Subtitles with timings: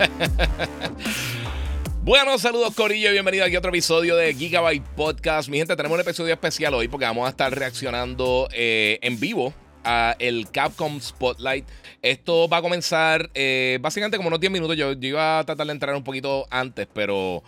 [2.02, 5.50] Bueno, saludos Corillo, bienvenido aquí a otro episodio de Gigabyte Podcast.
[5.50, 9.52] Mi gente, tenemos un episodio especial hoy porque vamos a estar reaccionando eh, en vivo
[9.84, 11.66] a el Capcom Spotlight.
[12.00, 14.78] Esto va a comenzar eh, básicamente como unos 10 minutos.
[14.78, 17.42] Yo, yo, iba a tratar de entrar un poquito antes, pero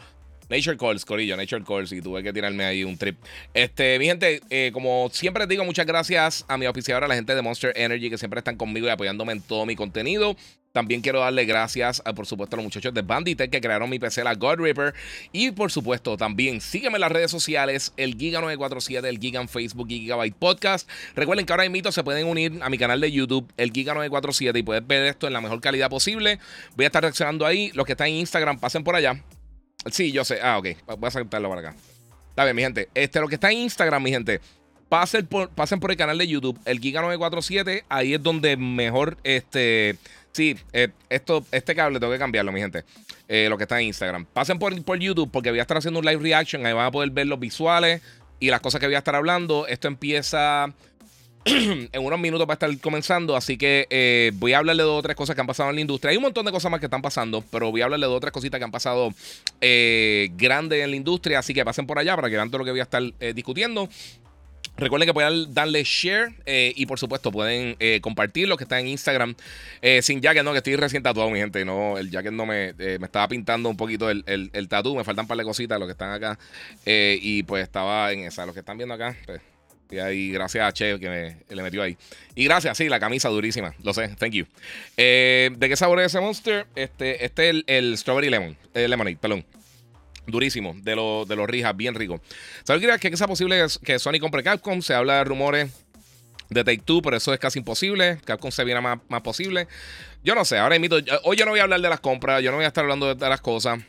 [0.52, 3.16] Nature Calls, Corillo, Nature Calls, y tuve que tirarme ahí un trip.
[3.54, 7.14] Este, mi gente, eh, como siempre les digo, muchas gracias a mi oficiadora, a la
[7.14, 10.36] gente de Monster Energy, que siempre están conmigo y apoyándome en todo mi contenido.
[10.72, 13.98] También quiero darle gracias, a, por supuesto, a los muchachos de Banditech que crearon mi
[13.98, 14.94] PC, la God Reaper.
[15.30, 19.88] Y por supuesto, también sígueme en las redes sociales, el Giga947, el Giga en Facebook,
[19.88, 20.88] Gigabyte Podcast.
[21.14, 24.62] Recuerden que ahora mismo se pueden unir a mi canal de YouTube, el Giga947, y
[24.62, 26.38] pueden ver esto en la mejor calidad posible.
[26.74, 27.70] Voy a estar reaccionando ahí.
[27.74, 29.22] Los que están en Instagram, pasen por allá.
[29.90, 30.40] Sí, yo sé.
[30.42, 30.68] Ah, ok.
[30.98, 31.76] Voy a saltarlo para acá.
[32.30, 32.88] Está bien, mi gente.
[32.94, 34.40] Este, lo que está en Instagram, mi gente.
[34.88, 37.84] Pasen por, por el canal de YouTube, el Giga947.
[37.88, 39.96] Ahí es donde mejor, este.
[40.32, 42.84] Sí, eh, esto, este cable tengo que cambiarlo, mi gente.
[43.28, 44.26] Eh, lo que está en Instagram.
[44.26, 46.64] Pasen por, por YouTube porque voy a estar haciendo un live reaction.
[46.66, 48.02] Ahí van a poder ver los visuales
[48.40, 49.66] y las cosas que voy a estar hablando.
[49.66, 50.74] Esto empieza
[51.44, 55.00] en unos minutos va a estar comenzando, así que eh, voy a hablarle de dos
[55.00, 56.10] o tres cosas que han pasado en la industria.
[56.10, 58.18] Hay un montón de cosas más que están pasando, pero voy a hablarle de dos
[58.18, 59.12] o tres cositas que han pasado
[59.60, 62.64] eh, grandes en la industria, así que pasen por allá para que vean todo lo
[62.64, 63.88] que voy a estar eh, discutiendo.
[64.76, 69.34] Recuerden que pueden darle share y por supuesto pueden compartir lo que está en Instagram
[70.00, 71.62] sin jacket, no, que estoy recién tatuado, mi gente.
[71.62, 75.04] No, el jacket no me, me estaba pintando un poquito el, el, el tatu, me
[75.04, 76.38] faltan un par de cositas, los que están acá.
[76.86, 79.42] y pues estaba en esa, los que están viendo acá, pues,
[79.92, 81.96] y ahí, gracias a Che que me, le metió ahí.
[82.34, 83.74] Y gracias, sí, la camisa durísima.
[83.82, 84.46] Lo sé, thank you.
[84.96, 86.66] Eh, ¿De qué sabor es ese monster?
[86.74, 88.56] Este, este es el, Strawberry Lemon.
[88.72, 89.44] El Lemonade, perdón.
[90.26, 92.20] Durísimo, de, lo, de los rijas, bien rico.
[92.64, 94.80] ¿Sabes que es posible que Sony compre Capcom?
[94.80, 95.70] Se habla de rumores
[96.48, 98.18] de Take Two, pero eso es casi imposible.
[98.24, 99.68] Capcom se viene más, más posible.
[100.24, 100.96] Yo no sé, ahora invito.
[101.24, 103.14] Hoy yo no voy a hablar de las compras, yo no voy a estar hablando
[103.14, 103.80] de, las cosas.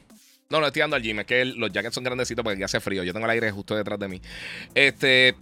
[0.50, 2.80] No, no estoy dando al gym, es que los jackets son grandecitos porque ya hace
[2.80, 3.03] frío.
[3.03, 4.22] Yo tengo el aire justo detrás de mí.
[4.75, 5.35] Este,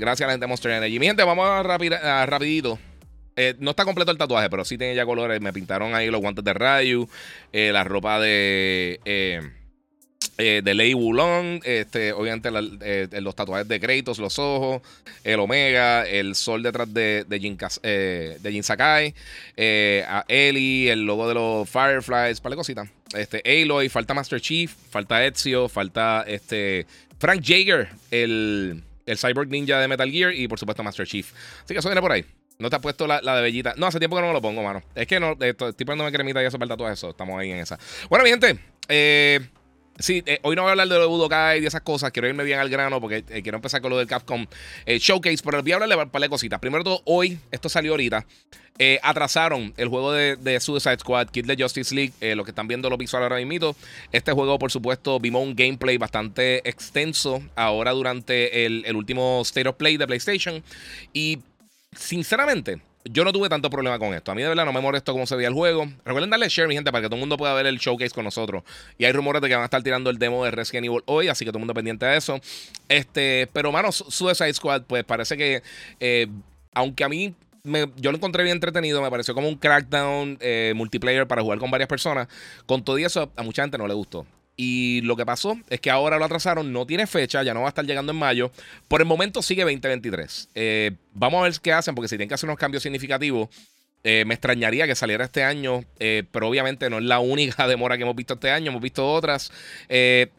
[0.00, 0.98] Gracias a la gente de Monster Energy.
[0.98, 2.78] Mi gente, vamos a, rapidito.
[3.36, 5.42] Eh, no está completo el tatuaje, pero sí tiene ya colores.
[5.42, 7.06] Me pintaron ahí los guantes de Rayu,
[7.52, 8.98] eh, la ropa de.
[9.04, 9.42] Eh,
[10.38, 14.80] de Ley Wulong, este, obviamente los tatuajes de Kratos, los ojos,
[15.22, 19.14] el Omega, el sol detrás de, de Jin Sakai,
[20.08, 22.88] a Ellie, el logo de los Fireflies, para cositas.
[23.12, 26.86] Este, Aloy, falta Master Chief, falta Ezio, falta este,
[27.18, 31.32] Frank Jaeger, el el Cyborg Ninja de Metal Gear y por supuesto Master Chief.
[31.64, 32.24] Así que eso viene por ahí.
[32.58, 33.74] No te has puesto la, de Bellita.
[33.78, 34.82] No, hace tiempo que no me lo pongo, mano.
[34.94, 37.10] Es que no, estoy poniéndome cremita y eso para todo eso.
[37.10, 37.78] Estamos ahí en esa.
[38.10, 39.40] Bueno, mi gente, eh,
[40.00, 42.10] Sí, eh, hoy no voy a hablar de lo de Budokai y de esas cosas.
[42.10, 44.46] Quiero irme bien al grano porque eh, quiero empezar con lo del Capcom
[44.86, 45.42] Showcase.
[45.44, 46.58] Pero voy a hablarle un par de cositas.
[46.58, 48.26] Primero todo, hoy, esto salió ahorita.
[49.02, 52.34] atrasaron el juego de, Suicide Squad, Kid the Justice League.
[52.34, 53.76] lo que están viendo lo visual ahora mismo.
[54.10, 59.68] Este juego, por supuesto, vimos un gameplay bastante extenso ahora durante el, el último State
[59.68, 60.62] of Play de PlayStation.
[61.12, 61.40] Y
[61.94, 64.32] sinceramente, yo no tuve tanto problema con esto.
[64.32, 65.86] A mí de verdad no me molestó cómo se veía el juego.
[66.04, 68.24] Recuerden darle share, mi gente, para que todo el mundo pueda ver el showcase con
[68.24, 68.62] nosotros.
[68.98, 71.28] Y hay rumores de que van a estar tirando el demo de Resident Evil hoy,
[71.28, 72.40] así que todo el mundo pendiente de eso.
[72.88, 75.62] Este, pero, mano, Suicide Squad, pues parece que,
[75.98, 76.26] eh,
[76.74, 77.34] aunque a mí
[77.96, 81.70] yo lo encontré bien entretenido, me pareció como un crackdown eh, multiplayer para jugar con
[81.70, 82.28] varias personas.
[82.66, 84.26] Con todo eso, a mucha gente no le gustó.
[84.62, 87.68] Y lo que pasó es que ahora lo atrasaron, no tiene fecha, ya no va
[87.68, 88.52] a estar llegando en mayo.
[88.88, 90.50] Por el momento sigue 2023.
[90.54, 93.48] Eh, vamos a ver qué hacen, porque si tienen que hacer unos cambios significativos,
[94.04, 97.96] eh, me extrañaría que saliera este año, eh, pero obviamente no es la única demora
[97.96, 99.50] que hemos visto este año, hemos visto otras.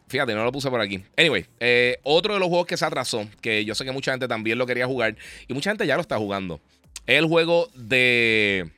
[0.06, 1.02] fíjate, no lo puse por aquí.
[1.16, 1.44] Anyway,
[2.04, 4.66] otro de los juegos que se atrasó, que yo sé que mucha gente también lo
[4.66, 5.16] quería jugar,
[5.48, 6.60] y mucha gente ya lo está jugando,
[7.08, 8.70] es el juego de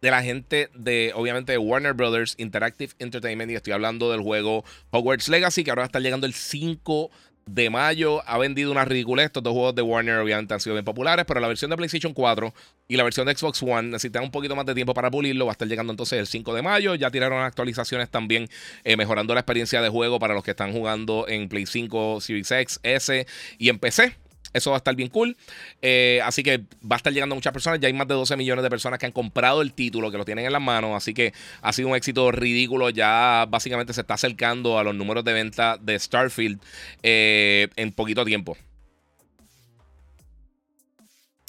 [0.00, 3.50] de la gente de, obviamente, de Warner Brothers Interactive Entertainment.
[3.50, 7.10] Y estoy hablando del juego Hogwarts Legacy, que ahora está llegando el 5
[7.46, 8.22] de mayo.
[8.26, 9.24] Ha vendido una ridícula.
[9.24, 12.14] Estos dos juegos de Warner, obviamente, han sido bien populares, pero la versión de PlayStation
[12.14, 12.54] 4
[12.88, 15.46] y la versión de Xbox One necesitan un poquito más de tiempo para pulirlo.
[15.46, 16.94] Va a estar llegando entonces el 5 de mayo.
[16.94, 18.48] Ya tiraron actualizaciones también,
[18.84, 22.50] eh, mejorando la experiencia de juego para los que están jugando en Play 5, Series
[22.50, 23.26] X, S
[23.58, 24.16] y en PC.
[24.52, 25.36] Eso va a estar bien cool.
[25.82, 27.80] Eh, así que va a estar llegando muchas personas.
[27.80, 30.24] Ya hay más de 12 millones de personas que han comprado el título, que lo
[30.24, 30.96] tienen en las manos.
[30.96, 31.32] Así que
[31.62, 32.90] ha sido un éxito ridículo.
[32.90, 36.60] Ya básicamente se está acercando a los números de venta de Starfield
[37.02, 38.56] eh, en poquito tiempo.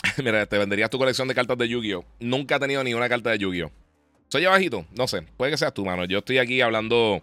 [0.18, 2.06] Mira, te venderías tu colección de cartas de Yu-Gi-Oh!
[2.20, 3.72] Nunca he tenido ni una carta de Yu-Gi-Oh!
[4.32, 4.86] ¿Soy bajito?
[4.98, 5.24] No sé.
[5.36, 6.06] Puede que seas tú, mano.
[6.06, 7.22] Yo estoy aquí hablando.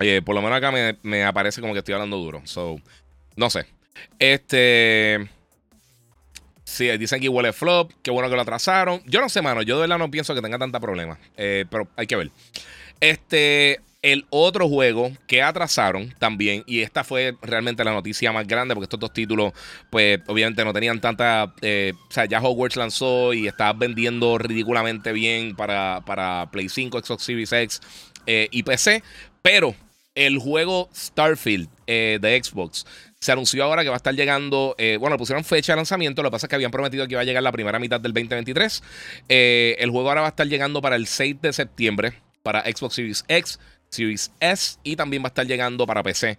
[0.00, 2.40] Eh, por lo menos acá me, me, aparece como que estoy hablando duro.
[2.44, 2.80] So,
[3.36, 3.66] no sé.
[4.18, 5.28] Este.
[6.68, 7.92] Sí, dicen que huele flop.
[8.02, 9.02] Qué bueno que lo atrasaron.
[9.06, 9.62] Yo no sé, mano.
[9.62, 11.18] Yo de verdad no pienso que tenga tanta problema.
[11.36, 12.30] Eh, pero hay que ver.
[13.00, 13.80] Este.
[14.00, 18.84] El otro juego que atrasaron también, y esta fue realmente la noticia más grande, porque
[18.84, 19.52] estos dos títulos,
[19.90, 21.52] pues obviamente no tenían tanta.
[21.62, 27.00] Eh, o sea, ya Hogwarts lanzó y estaba vendiendo ridículamente bien para, para Play 5,
[27.00, 27.80] Xbox Series X
[28.26, 29.02] eh, y PC,
[29.42, 29.74] pero
[30.14, 32.84] el juego Starfield de Xbox
[33.20, 34.76] se anunció ahora que va a estar llegando.
[34.78, 36.22] bueno, le pusieron fecha de lanzamiento.
[36.22, 38.12] Lo que pasa es que habían prometido que iba a llegar la primera mitad del
[38.12, 38.82] 2023.
[39.28, 42.14] el juego ahora va a estar llegando para el 6 de septiembre
[42.48, 43.58] para Xbox Series X,
[43.90, 46.38] Series S y también va a estar llegando para PC.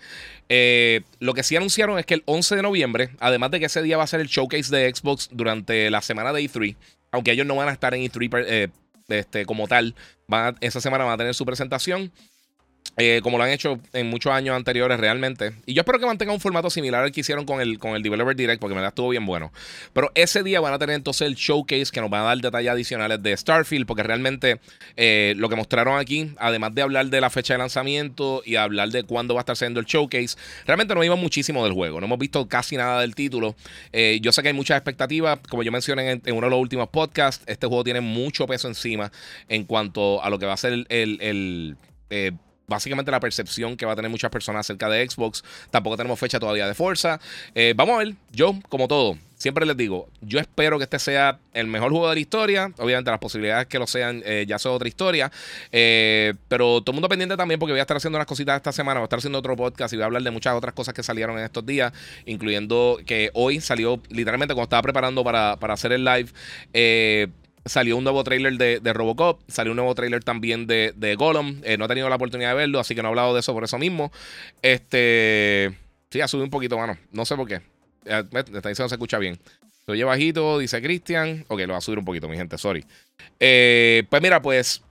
[0.50, 3.84] Eh, lo que sí anunciaron es que el 11 de noviembre, además de que ese
[3.84, 6.75] día va a ser el showcase de Xbox durante la semana de E3,
[7.12, 8.68] aunque ellos no van a estar en E3 eh,
[9.08, 9.94] este, como tal,
[10.28, 12.12] van esa semana van a tener su presentación.
[13.01, 15.54] Eh, como lo han hecho en muchos años anteriores realmente.
[15.66, 18.04] Y yo espero que mantenga un formato similar al que hicieron con el, con el
[18.04, 19.54] Developer Direct, porque me la estuvo bien bueno.
[19.94, 22.69] Pero ese día van a tener entonces el showcase que nos van a dar detalles
[22.69, 24.60] adicionales de Starfield, porque realmente
[24.98, 28.90] eh, lo que mostraron aquí, además de hablar de la fecha de lanzamiento y hablar
[28.90, 32.01] de cuándo va a estar siendo el showcase, realmente no vimos muchísimo del juego.
[32.01, 33.56] No hemos visto casi nada del título.
[33.94, 36.90] Eh, yo sé que hay muchas expectativas, como yo mencioné en, uno de los últimos
[36.90, 39.10] podcasts, este juego tiene mucho peso encima
[39.48, 41.78] en cuanto a lo que va a ser el, el
[42.69, 45.44] básicamente la percepción que va a tener muchas personas acerca de Xbox.
[45.71, 47.19] Tampoco tenemos fecha todavía de fuerza.
[47.56, 51.39] Eh, vamos a ver, yo, como todo, siempre les digo, yo espero que este sea
[51.54, 52.71] el mejor juego de la historia.
[52.77, 55.31] Obviamente las posibilidades que lo sean eh, ya son otra historia.
[55.71, 58.72] Eh, pero todo el mundo pendiente también porque voy a estar haciendo unas cositas esta
[58.72, 59.00] semana.
[59.00, 61.01] Voy a estar haciendo otro podcast y voy a hablar de muchas otras cosas que
[61.01, 61.94] salieron en estos días.
[62.25, 66.30] Incluyendo que hoy salió literalmente cuando estaba preparando para, para hacer el live.
[66.74, 67.30] Eh,
[67.66, 69.42] Salió un nuevo trailer de, Robocop.
[69.48, 71.62] Salió un nuevo trailer también de, de Gollum.
[71.64, 73.54] Eh, no he tenido la oportunidad de verlo, así que no he hablado de eso
[73.54, 74.12] por eso mismo.
[74.62, 75.76] Este.
[76.10, 76.98] Sí, ha subido un poquito, mano.
[77.12, 77.62] No sé por qué.
[78.06, 79.38] Esta diciendo se escucha bien.
[79.86, 81.46] Se oye bajito, dice Cristian.
[81.48, 82.84] Ok, lo va a subir un poquito, mi gente, sorry.
[83.40, 84.82] Eh, pues mira, pues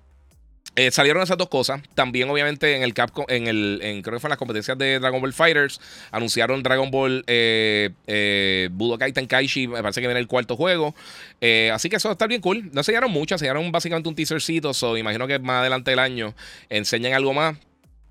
[0.79, 1.81] eh, salieron esas dos cosas.
[1.97, 5.21] También, obviamente, en el Capcom, en el, creo que fue en las competencias de Dragon
[5.21, 5.81] Ball Fighters,
[6.13, 9.67] anunciaron Dragon Ball eh, eh, Budokai Tenkaichi.
[9.67, 10.95] Me parece que viene el cuarto juego.
[11.41, 12.71] Eh, así que eso está bien cool.
[12.73, 14.73] No enseñaron mucho, enseñaron básicamente un teasercito.
[14.73, 16.33] So, imagino que más adelante del año
[16.69, 17.57] enseñan algo más.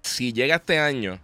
[0.02, 1.22] Si llega este año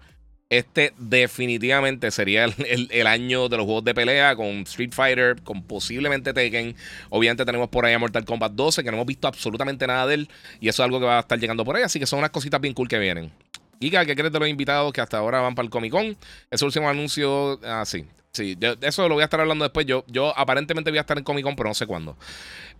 [0.57, 6.33] este definitivamente sería el, año de los juegos de pelea con Street Fighter, con posiblemente
[6.33, 6.75] Tekken.
[7.09, 10.15] Obviamente tenemos por ahí a Mortal Kombat 12, que no hemos visto absolutamente nada de
[10.15, 10.29] él.
[10.59, 11.83] Y eso es algo que va a estar llegando por ahí.
[11.83, 13.31] Así que son unas cositas bien cool que vienen.
[13.79, 16.17] Giga, ¿qué crees de los invitados que hasta ahora van para el Comic Con?
[16.49, 18.05] Ese último anuncio, ah, sí.
[18.31, 19.85] Sí, eso lo voy a estar hablando después.
[19.85, 22.17] Yo, yo aparentemente voy a estar en Comic Con, pero no sé cuándo.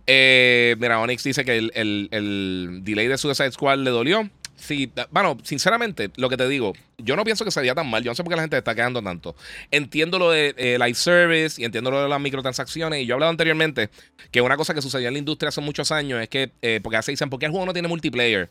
[0.06, 4.28] Eh, mira, Onyx dice que el, el, el delay de Suicide Squad le dolió.
[4.56, 8.02] Sí, bueno, sinceramente, lo que te digo, yo no pienso que sería tan mal.
[8.02, 9.34] Yo no sé por qué la gente está quedando tanto.
[9.70, 13.02] Entiendo lo de eh, live service y entiendo lo de las microtransacciones.
[13.02, 13.90] Y yo he hablado anteriormente
[14.30, 17.02] que una cosa que sucedió en la industria hace muchos años es que, eh, porque
[17.02, 18.48] se dicen, ¿por qué el juego no tiene multiplayer?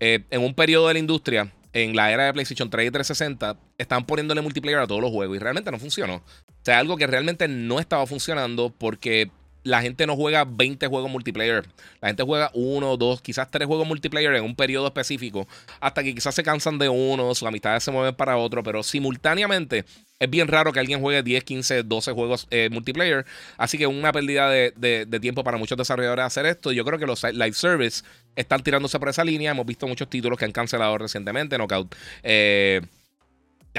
[0.00, 3.56] Eh, en un periodo de la industria, en la era de PlayStation 3 y 360,
[3.78, 6.16] están poniéndole multiplayer a todos los juegos y realmente no funcionó.
[6.16, 9.30] O sea, algo que realmente no estaba funcionando porque
[9.64, 11.66] la gente no juega 20 juegos multiplayer.
[12.00, 15.48] La gente juega uno, dos, quizás tres juegos multiplayer en un periodo específico.
[15.80, 18.62] Hasta que quizás se cansan de uno, sus amistades se mueven para otro.
[18.62, 19.86] Pero simultáneamente
[20.20, 23.24] es bien raro que alguien juegue 10, 15, 12 juegos eh, multiplayer.
[23.56, 26.70] Así que una pérdida de, tiempo para muchos desarrolladores hacer esto.
[26.70, 28.04] Yo creo que los live service
[28.36, 29.52] están tirándose por esa línea.
[29.52, 31.56] Hemos visto muchos títulos que han cancelado recientemente.
[31.56, 31.94] Knockout.
[32.22, 32.82] Eh,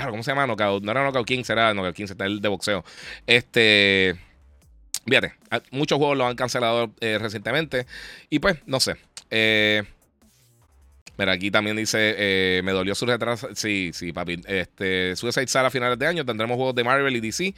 [0.10, 0.48] ¿Cómo se llama?
[0.48, 0.84] Knockout.
[0.84, 2.84] No era Knockout King, era Knockout King, está el de boxeo.
[3.28, 4.25] Este.
[5.06, 5.34] Fíjate,
[5.72, 7.86] muchos juegos lo han cancelado eh, recientemente.
[8.30, 8.96] Y pues, no sé.
[9.30, 9.84] Eh,
[11.18, 13.50] mira, aquí también dice, eh, me dolió su retraso.
[13.54, 14.42] Sí, sí, papi.
[14.48, 16.26] Este, Suicide Squad a finales de año.
[16.26, 17.54] Tendremos juegos de Marvel y DC.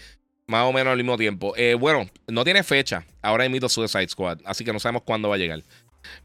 [0.48, 1.54] Más o menos al mismo tiempo.
[1.80, 3.06] bueno, no tiene fecha.
[3.22, 4.40] Ahora emito Suicide Squad.
[4.46, 5.62] Así que no sabemos cuándo va a llegar.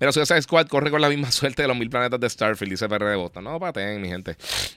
[0.00, 2.88] Mira, Suicide Squad corre con la misma suerte de los mil planetas de Starfield, dice
[2.88, 3.44] PR de Boston.
[3.44, 4.36] No, paten, mi gente.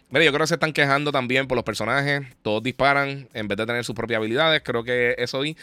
[0.09, 2.21] Mira, yo creo que se están quejando también por los personajes.
[2.41, 4.61] Todos disparan en vez de tener sus propias habilidades.
[4.63, 5.57] Creo que eso vi.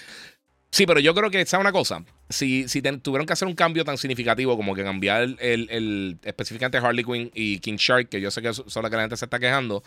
[0.73, 2.03] Sí, pero yo creo que, ¿sabe una cosa?
[2.31, 6.79] Si, si tuvieron que hacer un cambio tan significativo como que cambiar el, el, específicamente
[6.79, 9.27] Harley Quinn y King Shark, que yo sé que son las que la gente se
[9.27, 9.85] está quejando,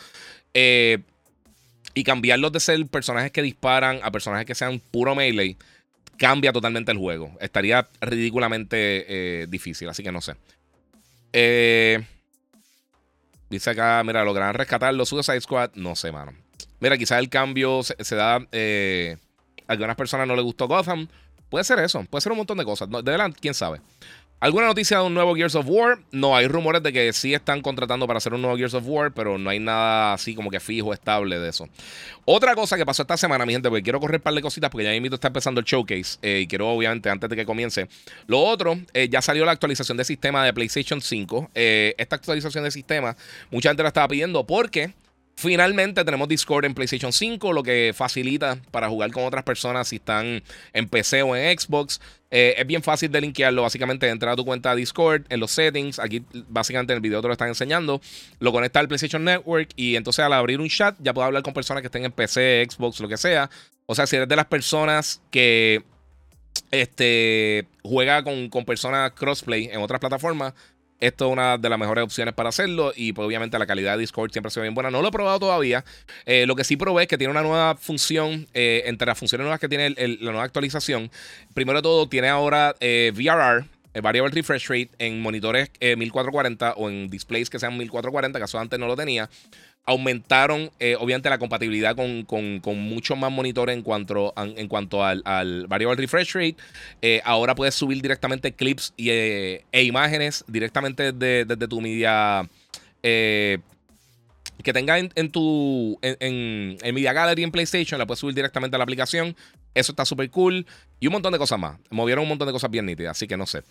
[0.53, 0.99] eh,
[1.95, 5.57] y cambiarlos de ser personajes que disparan a personajes que sean puro melee
[6.17, 7.31] cambia totalmente el juego.
[7.39, 10.35] Estaría ridículamente eh, difícil, así que no sé.
[11.33, 12.05] Eh,
[13.49, 15.71] dice acá, mira, lograrán rescatar los Suicide Squad.
[15.73, 16.33] No sé, mano.
[16.79, 18.45] Mira, quizás el cambio se, da.
[18.51, 19.17] Eh,
[19.67, 21.07] algunas personas no les gustó Gotham.
[21.49, 22.89] Puede ser eso, puede ser un montón de cosas.
[22.89, 23.79] de verdad, quién sabe.
[24.41, 25.99] ¿Alguna noticia de un nuevo Gears of War?
[26.11, 29.13] No, hay rumores de que sí están contratando para hacer un nuevo Gears of War,
[29.13, 31.69] pero no hay nada así como que fijo, estable de eso.
[32.25, 34.69] Otra cosa que pasó esta semana, mi gente, porque quiero correr un par de cositas
[34.69, 37.87] porque ya mismo está empezando el showcase eh, y quiero, obviamente, antes de que comience.
[38.27, 41.51] Lo otro, eh, ya salió la actualización de sistema de PlayStation 5.
[41.55, 43.15] Eh, esta actualización de sistema,
[43.49, 44.93] mucha gente la estaba pidiendo porque
[45.37, 49.97] Finalmente tenemos Discord en PlayStation 5, lo que facilita para jugar con otras personas si
[49.97, 51.99] están en PC o en Xbox.
[52.31, 53.61] Eh, es bien fácil de linkearlo.
[53.61, 55.99] Básicamente, entrar a tu cuenta de Discord en los settings.
[55.99, 57.99] Aquí, básicamente, en el video te lo están enseñando.
[58.39, 61.53] Lo conecta al PlayStation Network y entonces al abrir un chat ya puedo hablar con
[61.53, 63.49] personas que estén en PC, Xbox, lo que sea.
[63.87, 65.83] O sea, si eres de las personas que
[66.71, 70.53] este, juega con, con personas crossplay en otras plataformas
[70.99, 72.93] esto es una de las mejores opciones para hacerlo.
[72.95, 74.91] Y pues obviamente la calidad de Discord siempre se ve bien buena.
[74.91, 75.83] No lo he probado todavía.
[76.25, 78.47] Eh, lo que sí probé es que tiene una nueva función.
[78.53, 81.11] Eh, entre las funciones nuevas que tiene la nueva actualización.
[81.53, 83.65] Primero de todo, tiene ahora eh, VRR.
[84.01, 88.77] Variable Refresh Rate en monitores 1440 o en displays que sean 1440, que eso antes
[88.77, 89.29] no lo tenía
[89.85, 95.21] aumentaron eh, obviamente la compatibilidad con, con, muchos más monitores en cuanto, en cuanto al,
[95.25, 96.55] al variable refresh rate.
[97.01, 102.49] Eh, ahora puedes subir directamente clips y, eh, e imágenes directamente desde, tu media.
[103.01, 103.61] que
[104.73, 108.83] tenga en, tu en, en, Media Gallery en PlayStation, la puedes subir directamente a la
[108.83, 109.35] aplicación.
[109.75, 110.65] Eso está súper cool.
[110.99, 111.77] Y un montón de cosas más.
[111.91, 113.61] Movieron un montón de cosas bien nítidas, así que no sé.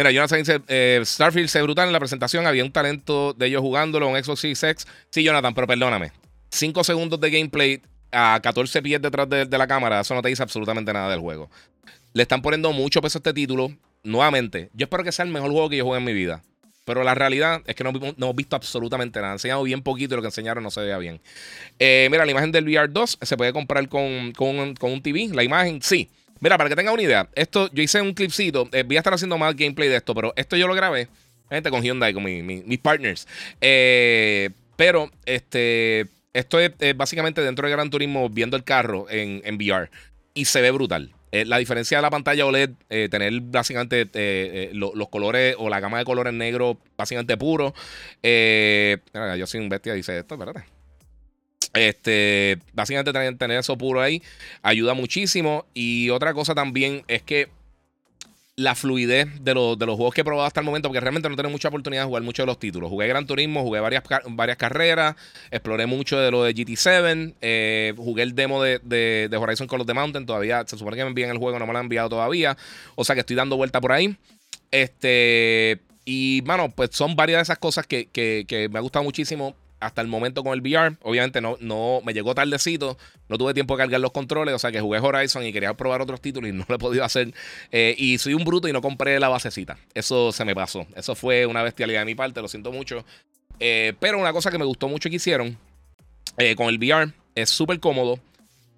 [0.00, 3.60] Mira, Jonathan dice, eh, Starfield se brutal en la presentación, había un talento de ellos
[3.60, 4.86] jugándolo en Xbox Series X.
[5.10, 6.10] Sí, Jonathan, pero perdóname.
[6.48, 10.42] 5 segundos de gameplay a 14 pies detrás de, la cámara, eso no te dice
[10.42, 11.50] absolutamente nada del juego.
[12.14, 13.76] Le están poniendo mucho peso a este título.
[14.02, 16.42] Nuevamente, yo espero que sea el mejor juego que yo juegue en mi vida.
[16.86, 19.32] Pero la realidad es que no, hemos visto absolutamente nada.
[19.32, 21.20] Han enseñado bien poquito y lo que enseñaron no se veía bien.
[21.78, 25.28] Eh, mira, la imagen del VR 2 se puede comprar con, con, con un TV.
[25.34, 26.08] La imagen, sí.
[26.40, 28.68] Mira, para que tenga una idea, esto yo hice un clipcito.
[28.72, 31.08] Eh, voy a estar haciendo más gameplay de esto, pero esto yo lo grabé.
[31.50, 33.28] Gente con Hyundai, con mis partners.
[33.60, 39.56] Eh, pero este, esto es básicamente dentro de Gran Turismo viendo el carro en, en
[39.56, 39.90] VR.
[40.32, 41.12] Y se ve brutal.
[41.32, 44.08] Eh, la diferencia de la pantalla OLED, tener básicamente
[44.72, 47.72] los colores o la gama de colores negros básicamente puros.
[48.22, 50.79] yo soy un bestia, dice esto, espérate.
[51.72, 54.22] Este, básicamente tener, eso puro ahí
[54.62, 55.66] ayuda muchísimo.
[55.74, 57.48] Y otra cosa también es que
[58.56, 61.48] la fluidez de, los juegos que he probado hasta el momento, porque realmente no tengo
[61.48, 62.90] mucha oportunidad de jugar muchos de los títulos.
[62.90, 65.16] Jugué Gran Turismo, jugué varias, varias carreras,
[65.50, 69.86] exploré mucho de lo de GT7, eh, jugué el demo de, de, Horizon Call of
[69.86, 72.10] the Mountain, todavía se supone que me envían el juego, no me lo han enviado
[72.10, 72.56] todavía.
[72.96, 74.14] O sea que estoy dando vuelta por ahí.
[74.70, 79.54] Este, y bueno, pues son varias de esas cosas que, que me ha gustado muchísimo
[79.80, 80.96] hasta el momento con el VR.
[81.02, 82.96] Obviamente no, no me llegó tardecito,
[83.28, 86.02] no tuve tiempo de cargar los controles, o sea que jugué Horizon y quería probar
[86.02, 87.34] otros títulos y no lo he podido hacer.
[87.72, 89.78] Eh, y soy un bruto y no compré la basecita.
[89.94, 90.86] Eso se me pasó.
[90.94, 93.04] Eso fue una bestialidad de mi parte, lo siento mucho.
[93.58, 95.58] Eh, pero una cosa que me gustó mucho que hicieron
[96.38, 98.20] eh, con el VR es súper cómodo.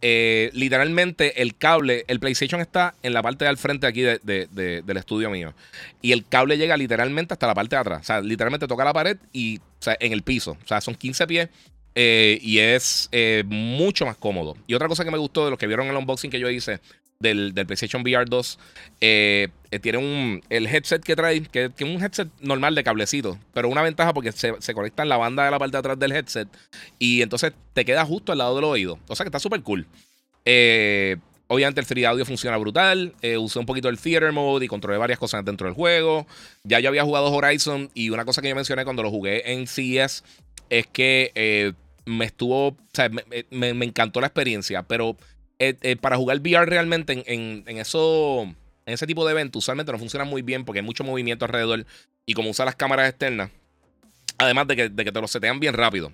[0.03, 5.31] Literalmente el cable, el PlayStation está en la parte de al frente aquí del estudio
[5.31, 5.55] mío.
[6.01, 8.01] Y el cable llega literalmente hasta la parte de atrás.
[8.01, 10.57] O sea, literalmente toca la pared y o sea, en el piso.
[10.63, 11.49] O sea, son 15 pies.
[11.95, 14.57] Eh, y es eh, mucho más cómodo.
[14.67, 16.81] Y otra cosa que me gustó de los que vieron el unboxing que yo hice
[17.23, 18.59] del, PlayStation VR 2,
[19.01, 19.49] eh,
[19.81, 23.83] tiene un, el headset que trae, que, es un headset normal de cablecito, pero una
[23.83, 26.49] ventaja porque se, se, conecta en la banda de la parte de atrás del headset
[26.99, 28.99] y entonces te queda justo al lado del oído.
[29.09, 29.87] O sea que está súper cool.
[30.45, 31.17] Eh,
[31.53, 33.15] Obviamente el 3 audio funciona brutal.
[33.21, 36.27] Eh, usé un poquito el theater mode y controlé varias cosas dentro del juego.
[36.65, 39.67] Ya yo había jugado Horizon y una cosa que yo mencioné cuando lo jugué en
[39.67, 40.25] CES
[40.71, 41.75] es que eh,
[42.07, 45.15] me estuvo, o sea, me, encantó la experiencia, pero
[45.83, 50.25] eh, para jugar VR realmente en, eso, en ese tipo de eventos usualmente no funciona
[50.25, 51.87] muy bien porque hay mucho movimiento alrededor
[52.27, 53.51] y como usa las cámaras externas,
[54.39, 56.13] además de que, de que te lo setean bien rápido.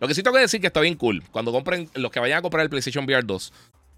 [0.00, 1.22] lo que sí tengo que decir que está bien cool.
[1.30, 3.52] Cuando compren, los que vayan a comprar el PlayStation VR 2,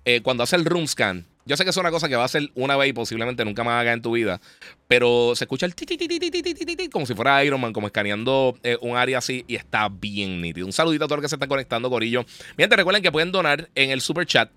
[0.05, 2.27] eh, cuando hace el room scan, yo sé que es una cosa que va a
[2.27, 4.41] hacer una vez y posiblemente nunca más haga en tu vida,
[4.89, 8.59] pero se escucha el ti, ti, ti, ti como si fuera Iron Man, como escaneando
[8.63, 10.67] eh, un área así y está bien nítido.
[10.67, 12.25] Un saludito a todos los que se están conectando, Corillo.
[12.57, 14.51] Bien, te recuerden que pueden donar en el super chat.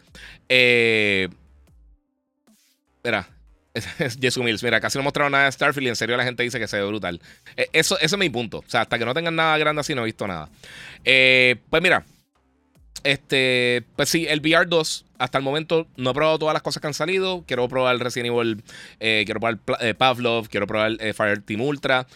[0.47, 1.27] Eh,
[4.21, 6.59] Jesús Mills, mira, casi no mostraron nada de Starfield y en serio la gente dice
[6.59, 7.21] que se ve brutal.
[7.73, 8.59] eso, ese es mi punto.
[8.59, 10.49] O sea, hasta que no tengan nada grande así no he visto nada.
[11.03, 12.05] pues mira,
[13.03, 16.81] este, pues sí, el VR 2, hasta el momento no he probado todas las cosas
[16.81, 17.43] que han salido.
[17.47, 18.63] Quiero probar Resident Evil,
[18.99, 22.07] eh, quiero probar eh, Pavlov, quiero probar eh, Fire Team Ultra.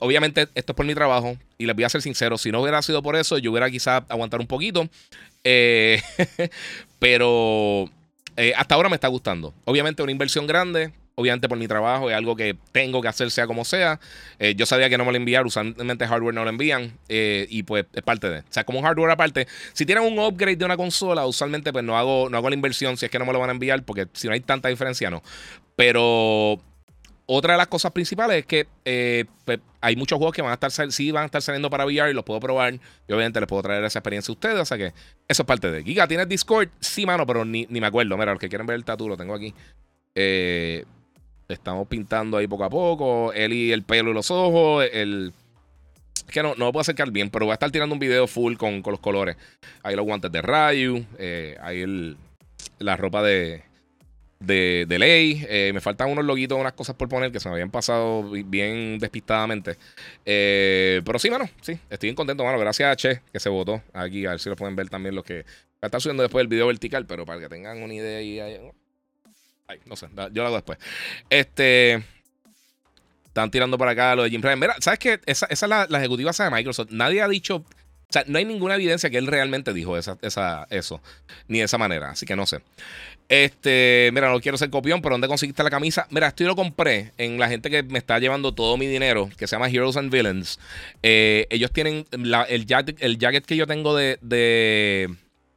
[0.00, 2.82] obviamente, esto es por mi trabajo y les voy a ser sincero: si no hubiera
[2.82, 4.88] sido por eso, yo hubiera quizá aguantar un poquito.
[6.98, 7.88] pero
[8.56, 9.54] hasta ahora me está gustando.
[9.64, 13.46] Obviamente, una inversión grande obviamente por mi trabajo, es algo que tengo que hacer sea
[13.46, 13.98] como sea.
[14.38, 17.62] Eh, yo sabía que no me lo enviaron, usualmente hardware no lo envían eh, y
[17.64, 18.38] pues es parte de.
[18.40, 21.84] O sea, como un hardware aparte, si tienen un upgrade de una consola, usualmente pues
[21.84, 23.82] no hago, no hago la inversión si es que no me lo van a enviar,
[23.82, 25.22] porque si no hay tanta diferencia, no.
[25.74, 26.60] Pero
[27.24, 30.54] otra de las cosas principales es que eh, pues, hay muchos juegos que van a
[30.54, 32.74] estar sí van a estar saliendo para VR y los puedo probar.
[32.74, 34.60] Y obviamente les puedo traer esa experiencia a ustedes.
[34.60, 34.92] O sea que
[35.28, 35.82] eso es parte de.
[35.82, 36.68] Giga, ¿tienes Discord?
[36.78, 38.16] Sí, mano, pero ni, ni me acuerdo.
[38.16, 39.54] Mira, los que quieren ver el tatu lo tengo aquí.
[40.14, 40.84] Eh,
[41.48, 43.32] Estamos pintando ahí poco a poco.
[43.32, 44.84] Él y el pelo y los ojos.
[44.92, 45.32] El.
[46.16, 48.26] Es que no, no lo puedo acercar bien, pero voy a estar tirando un video
[48.26, 49.36] full con, los colores.
[49.82, 50.96] Ahí los guantes de rayo.
[51.18, 52.16] Eh, ahí el,
[52.78, 53.62] la ropa de,
[54.40, 55.44] de, ley.
[55.48, 58.98] Eh, me faltan unos loguitos, unas cosas por poner que se me habían pasado bien
[58.98, 59.76] despistadamente.
[60.24, 62.58] Eh, pero sí, mano, sí, estoy bien contento, mano.
[62.58, 64.26] Gracias a Che que se votó aquí.
[64.26, 65.44] A ver si lo pueden ver también los que.
[65.76, 68.58] Va a estar subiendo después el video vertical, pero para que tengan una idea ahí.
[69.68, 70.78] Ay, no sé, yo lo hago después.
[71.30, 72.02] Este.
[73.26, 74.58] Están tirando para acá lo de Jim Ryan.
[74.58, 75.20] Mira, ¿sabes qué?
[75.26, 76.90] Esa, esa es la, la, ejecutiva de Microsoft.
[76.90, 77.56] Nadie ha dicho.
[77.56, 81.02] O sea, no hay ninguna evidencia que él realmente dijo esa, esa, eso.
[81.48, 82.10] Ni de esa manera.
[82.10, 82.62] Así que no sé.
[83.28, 86.06] Este, mira, no quiero ser copión, pero ¿dónde conseguiste la camisa?
[86.10, 89.28] Mira, esto yo lo compré en la gente que me está llevando todo mi dinero,
[89.36, 90.60] que se llama Heroes and Villains.
[91.02, 95.14] Eh, ellos tienen el, jacket, el jacket que yo tengo de, de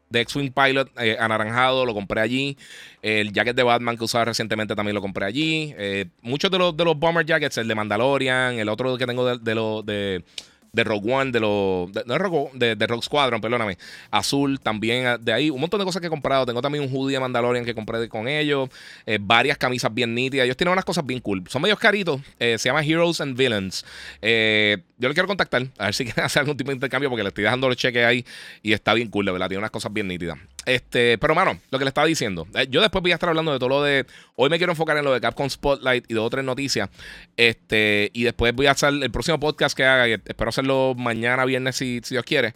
[0.10, 2.58] de X-Wing Pilot eh, anaranjado, lo compré allí.
[3.02, 5.74] El jacket de Batman que usaba recientemente también lo compré allí.
[5.78, 9.26] Eh, muchos de los, de los Bomber Jackets, el de Mandalorian, el otro que tengo
[9.26, 10.24] de, de, lo, de
[10.72, 11.92] de Rogue One, de los.
[11.92, 13.78] De, no Rogue, de, de Rogue Squadron, perdóname.
[14.12, 15.50] Azul también, ah, de ahí.
[15.50, 16.46] Un montón de cosas que he comprado.
[16.46, 18.70] Tengo también un hoodie de Mandalorian que compré con ellos.
[19.06, 20.46] Eh, varias camisas bien nítidas.
[20.46, 21.44] Ellos tienen unas cosas bien cool.
[21.48, 22.22] Son medios caritos.
[22.40, 23.86] Eh, se llama Heroes and Villains.
[24.22, 25.68] Eh, yo le quiero contactar.
[25.78, 28.06] A ver si quieren hacer algún tipo de intercambio porque le estoy dejando los cheques
[28.06, 28.26] ahí.
[28.62, 29.48] Y está bien cool, de verdad.
[29.48, 30.38] Tiene unas cosas bien nítidas.
[30.66, 32.46] Este, pero mano, lo que le estaba diciendo.
[32.70, 34.06] yo después voy a estar hablando de todo lo de.
[34.36, 36.90] Hoy me quiero enfocar en lo de Capcom Spotlight y de otras noticias.
[37.38, 40.06] Este, y después voy a hacer el próximo podcast que haga.
[40.08, 42.54] Espero hacerlo mañana viernes, si, Dios quiere.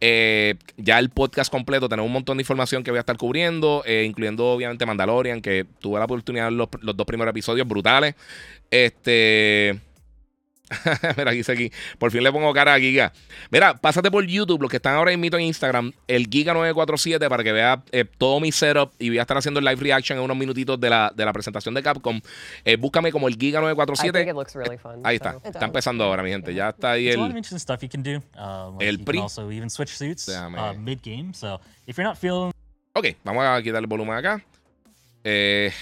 [0.00, 3.82] Eh, ya el podcast completo, tenemos un montón de información que voy a estar cubriendo,
[3.86, 8.14] eh, incluyendo obviamente Mandalorian, que tuve la oportunidad de los, los dos primeros episodios brutales.
[8.70, 9.80] Este.
[11.16, 11.72] Mira, aquí, aquí.
[11.98, 13.12] Por fin le pongo cara a Giga.
[13.50, 17.52] Mira, pásate por YouTube, los que están ahora invito en Instagram, el Giga947, para que
[17.52, 20.36] vea eh, todo mi setup y voy a estar haciendo el live reaction en unos
[20.36, 22.20] minutitos de la, de la presentación de Capcom.
[22.64, 25.00] Eh, búscame como el Giga947.
[25.04, 25.38] ahí está.
[25.44, 26.52] Está empezando ahora, mi gente.
[26.52, 27.18] Ya está ahí el.
[28.36, 29.18] Uh, el PRI.
[29.18, 29.28] Uh,
[32.92, 34.44] ok, vamos a quitar el volumen acá.
[35.22, 35.72] Eh.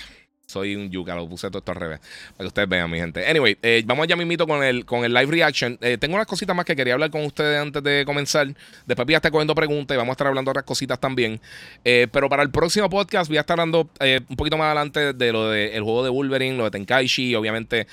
[0.55, 1.99] Soy un yuca, lo puse todo esto al revés.
[1.99, 3.27] Para que ustedes vean, mi gente.
[3.27, 5.77] Anyway, eh, vamos ya mismito con el, con el live reaction.
[5.81, 8.47] Eh, tengo unas cositas más que quería hablar con ustedes antes de comenzar.
[8.87, 11.40] Después voy a estar cogiendo preguntas y vamos a estar hablando de otras cositas también.
[11.85, 13.90] Eh, pero para el próximo podcast voy a estar hablando
[14.29, 17.88] un poquito más adelante de lo del juego de Wolverine, lo de Tenkaichi obviamente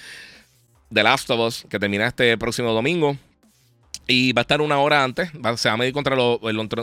[0.93, 3.17] The Last of Us, que termina este próximo domingo.
[4.06, 5.32] Y va a estar una hora antes.
[5.56, 6.38] se va a medir contra los,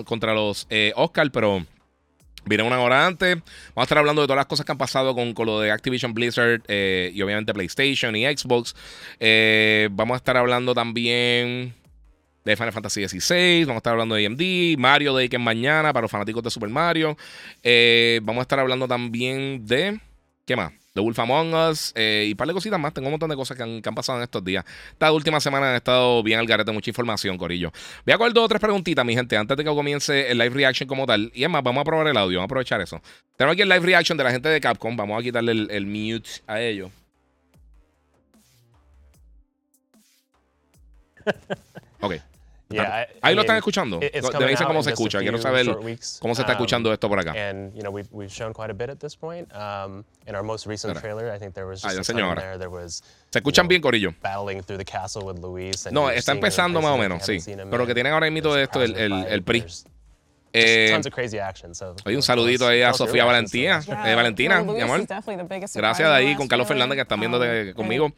[0.05, 1.65] contra los Oscar, pero
[2.49, 3.37] Viene una hora antes.
[3.37, 3.45] Vamos
[3.77, 6.15] a estar hablando de todas las cosas que han pasado con, con lo de Activision
[6.15, 8.75] Blizzard eh, y obviamente PlayStation y Xbox.
[9.21, 11.75] Eh, vamos a estar hablando también
[12.45, 13.65] de Final Fantasy XVI.
[13.65, 16.51] Vamos a estar hablando de AMD, Mario Day, que es mañana para los fanáticos de
[16.51, 17.17] Super Mario.
[17.63, 20.01] Eh, vamos a estar hablando también de.
[20.47, 20.73] ¿Qué más?
[20.99, 22.93] The Wolf Among Us eh, y un par de cositas más.
[22.93, 24.65] Tengo un montón de cosas que han, pasado en estos días.
[24.91, 27.71] Esta última semana han estado bien al garete, mucha información, Corillo.
[28.05, 30.51] Voy a coger dos o tres preguntitas, mi gente, antes de que comience el live
[30.51, 31.31] reaction como tal.
[31.35, 33.01] Y es más, vamos a probar el audio, vamos a aprovechar eso.
[33.37, 34.97] Tenemos aquí el live reaction de la gente de Capcom.
[34.97, 36.91] Vamos a quitarle el, el mute a ellos.
[42.01, 42.15] ok.
[42.71, 43.99] Yeah, Ahí lo están escuchando.
[43.99, 45.21] Deben decir cómo se escucha.
[45.21, 45.67] Quiero saber
[46.21, 47.33] cómo se está escuchando esto por acá.
[47.33, 49.49] And you know, we've, we've shown quite a bit at this point.
[49.55, 52.59] Um, in our most recent trailer, I think there was just Ay, there.
[52.59, 54.15] There was se escuchan bien, Corillo.
[54.21, 55.87] Battling through the castle with Luis.
[55.87, 57.39] And no, está empezando más o menos, sí.
[57.45, 59.65] Pero lo que tienen ahora mismo de esto, el, el, el PRI.
[60.53, 63.81] Eh, tons of crazy action, so, Oye, un saludito ahí a Sofía Valentina.
[63.81, 65.07] Yeah, eh, Valentina, mi amor.
[65.07, 68.13] Gracias de ahí con Carlos Fernández que están viendo de, um, conmigo.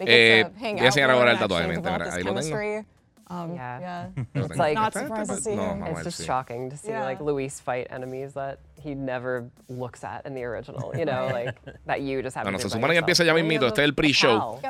[0.00, 1.80] Eh, voy a enseñar ahora el tatuaje.
[2.10, 2.84] Ahí lo tengo.
[3.28, 3.80] Um, yeah.
[3.80, 4.24] yeah.
[4.34, 5.82] it's like not surprised to see him.
[5.84, 7.04] It's just shocking to see yeah.
[7.04, 10.92] like Luis fight enemies that he never looks at in the original.
[10.94, 11.56] You know, like
[11.86, 12.44] that you just have.
[12.44, 13.66] Bueno, se supone que empieza ya mismito.
[13.66, 14.60] Este es el pre-show.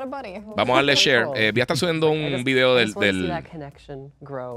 [0.57, 1.27] Vamos a darle share.
[1.35, 3.43] Eh, voy a estar subiendo un video del, del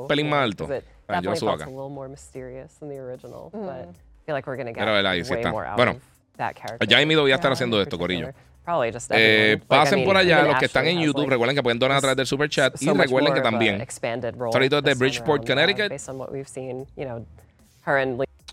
[0.07, 0.67] pelín más alto.
[1.09, 1.65] Ah, yo lo Definitely subo acá.
[1.67, 3.85] little more mysterious than the original, but I
[4.25, 5.13] feel like we're gonna get Mira, ¿verdad?
[5.13, 5.51] Ahí sí way está.
[5.51, 6.01] more out Bueno, of
[6.37, 6.85] that character.
[6.85, 7.97] Ya mismo voy a estar haciendo esto.
[7.97, 8.33] Corillo.
[8.67, 11.29] Probably just Eh, pasen por allá los que están en YouTube.
[11.29, 12.75] recuerden que pueden donar a través del super chat.
[12.81, 13.81] Y recuerden que también.
[14.51, 15.89] Solitos de Bridgeport, uh, Connecticut.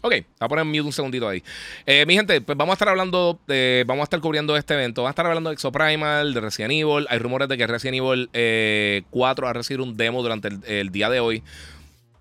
[0.02, 1.42] Ok, voy a poner mute un segundito ahí.
[1.84, 5.02] Eh, mi gente, pues vamos a estar hablando, de, vamos a estar cubriendo este evento.
[5.02, 7.06] Vamos a estar hablando de Exoprimal, de Resident Evil.
[7.08, 10.60] Hay rumores de que Resident Evil eh, 4 va a recibir un demo durante el,
[10.66, 11.42] el día de hoy.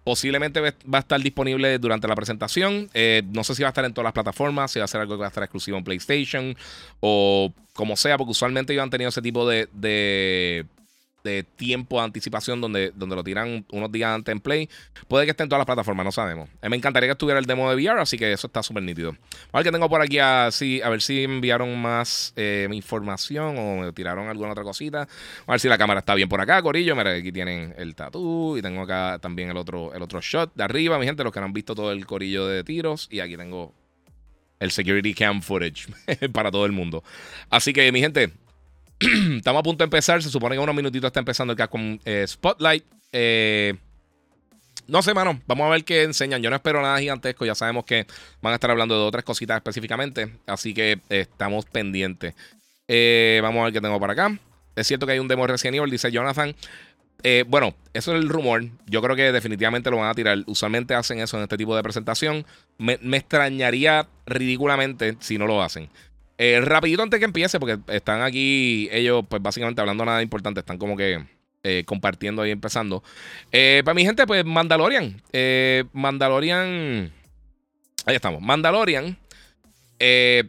[0.04, 2.90] Posiblemente va va a estar disponible durante la presentación.
[2.94, 5.02] Eh, no sé si va a estar en todas las plataformas, si va a ser
[5.02, 6.58] algo que va a estar exclusivo en PlayStation
[7.00, 10.66] o como sea, porque usualmente ellos han tenido ese tipo de, de,
[11.56, 14.70] tiempo de anticipación donde, donde lo tiran unos días antes en Play.
[15.08, 16.50] Puede que esté en todas las plataformas, no sabemos.
[16.62, 19.16] Eh, me encantaría que estuviera el demo de VR, así que eso está súper nítido.
[19.52, 23.78] A ver que tengo por aquí a, a ver si enviaron más eh, información o
[23.78, 25.08] me tiraron alguna otra cosita.
[25.48, 26.96] A ver si la cámara está bien por acá, Corillo.
[26.96, 30.64] Mira, aquí tienen el tatú y tengo acá también el otro, el otro shot de
[30.64, 33.08] arriba, mi gente, los que no han visto todo el corillo de tiros.
[33.10, 33.74] Y aquí tengo
[34.60, 35.88] el security cam footage
[36.34, 37.04] para todo el mundo.
[37.50, 38.32] Así que, mi gente,
[39.38, 40.22] estamos a punto de empezar.
[40.22, 42.86] Se supone que en unos minutitos está empezando el Capcom eh, Spotlight.
[43.12, 43.76] Eh,
[44.88, 45.42] no sé, mano.
[45.48, 46.42] Vamos a ver qué enseñan.
[46.42, 47.46] Yo no espero nada gigantesco.
[47.46, 48.06] Ya sabemos que
[48.42, 50.38] van a estar hablando de otras cositas específicamente.
[50.46, 52.34] Así que estamos pendientes.
[52.88, 54.38] Eh, vamos a ver qué tengo por acá.
[54.76, 56.56] Es cierto que hay un demo de Resident Evil, dice Jonathan.
[57.24, 58.64] Eh, bueno, eso es el rumor.
[58.88, 60.38] Yo creo que definitivamente lo van a tirar.
[60.46, 62.46] Usualmente hacen eso en este tipo de presentación.
[62.78, 65.90] Me, extrañaría ridículamente si no lo hacen.
[66.38, 70.78] Eh, rapidito antes que empiece, porque están aquí ellos, pues básicamente hablando nada importante, están
[70.78, 71.24] como que
[71.64, 73.04] eh, compartiendo ahí empezando.
[73.52, 75.22] Eh, para mi gente, pues Mandalorian.
[75.94, 77.14] Mandalorian.
[78.06, 78.42] Ahí estamos.
[78.42, 79.18] Mandalorian.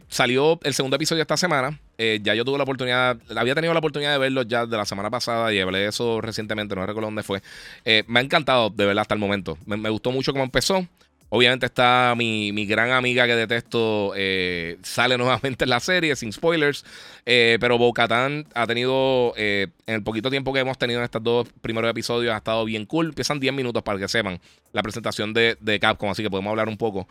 [0.09, 1.79] salió el segundo episodio esta semana.
[1.97, 4.85] Eh, ya yo tuve la oportunidad, había tenido la oportunidad de verlo ya de la
[4.85, 7.41] semana pasada y hablé de eso recientemente, no recuerdo dónde fue.
[7.85, 9.57] Eh, me ha encantado, de verdad, hasta el momento.
[9.65, 10.85] Me, gustó mucho cómo empezó.
[11.29, 16.31] Obviamente está mi, mi gran amiga que detesto, eh, sale nuevamente en la serie, sin
[16.31, 16.85] spoilers.
[17.25, 21.47] Eh, pero Bo-Katan ha tenido, en el poquito tiempo que hemos tenido en estos dos
[21.61, 23.07] primeros episodios, ha estado bien cool.
[23.07, 24.39] Empiezan 10 minutos para que sepan
[24.71, 27.07] la presentación de, de Capcom, así que podemos hablar un poco.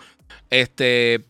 [0.50, 1.24] Este,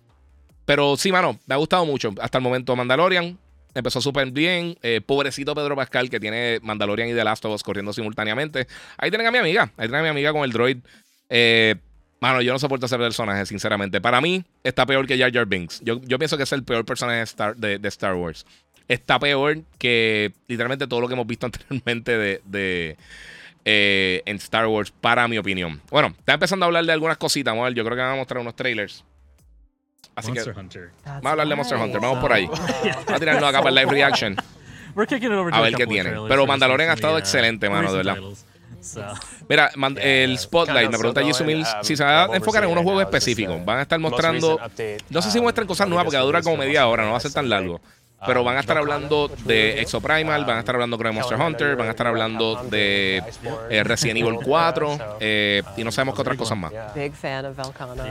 [0.65, 2.13] pero sí, mano, me ha gustado mucho.
[2.21, 3.39] Hasta el momento Mandalorian
[3.75, 4.77] empezó súper bien.
[4.83, 8.67] Eh, pobrecito Pedro Pascal que tiene Mandalorian y The Last of Us corriendo simultáneamente.
[8.97, 9.73] Ahí tienen a mi amiga.
[9.77, 10.79] Ahí tienen a mi amiga con el droid.
[11.29, 11.75] Eh,
[12.21, 14.01] mano, yo no soporto ese personaje, sinceramente.
[14.01, 15.81] Para mí está peor que Jar Jar Binks.
[15.83, 18.47] Yo, yo pienso que es el peor personaje de Star, de, Star Wars.
[18.87, 22.41] Está peor que literalmente todo lo que hemos visto anteriormente de...
[22.45, 22.97] de
[23.67, 25.81] eh, en Star Wars, para mi opinión.
[25.91, 27.55] Bueno, está empezando a hablar de algunas cositas.
[27.57, 29.07] Vamos yo creo que van a mostrar unos trailers.
[30.15, 30.91] Así Monster que Hunter.
[31.05, 32.01] vamos a hablar de Monster Hunter.
[32.01, 32.47] Vamos por ahí.
[32.47, 34.37] Vamos a tirarnos acá para el live reaction.
[34.95, 37.69] We're kicking it over to A ver qué trailers Pero Mandalorian ha estado uh, excelente,
[37.69, 38.17] mano, de verdad.
[39.49, 43.03] Mira, man- el Spotlight, me pregunta Yusumil si se va a enfocar en unos juegos
[43.03, 43.65] específicos.
[43.65, 44.61] Van a estar mostrando.
[45.11, 47.17] No sé si muestran cosas nuevas porque va a durar como media hora, no va
[47.17, 47.81] a ser tan largo.
[48.27, 51.89] Pero van a estar hablando de Exoprimal, van a estar hablando de Monster Hunter, van
[51.89, 53.23] a estar hablando de
[53.69, 56.73] eh, Resident Evil 4 eh, y no sabemos qué otras cosas más.
[56.95, 57.59] Big fan of.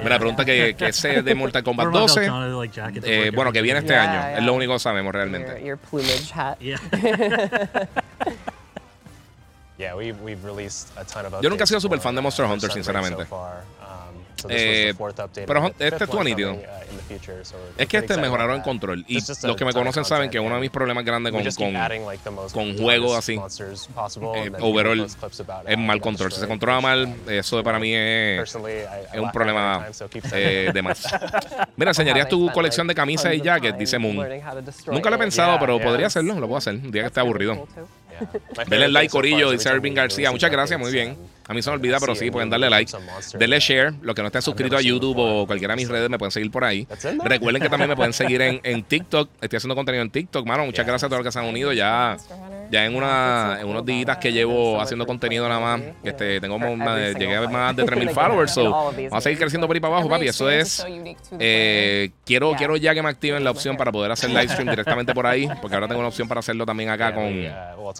[0.03, 2.21] Mira, pregunta que, que sé de Mortal Kombat What about 12.
[2.21, 4.13] Velcana, like, jacket to eh, bueno, que viene este Yeah, año.
[4.13, 4.37] yeah.
[4.37, 5.65] Es lo único que sabemos Your, realmente.
[5.65, 6.59] your plumage hat.
[6.59, 6.79] Yeah.
[9.75, 12.45] Yeah, we've, we've released a ton of Yo nunca he sido super fan de Monster
[12.45, 13.25] Hunter, sinceramente.
[14.49, 14.93] Eh,
[15.45, 16.53] pero este estuvo nítido.
[16.53, 16.59] uh,
[17.77, 19.05] Es que este mejoraron el control.
[19.07, 21.73] Y los que me conocen saben que uno de mis problemas grandes con,
[22.51, 25.07] con, juegos así, eh, overall,
[25.67, 26.31] es mal control.
[26.31, 29.87] Si se controla mal, eso para mí es, un problema
[30.33, 31.03] eh, de más.
[31.75, 34.27] Mira, enseñarías tu colección de camisas y jackets, dice Moon.
[34.87, 37.67] Nunca lo he pensado, pero podría hacerlo, lo puedo hacer un día que esté aburrido.
[38.67, 40.31] Denle like, Corillo, dice Irving García.
[40.31, 41.17] Muchas gracias, muy bien.
[41.47, 42.91] A mí se me olvida, pero sí, pueden darle like.
[43.37, 43.93] Denle share.
[44.01, 46.49] Los que no estén suscritos a YouTube o cualquiera de mis redes me pueden seguir
[46.51, 46.87] por ahí.
[47.23, 49.29] Recuerden que también me pueden seguir en, en TikTok.
[49.41, 50.65] Estoy haciendo contenido en TikTok, mano.
[50.65, 51.73] Muchas gracias a todos los que se han unido.
[51.73, 52.15] Ya,
[52.71, 57.11] ya en, una, en unos días que llevo haciendo contenido nada más, este, tengo una-
[57.11, 58.53] llegué a más de 3.000 followers.
[58.53, 60.27] So, vamos a seguir creciendo por ahí para abajo, papi.
[60.27, 60.85] Eso es.
[61.39, 65.13] Eh, quiero, quiero ya que me activen la opción para poder hacer live stream directamente
[65.13, 67.91] por ahí, porque ahora tengo una opción para hacerlo también acá con, uh,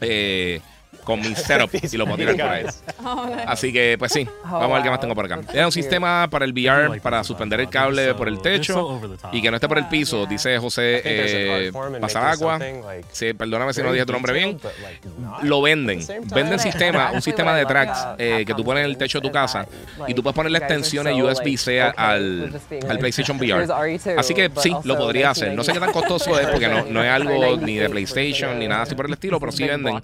[0.00, 0.60] eh,
[1.02, 2.66] con mi setup y lo puedo tirar por ahí.
[3.46, 5.40] Así que, pues sí, vamos a ver qué más tengo por acá.
[5.52, 9.00] Es un sistema para el VR, para suspender el cable por el techo
[9.32, 12.58] y que no esté por el piso, dice José eh, Pasagua.
[13.12, 14.58] Sí, perdóname si no very dije tu nombre bien.
[15.42, 16.00] Lo venden.
[16.34, 19.32] Venden sistema, un sistema de tracks eh, que tú pones en el techo de tu
[19.32, 19.66] casa
[20.06, 23.66] y tú puedes ponerle extensiones USB-C al, al PlayStation VR.
[24.16, 25.54] Así que sí, lo podría hacer.
[25.54, 28.68] No sé qué tan costoso es porque no, no es algo ni de PlayStation ni
[28.68, 30.00] nada así por el estilo, pero sí venden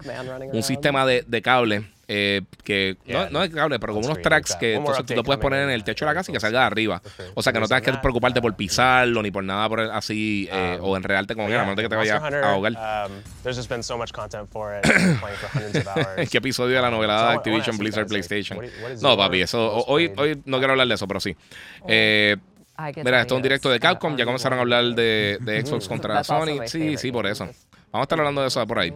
[0.53, 4.11] un sistema de, de cable eh, que Yeah, no, no es cable, pero como on
[4.13, 6.35] unos tracks que entonces tú lo puedes poner en el techo de la casa y
[6.35, 7.01] que salga de arriba.
[7.15, 7.27] Okay.
[7.35, 10.49] O sea, que no tengas que preocuparte por pisarlo ni por nada por el- así
[10.51, 12.73] eh, Um, o enredarte con él, a menos de que te vaya a ahogar.
[12.73, 13.13] Um,
[13.45, 14.85] there's just been so much content for it.
[14.85, 16.29] I've been playing for hundreds of hours.
[16.31, 18.57] ¿Qué episodio de la novela so I de Activision, Blizzard, PlayStation?
[18.59, 21.21] what i- what is No, papi, eso hoy, hoy no quiero hablar de eso, pero
[21.21, 21.37] sí.
[21.83, 21.87] Oh.
[21.89, 22.37] Eh,
[22.77, 25.61] mira, to esto es un directo de Capcom, ya on comenzaron a hablar de, de
[25.65, 26.67] Xbox contra Sony.
[26.67, 27.49] Sí, sí, por eso.
[27.93, 28.93] Vamos a estar hablando de eso por ahí.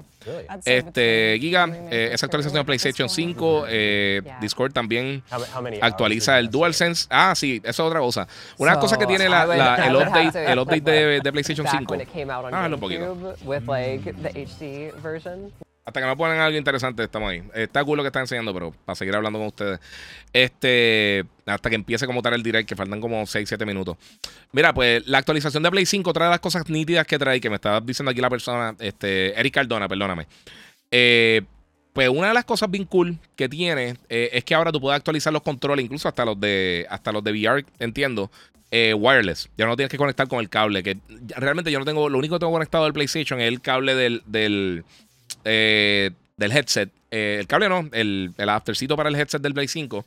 [0.64, 3.14] Este, Giga, eh, esa actualización de PlayStation one.
[3.14, 4.22] 5, eh.
[4.40, 5.22] Discord también
[5.80, 7.08] actualiza el DualSense.
[7.10, 8.28] Ah, sí, eso es otra cosa.
[8.58, 9.42] Una de las cosas que So, tiene la-
[9.86, 11.92] el update, el update de, de PlayStation Back 5.
[11.94, 13.14] when it came out on Ah, un poquito.
[13.16, 15.52] GameCube with like the HD version.
[15.84, 17.42] Hasta que no ponen algo interesante, estamos ahí.
[17.52, 19.80] Está cool lo que están enseñando, pero para seguir hablando con ustedes.
[20.32, 23.96] Este, hasta que empiece como tal el direct, que faltan como 6, 7 minutos.
[24.52, 27.56] Mira, pues la actualización de Play 5 trae las cosas nítidas que trae, que me
[27.56, 30.26] estaba diciendo aquí la persona, este, Eric Cardona, perdóname.
[30.90, 31.42] Eh,
[31.92, 34.96] pues una de las cosas bien cool que tiene eh, es que ahora tú puedes
[34.96, 38.30] actualizar los controles, incluso hasta los de, hasta los de VR, entiendo.
[38.70, 39.48] eh, wireless.
[39.56, 40.82] Ya no tienes que conectar con el cable.
[40.82, 40.96] Que
[41.36, 42.08] realmente yo no tengo.
[42.08, 44.84] Lo único que tengo conectado del PlayStation es el cable del, del,
[45.44, 46.90] del headset.
[47.10, 50.04] El cable no, el, el aftercito para el headset del Play 5.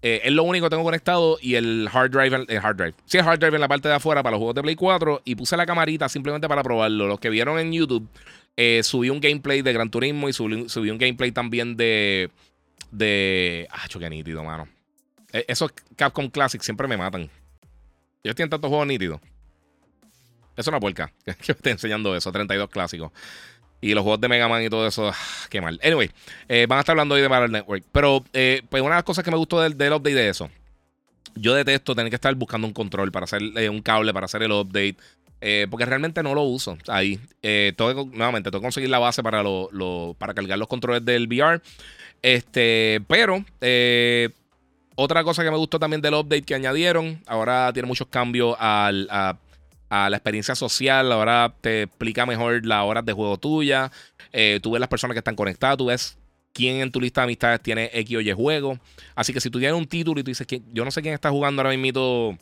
[0.00, 2.94] Eh, es lo único que tengo conectado y el hard drive, el hard drive.
[3.06, 5.22] Sí, el hard drive en la parte de afuera para los juegos de Play 4
[5.24, 7.08] y puse la camarita simplemente para probarlo.
[7.08, 8.08] Los que vieron en YouTube,
[8.56, 12.30] eh, subí un gameplay de Gran Turismo y subí, un gameplay también de...
[12.92, 13.66] de...
[13.70, 14.68] Ah, qué nítido, mano.
[15.32, 17.28] Eh, esos Capcom Classics siempre me matan.
[18.22, 19.20] Yo estoy en tantos juegos nítidos.
[20.56, 23.12] Es una puerca que me esté enseñando eso, 32 clásicos.
[23.80, 25.16] Y los juegos de Mega Man y todo eso, ah,
[25.50, 25.78] qué mal.
[25.84, 26.10] Anyway,
[26.48, 27.84] eh, van a estar hablando hoy de Battle Network.
[27.92, 30.50] Pero eh, pues una de las cosas que me gustó del, update de eso,
[31.36, 34.42] yo detesto tener que estar buscando un control para hacer eh, un cable, para hacer
[34.42, 34.96] el update.
[35.70, 37.20] porque realmente no lo uso ahí.
[37.40, 41.60] Que- nuevamente, tengo que conseguir la base para, lo, para cargar los controles del VR.
[42.20, 43.44] Este, pero
[44.96, 49.08] otra cosa que me gustó también del update que añadieron, ahora tiene muchos cambios al,
[49.88, 53.90] a la experiencia social, ahora te explica mejor las horas de juego tuya,
[54.32, 56.18] eh, tú ves las personas que están conectadas, tú ves
[56.52, 58.78] quién en tu lista de amistades tiene X o Y juego.
[59.14, 61.14] Así que si tú tienes un título y tú dices que yo no sé quién
[61.14, 62.36] está jugando ahora mismo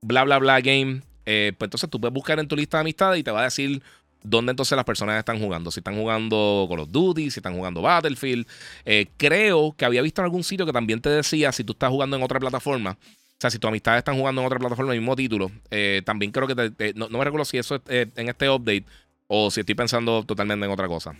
[0.00, 3.20] bla bla bla game, eh, pues entonces tú puedes buscar en tu lista de amistades
[3.20, 3.82] y te va a decir
[4.22, 5.70] dónde entonces las personas están jugando.
[5.70, 8.46] Si están jugando Call of Duty, si están jugando Battlefield.
[8.84, 11.90] Eh, creo que había visto en algún sitio que también te decía si tú estás
[11.90, 12.98] jugando en otra plataforma.
[13.40, 15.50] O sea, si tus amistades están jugando en otra plataforma, el mismo título.
[15.70, 18.84] eh, también creo que te- no, me recuerdo si eso es eh, en este update
[19.28, 21.12] o si estoy pensando totalmente en otra cosa.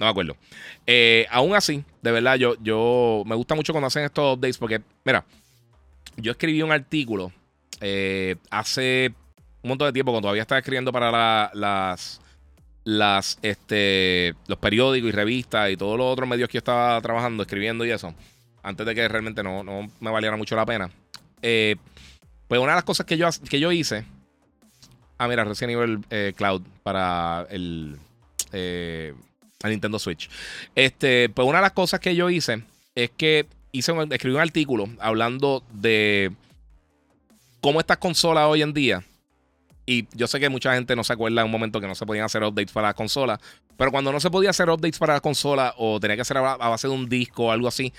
[0.00, 0.36] No me acuerdo.
[0.84, 4.80] Eh, aún así, de verdad, yo, yo me gusta mucho cuando hacen estos updates porque,
[5.04, 5.24] mira,
[6.16, 7.30] yo escribí un artículo
[7.80, 9.14] eh, hace
[9.62, 12.20] un montón de tiempo cuando todavía estaba escribiendo para la- las,
[12.82, 17.44] las, este, los periódicos y revistas y todos los otros medios que yo estaba trabajando,
[17.44, 18.12] escribiendo y eso,
[18.64, 20.90] antes de que realmente no, no me valiera mucho la pena.
[21.42, 21.76] Eh,
[22.48, 24.04] pues una de las cosas que yo, que yo hice.
[25.18, 26.00] Ah, mira, recién nivel
[26.36, 27.96] Cloud para el,
[28.52, 29.14] eh,
[29.62, 30.28] el Nintendo Switch.
[30.74, 32.62] Este, pues una de las cosas que yo hice
[32.94, 36.32] es que hice escribí un artículo hablando de
[37.60, 39.04] cómo estas consolas hoy en día.
[39.84, 42.06] Y yo sé que mucha gente no se acuerda de un momento que no se
[42.06, 43.40] podían hacer updates para las consolas.
[43.76, 46.56] Pero cuando no se podía hacer updates para la consola o tenía que hacer a
[46.56, 47.92] base de un disco o algo así,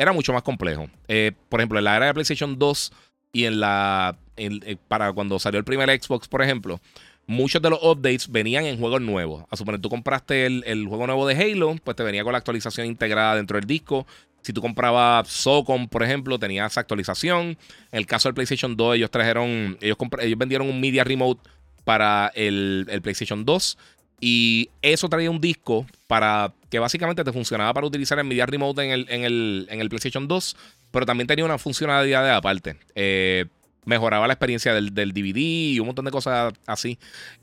[0.00, 0.88] era mucho más complejo.
[1.08, 2.92] Eh, por ejemplo, en la era de PlayStation 2
[3.32, 4.16] y en la.
[4.36, 6.80] eh, para cuando salió el primer Xbox, por ejemplo,
[7.26, 9.44] muchos de los updates venían en juegos nuevos.
[9.50, 12.38] A suponer, tú compraste el, el juego nuevo de Halo, pues te venía con la
[12.38, 14.06] actualización integrada dentro del disco.
[14.40, 17.58] Si tú comprabas Socom, por ejemplo, tenía esa actualización.
[17.92, 19.76] En el caso del PlayStation 2, ellos trajeron.
[19.82, 21.42] Ellos, ellos vendieron un Media Remote
[21.84, 23.76] para el, el PlayStation 2.
[24.20, 28.82] Y eso traía un disco para que básicamente te funcionaba para utilizar el Media Remote
[28.84, 30.56] en el, en el, en el PlayStation 2,
[30.90, 32.76] pero también tenía una funcionalidad de aparte.
[32.94, 33.46] Eh,
[33.86, 36.98] mejoraba la experiencia del, del DVD y un montón de cosas así.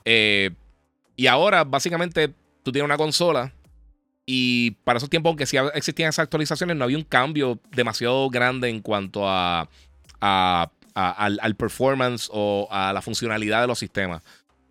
[0.06, 0.52] Eh,
[1.16, 2.30] y ahora, básicamente,
[2.64, 3.52] tú tienes una consola
[4.26, 8.70] y para esos tiempos, aunque sí existían esas actualizaciones, no había un cambio demasiado grande
[8.70, 9.62] en cuanto a,
[10.22, 14.22] a- a- al, al performance o a la funcionalidad de los sistemas.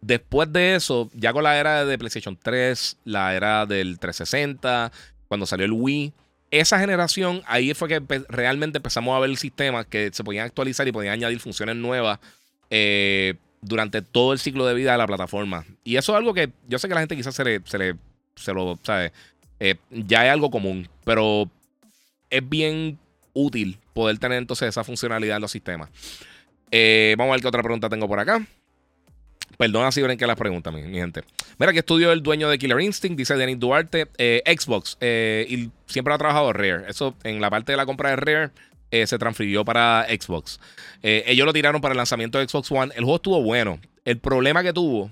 [0.00, 4.92] Después de eso, ya con la era de PlayStation 3, la era del 360,
[5.28, 6.12] cuando salió el Wii,
[6.50, 10.92] esa generación, ahí fue que realmente empezamos a ver sistemas que se podían actualizar y
[10.92, 12.20] podían añadir funciones nuevas
[12.70, 15.64] eh, durante todo el ciclo de vida de la plataforma.
[15.82, 17.96] Y eso es algo que yo sé que la gente quizás se le, se le
[18.36, 19.12] se lo, ¿sabe?
[19.58, 21.50] Eh, ya es algo común, pero
[22.30, 22.98] es bien
[23.32, 25.90] útil poder tener entonces esa funcionalidad en los sistemas.
[26.70, 28.46] Eh, vamos a ver qué otra pregunta tengo por acá.
[29.56, 31.22] Perdona si brinqué las preguntas, mi, mi gente.
[31.58, 34.08] Mira, que estudió el dueño de Killer Instinct, dice Denis Duarte.
[34.18, 36.84] Eh, Xbox, eh, y siempre ha trabajado Rare.
[36.88, 38.50] Eso en la parte de la compra de Rare
[38.90, 40.60] eh, se transfirió para Xbox.
[41.02, 42.92] Ellos lo tiraron para el lanzamiento de Xbox One.
[42.96, 43.78] El juego estuvo bueno.
[44.04, 45.10] El problema que tuvo,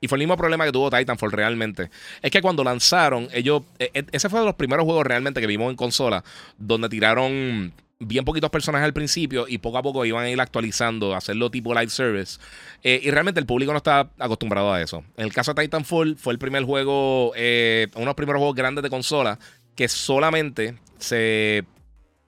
[0.00, 1.90] y fue el mismo problema que tuvo Titanfall realmente,
[2.22, 3.62] es que cuando lanzaron, ellos.
[3.78, 6.22] ese fue de los primeros juegos realmente que vimos en consola,
[6.58, 11.14] donde tiraron bien poquitos personajes al principio y poco a poco iban a ir actualizando,
[11.14, 12.38] hacerlo tipo live service.
[12.82, 15.04] Eh, y realmente el público no está acostumbrado a eso.
[15.16, 18.56] En el caso de Titanfall, fue el primer juego, eh, uno de los primeros juegos
[18.56, 19.38] grandes de consola
[19.74, 21.64] que solamente se.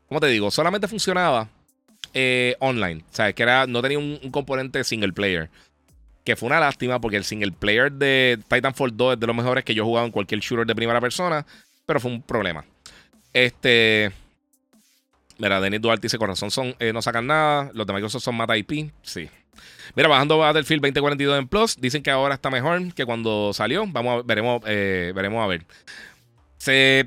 [0.08, 0.50] ¿Cómo te digo?
[0.50, 1.48] Solamente funcionaba
[2.14, 3.04] eh, online.
[3.10, 5.50] O sea, que era, no tenía un, un componente single player.
[6.24, 9.64] Que fue una lástima porque el single player de Titanfall 2 es de los mejores
[9.64, 11.46] que yo he jugado en cualquier shooter de primera persona.
[11.86, 12.64] Pero fue un problema.
[13.32, 14.12] Este.
[15.40, 17.70] Mira, Denis Duarte dice: Con razón son, eh, no sacan nada.
[17.74, 18.92] Los de Microsoft son Mata IP.
[19.02, 19.28] Sí.
[19.96, 21.76] Mira, bajando Battlefield 2042 en Plus.
[21.80, 23.84] Dicen que ahora está mejor que cuando salió.
[23.88, 25.64] Vamos a, veremos, eh, veremos a ver.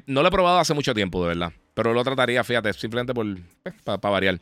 [0.08, 1.54] No lo he probado hace mucho tiempo, de verdad.
[1.76, 3.26] Pero lo trataría, fíjate, simplemente por
[3.84, 4.39] para variar.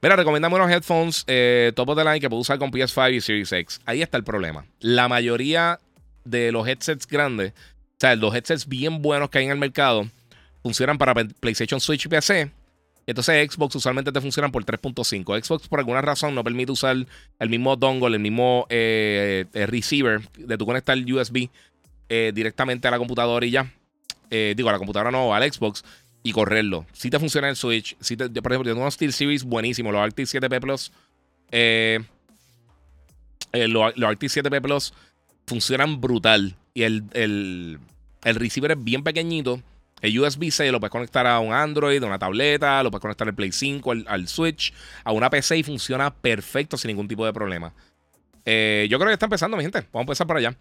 [0.00, 3.20] Mira, recomendamos unos headphones eh, top of the line que puedo usar con PS5 y
[3.20, 3.80] Series X.
[3.84, 4.64] Ahí está el problema.
[4.80, 5.80] La mayoría
[6.24, 10.08] de los headsets grandes, o sea, los headsets bien buenos que hay en el mercado,
[10.62, 12.50] funcionan para PlayStation Switch y PC.
[13.06, 15.44] Entonces Xbox usualmente te funcionan por 3.5.
[15.44, 16.96] Xbox por alguna razón no permite usar
[17.38, 21.48] el mismo dongle, el mismo eh, eh, receiver de tu conectar el USB
[22.08, 23.72] eh, directamente a la computadora y ya.
[24.30, 25.84] Digo, a la computadora no, al Xbox
[26.24, 26.86] y correrlo.
[26.92, 27.96] Si te funciona el Switch.
[28.00, 30.90] Si te, yo, por ejemplo, tengo unos Steel Series buenísimos, los Arctis 7P Plus.
[33.52, 34.92] Los, los Arctis 7P Plus
[35.46, 36.56] funcionan brutal.
[36.72, 37.78] Y el, el,
[38.24, 39.62] el receiver es bien pequeñito.
[40.04, 43.34] El USB-C lo puedes conectar a un Android, a una tableta, lo puedes conectar al
[43.34, 47.32] Play 5, al, al Switch, a una PC y funciona perfecto sin ningún tipo de
[47.32, 47.72] problema.
[48.44, 49.78] Eh, yo creo que está empezando, mi gente.
[49.94, 50.54] Vamos a empezar por allá.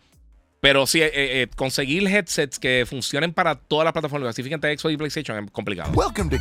[0.63, 4.97] Pero sí, eh, eh, conseguir headsets que funcionen para todas las plataformas, específicamente Xbox y
[4.97, 5.91] PlayStation, es complicado.
[5.91, 6.37] Welcome to.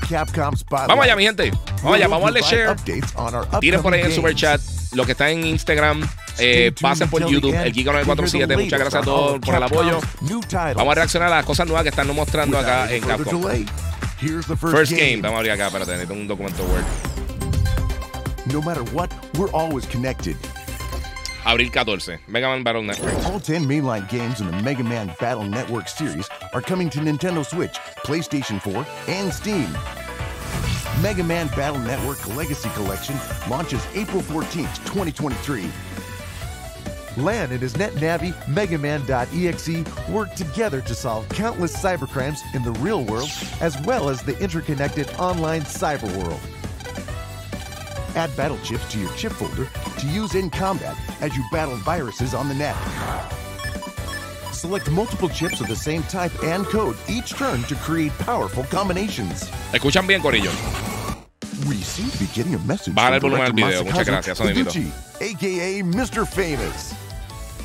[0.71, 1.51] Vamos allá, mi gente.
[1.83, 2.77] Vamos allá, vamos a darle share.
[3.59, 4.61] Tiren por ahí en Super Chat.
[4.93, 6.09] Los que están en Instagram,
[6.39, 8.63] eh, pasen por YouTube, el Giga947.
[8.63, 9.99] Muchas gracias a todos por el apoyo.
[10.77, 13.43] Vamos a reaccionar a las cosas nuevas que están mostrando acá en Capcom.
[14.21, 15.17] Here's the first, First game.
[15.21, 16.85] Vamos a abrir acá, espérate, necesito un documento Word.
[18.53, 20.37] No matter what, we're always connected.
[21.45, 22.19] Abril 14.
[22.29, 23.15] Mega Man Battle Network.
[23.27, 27.45] All 10 mainline games in the Mega Man Battle Network series are coming to Nintendo
[27.45, 29.69] Switch, PlayStation 4, and Steam.
[31.03, 33.17] Mega Man Battle Network Legacy Collection
[33.51, 35.69] launches April 14th, 2023.
[37.17, 43.31] LAN and his NetNavi MegaMan.exe work together to solve countless cybercrimes in the real world
[43.61, 46.41] as well as the interconnected online cyber world.
[48.15, 49.69] Add battle chips to your chip folder
[50.01, 52.77] to use in combat as you battle viruses on the net.
[54.53, 59.49] Select multiple chips of the same type and code each turn to create powerful combinations.
[59.73, 60.53] Escuchan bien, Corillo.
[61.69, 63.85] We seem to be getting a message Bájale el volumen al video.
[63.85, 64.71] Muchas gracias, son invito.
[64.71, 66.27] Iguchi, aka Mr.
[66.27, 66.95] Famous.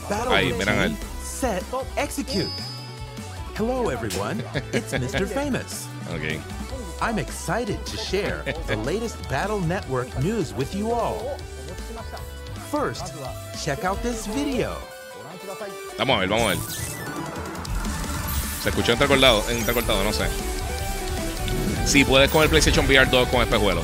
[0.09, 0.95] Battle Ahí, miran él.
[1.21, 1.63] set,
[1.97, 2.47] execute.
[3.55, 4.41] Hello, everyone.
[4.71, 5.27] It's Mr.
[5.33, 5.87] Famous.
[6.13, 6.39] Ok.
[6.99, 11.37] I'm excited to share the latest Battle Network news with you all.
[12.71, 13.13] First,
[13.63, 14.75] check out this video.
[15.99, 16.57] Vamos a ver, vamos a ver.
[18.63, 20.27] Se escuchó entrecortado, entrecortado, no sé.
[21.85, 23.83] Si puedes con el PlayStation VR 2 con espejuelo.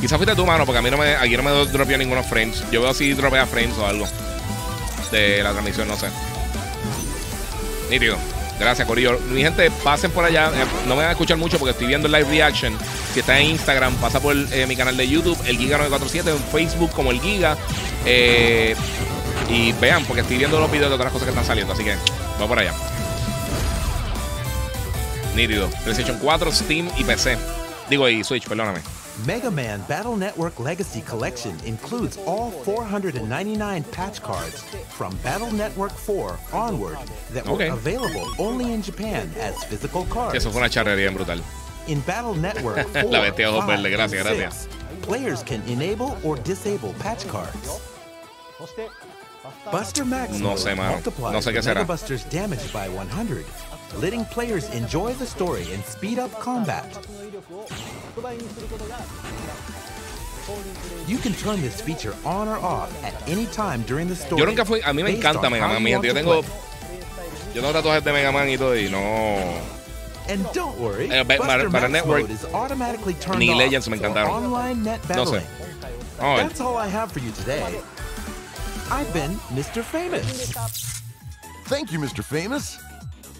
[0.00, 2.64] Quizás fuiste tu mano, porque a mí no me, aquí no me dropeó ningunos frames.
[2.70, 4.06] Yo veo si dropea frames o algo.
[5.10, 6.08] De la transmisión, no sé.
[7.90, 8.16] Nítido.
[8.58, 9.18] Gracias, Corillo.
[9.30, 10.48] Mi gente, pasen por allá.
[10.54, 12.76] Eh, No me van a escuchar mucho porque estoy viendo el live reaction.
[13.12, 16.90] Si está en Instagram, pasa por eh, mi canal de YouTube, el Giga947, en Facebook
[16.92, 17.56] como el Giga.
[18.04, 18.74] Eh,
[19.50, 21.72] y vean, porque estoy viendo los videos de otras cosas que están saliendo.
[21.74, 21.94] Así que
[22.34, 22.72] vamos por allá.
[25.34, 25.68] Nítido.
[25.84, 27.36] PlayStation 4, Steam y PC.
[27.90, 28.80] Digo, y Switch, perdóname.
[29.24, 36.38] Mega Man Battle Network Legacy Collection includes all 499 patch cards from Battle Network 4
[36.52, 36.98] onward
[37.32, 37.68] that were Okay.
[37.68, 40.34] available only in Japan as physical Sí, cards.
[40.36, 41.40] eso fue una charrería brutal.
[41.86, 44.68] In Battle Network 4, La bestia ojos verdes, gracias, gracias.
[45.02, 47.80] players can enable or disable patch cards.
[49.70, 50.92] Buster Max No mode sé, mano.
[50.94, 51.74] multiplies No sé qué será.
[51.80, 53.46] Mega Buster's damage by 100,
[54.00, 56.84] letting players enjoy the story and speed up combat.
[61.06, 64.40] You can turn this feature on or off at any time during the story.
[64.40, 64.80] Yo nunca fui.
[64.82, 66.06] A mí me encanta Mega Man, you mi gente.
[66.08, 66.42] Yo to tengo.
[66.42, 67.54] play.
[67.54, 69.60] Yo tengo tatuajes de Mega Man y todo, y no.
[70.28, 73.58] And don't worry, Eh, ba- Buster para- para Network, mode is automatically turned ni off
[73.58, 74.28] Legends me encantaron.
[74.30, 75.40] online net No sé.
[75.40, 75.46] battling.
[76.18, 76.48] Vamos a ver.
[76.48, 77.80] That's all I have for you today.
[78.90, 79.82] I've been Mr.
[79.84, 80.50] Famous.
[81.66, 82.22] Thank you, Mr.
[82.24, 82.78] Famous.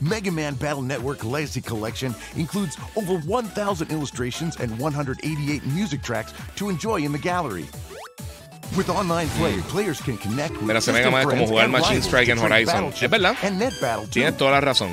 [0.01, 6.69] Mega Man Battle Network Legacy Collection includes over 1,000 illustrations and 188 music tracks to
[6.69, 7.67] enjoy in the gallery.
[8.77, 9.63] With online play, mm.
[9.69, 12.39] players can connect with Pero se Mega Man es como jugar and Machine Strike en
[12.39, 12.85] Horizon.
[12.87, 13.37] Es verdad.
[13.43, 14.21] And net battle too.
[14.21, 14.93] Tienes toda la razón.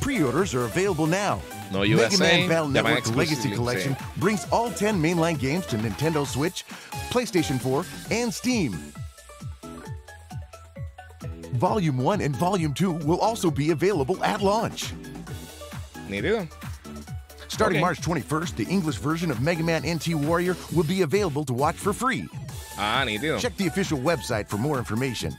[0.00, 1.40] Pre-orders are available now.
[1.72, 6.64] No Mega Man Battle Network Legacy Collection brings all 10 mainline games to Nintendo Switch,
[7.10, 8.92] PlayStation 4, and Steam.
[11.54, 14.92] Volume 1 and Volume 2 will also be available at launch.
[16.08, 16.48] Nítido.
[17.48, 17.80] Starting Okay.
[17.80, 21.76] March 21st, the English version of Mega Man NT Warrior will be available to watch
[21.76, 22.28] for free.
[22.76, 23.38] Ah, nítido.
[23.38, 25.32] Check the official website for more information.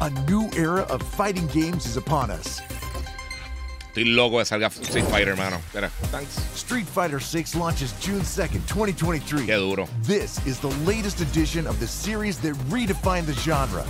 [0.00, 2.60] A new era of fighting games is upon us.
[3.96, 5.56] Estoy loco de salga Street Fighter, hermano.
[5.56, 5.88] Espera.
[6.10, 6.34] Thanks.
[6.54, 9.46] Street Fighter 6 launches June 2nd, 2023.
[9.46, 9.88] Qué duro.
[10.02, 13.86] This is the latest edition of the series that redefined the genre.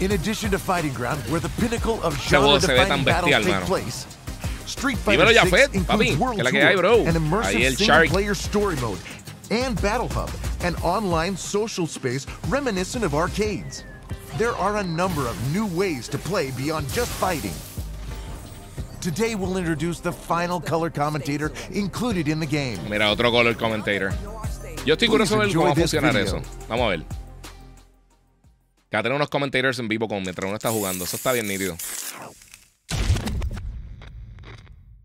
[0.00, 3.66] In addition to Fighting Ground, where the pinnacle of genre-defining battles take mano.
[3.66, 4.06] place,
[4.64, 7.00] Street Fighter Dímelo, 6 Jafet, includes papi, World que Tour, hay, bro.
[7.00, 8.98] an immersive single-player story mode,
[9.50, 10.30] and Battle Hub,
[10.62, 13.84] an online social space reminiscent of arcades.
[14.38, 17.54] There are a number of new ways to play beyond just fighting.
[19.00, 22.78] Today we'll introduce the final color commentator included in the game.
[22.90, 24.12] Mira, otro color commentator.
[24.84, 26.26] Yo estoy curioso de ver cómo va a funcionar video.
[26.26, 26.42] eso.
[26.68, 27.04] Vamos a ver.
[28.90, 31.04] Que va a tener unos commentators en vivo con mientras uno está jugando.
[31.04, 31.74] Eso está bien nítido.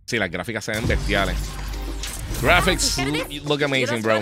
[0.07, 1.37] Sí, las gráficas se ven bestiales.
[2.41, 2.97] Graphics
[3.45, 4.19] look amazing, bro.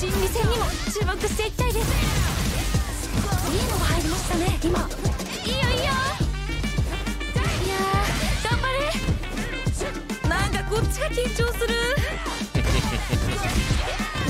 [0.00, 1.86] 心理戦にも注目していきたいです
[3.52, 4.88] いいのが入りましたね今
[5.44, 5.86] いいよいいよい
[7.68, 7.76] や
[8.48, 8.88] 頑張れ
[10.26, 11.74] なんかこっちが緊張する。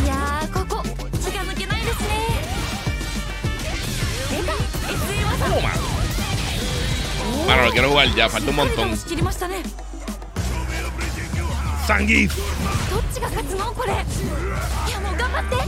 [0.02, 0.82] いやここ。
[0.82, 2.08] 気が抜けないですね
[4.32, 4.52] でか
[4.88, 5.70] SE 技 Toma.
[7.46, 8.90] Mano, lo quiero jugar ya, falta un montón.
[11.89, 12.45] 押し切りましたね
[12.87, 12.91] Zangief.
[12.91, 13.95] どっちが勝つのこれい
[14.91, 15.65] やもう頑張ってうわ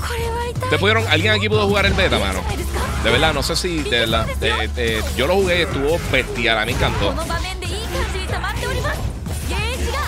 [0.00, 2.40] これは痛い ¿Ustedes pudieron, alguien aquí pudo jugar el beta, mano?
[2.40, 5.98] いいんじゃないですか De verdad, no sé si, de verdad, de- de- yo lo jugué y estuvo
[6.12, 7.12] bestial, a mí me こ encantó.
[7.14, 9.00] の場面でいい感じに溜まっております
[9.48, 9.98] ゲージが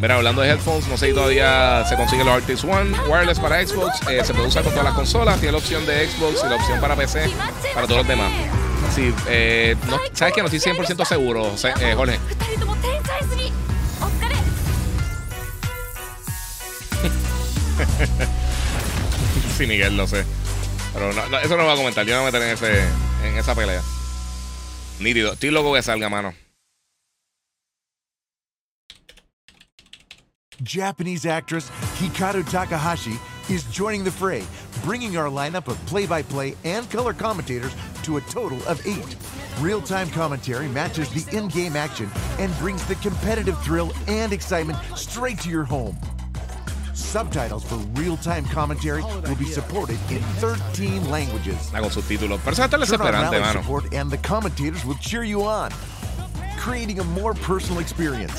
[0.00, 3.66] Mira, hablando de headphones, no sé si todavía se consigue los Arctis One wireless para
[3.66, 3.98] Xbox.
[4.08, 5.38] eh, se puede usar con todas las consolas.
[5.40, 7.30] Tiene la opción de Xbox y la opción para PC
[7.74, 8.30] para todos los demás.
[8.94, 12.18] Sí, eh, no, ¿sabes que No estoy 100% seguro, José- eh, Jorge.
[19.67, 20.25] Miguel, lo sé.
[20.93, 22.05] Pero no, no, eso no lo voy a comentar.
[22.05, 23.81] Yo no me voy a meter en, ese, en esa pelea.
[24.99, 25.33] Nítido.
[25.33, 26.33] Estoy loco que salga, mano.
[30.63, 34.43] Japanese actress Hikaru Takahashi is joining the fray,
[34.83, 39.15] bringing our lineup of play by play and color commentators to a total of eight.
[39.59, 44.77] Real time commentary matches the in game action and brings the competitive thrill and excitement
[44.95, 45.97] straight to your home.
[46.93, 51.71] Subtitles for real time commentary will be supported in 13 languages.
[51.73, 52.39] Ah, con subtítulos.
[52.43, 53.61] Pero eso está desesperante, mano.
[53.61, 55.71] support and the commentators will cheer you on,
[56.57, 58.33] creating a more personal experience.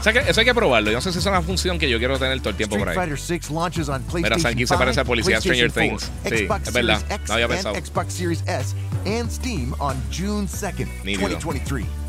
[0.00, 0.90] O sea que eso hay que probarlo.
[0.90, 2.96] Yo no sé si es una función que yo quiero tener todo el tiempo Street
[2.96, 3.08] por ahí.
[3.08, 6.10] Fighter 6 launches on Mira, PlayStation Sanky se 5, parece a policía Stranger 4, Things.
[6.24, 6.98] Sí, Xbox es verdad.
[6.98, 7.74] Series X No había and pensado.
[7.76, 8.74] Xbox Series S,
[9.06, 11.28] and Steam on June 2nd, Nítido.
[11.28, 12.01] 2023.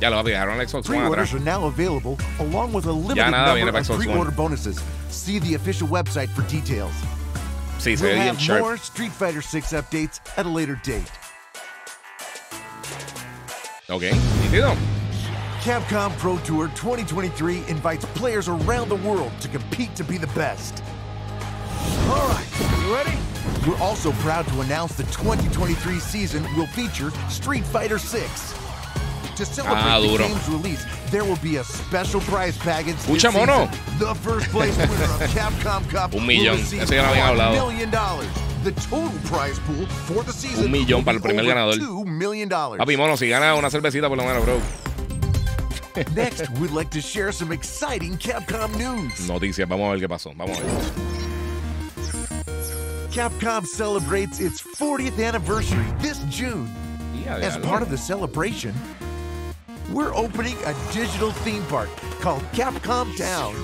[0.00, 1.34] Ya lo dejaron el Xbox One Pre-orders atrás.
[1.34, 4.34] are now available, along with a limited nada number of Xbox pre-order One.
[4.36, 4.78] bonuses.
[5.08, 6.92] See the official website for details.
[7.78, 8.60] Sí, se We'll ve bien have sharp.
[8.62, 11.10] more Street Fighter 6 updates at a later date.
[13.88, 14.02] Ok,
[14.42, 14.76] nítido.
[15.62, 20.82] Capcom Pro Tour 2023 invites players around the world to compete to be the best.
[22.08, 22.46] All right,
[22.84, 23.16] you ready?
[23.66, 28.54] We're also proud to announce the 2023 season will feature Street Fighter 6.
[29.36, 30.28] To celebrate Ah, the duro.
[30.28, 32.96] game's release, there will be a special prize package.
[32.96, 33.68] this Escucha, mono.
[33.70, 33.98] season.
[33.98, 36.58] The first place winner of Capcom Cup Un will millón.
[36.58, 37.66] Eso ya lo habían $1 hablado.
[40.58, 41.74] Un millón para el primer ganador.
[41.76, 42.48] $2 million.
[42.48, 44.58] Papi, mono, si gana una cervecita por lo menos, bro.
[46.14, 49.28] Next, we'd like to share some exciting Capcom news.
[49.28, 50.32] Noticias, vamos a ver qué pasó.
[50.36, 50.72] Vamos a ver.
[53.10, 56.68] Capcom celebrates its 40th anniversary this June.
[57.26, 58.72] As part of the celebration,
[59.90, 61.88] we're opening a digital theme park
[62.20, 63.54] called Capcom Town.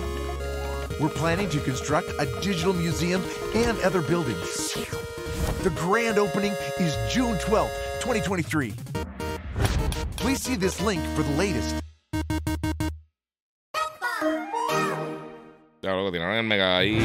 [1.01, 3.23] We're planning to construct a digital museum
[3.55, 4.75] and other buildings.
[5.62, 8.75] The grand opening is June 12th, 2023.
[10.16, 11.75] Please see this link for the latest.
[15.83, 17.01] Ya lo tiraron el mega ahí.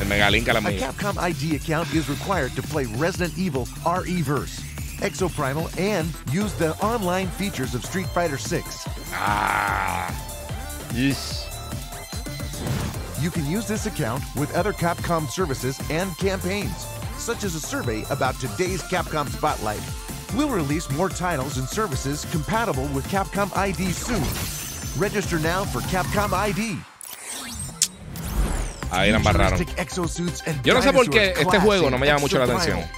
[0.00, 0.72] El mega link a la A.
[0.72, 4.60] Capcom ID account is required to play Resident Evil RE-Verse,
[5.00, 8.88] Exoprimal, and use the online features of Street Fighter 6.
[9.12, 10.08] Ah.
[10.94, 11.46] Yes.
[13.20, 16.86] You can use this account with other Capcom services and campaigns,
[17.18, 19.82] such as a survey about today's Capcom Spotlight.
[20.34, 24.22] We'll release more titles and services compatible with Capcom ID soon.
[25.00, 26.78] Register now for Capcom ID.
[28.90, 29.58] Ahí la embarraron.
[29.58, 32.46] Futuristic exosuits and Yo no sé por qué este juego no me llama mucho la
[32.46, 32.88] Exoprimal.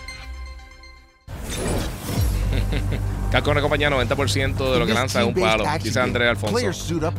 [3.39, 3.55] Atención.
[3.55, 6.59] Capcom compañía 90% de lo que lanza es un palo, dice André Alfonso.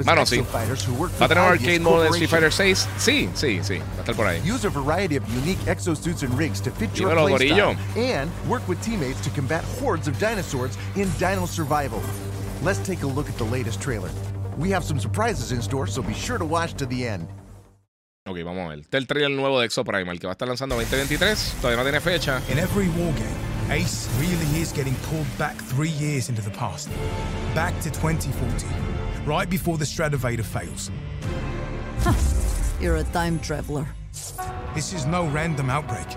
[0.05, 0.41] Mano, sí.
[0.41, 2.51] ¿Va a tener un arcade mode en Street Fighter Corporation.
[2.51, 2.89] 6?
[2.97, 3.77] Sí, sí, sí.
[3.79, 4.41] Va a estar por ahí.
[4.49, 7.75] Use a variety of unique exosuits and rigs to fit your Dímelo, Gorillo.
[7.95, 12.01] and work with teammates to combat hordes of dinosaurs in Dino Survival.
[12.63, 14.09] Let's take a look at the latest trailer.
[14.57, 17.27] We have some surprises in store, so be sure to watch to the end.
[18.25, 18.79] Ok, vamos a ver.
[18.79, 21.55] Este es el trailer nuevo de que va a estar lanzando 2023.
[21.59, 22.41] Todavía no tiene fecha.
[22.49, 26.89] In every war game, Ace really is getting pulled back three years into the past.
[27.55, 28.67] Back to 2040,
[29.25, 30.91] right before the Stratovator fails.
[32.81, 33.87] You're a time traveler.
[34.75, 36.07] This is no random outbreak.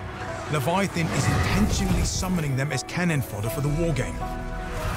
[0.53, 4.16] Leviathan is intentionally summoning them as cannon fodder for the war game.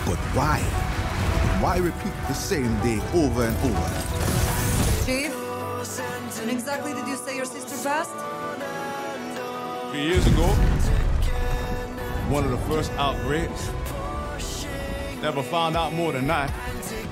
[0.06, 0.60] But why?
[1.62, 5.06] Why repeat the same day over and over?
[5.06, 5.34] Chief,
[6.40, 8.12] when exactly did you say your sister passed?
[9.92, 10.48] Three years ago,
[12.30, 13.70] one of the first outbreaks.
[15.22, 16.52] Never found out more than that.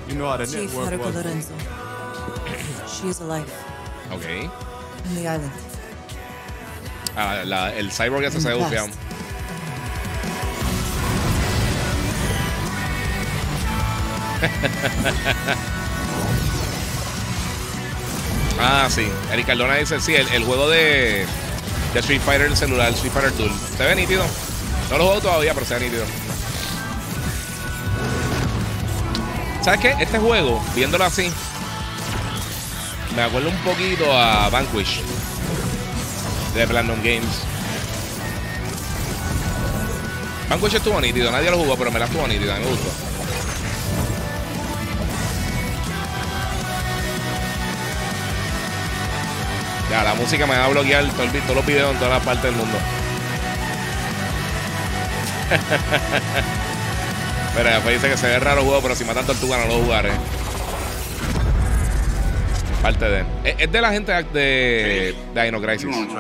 [0.08, 1.16] You know how the Chief network Haruka was.
[1.16, 1.54] Lorenzo.
[2.88, 3.52] She is alive
[4.12, 4.26] Ok.
[4.26, 5.52] in the island.
[7.16, 8.88] Ah, la- el cyborg ese se bufiado.
[18.60, 19.08] Ah, sí.
[19.32, 21.26] Eric Cardona dice, sí, el, el juego de,
[21.94, 23.52] de Street Fighter en celular, Street Fighter Duel.
[23.78, 24.24] Se ve nítido.
[24.90, 26.06] No lo juego todavía, pero se ve nítido.
[29.62, 29.96] ¿Sabes qué?
[30.00, 31.30] Este juego, viéndolo así,
[33.16, 35.02] me acuerda un poquito a Vanquish
[36.54, 37.44] de Platinum Games.
[40.50, 42.90] Vanquish estuvo nítido, nadie lo jugó, pero me la estuvo nítido, a mí me gustó.
[49.90, 52.56] Ya, la música me va a bloquear todos los videos en todas las partes del
[52.56, 52.78] mundo.
[57.56, 59.84] Pero después dice que se ve raro el juego, pero si matan tortuga no lo
[59.84, 60.12] jugaré.
[62.82, 63.26] Parte de.
[63.44, 65.90] Es, es de la gente de, de Dino Crisis.
[65.90, 66.20] O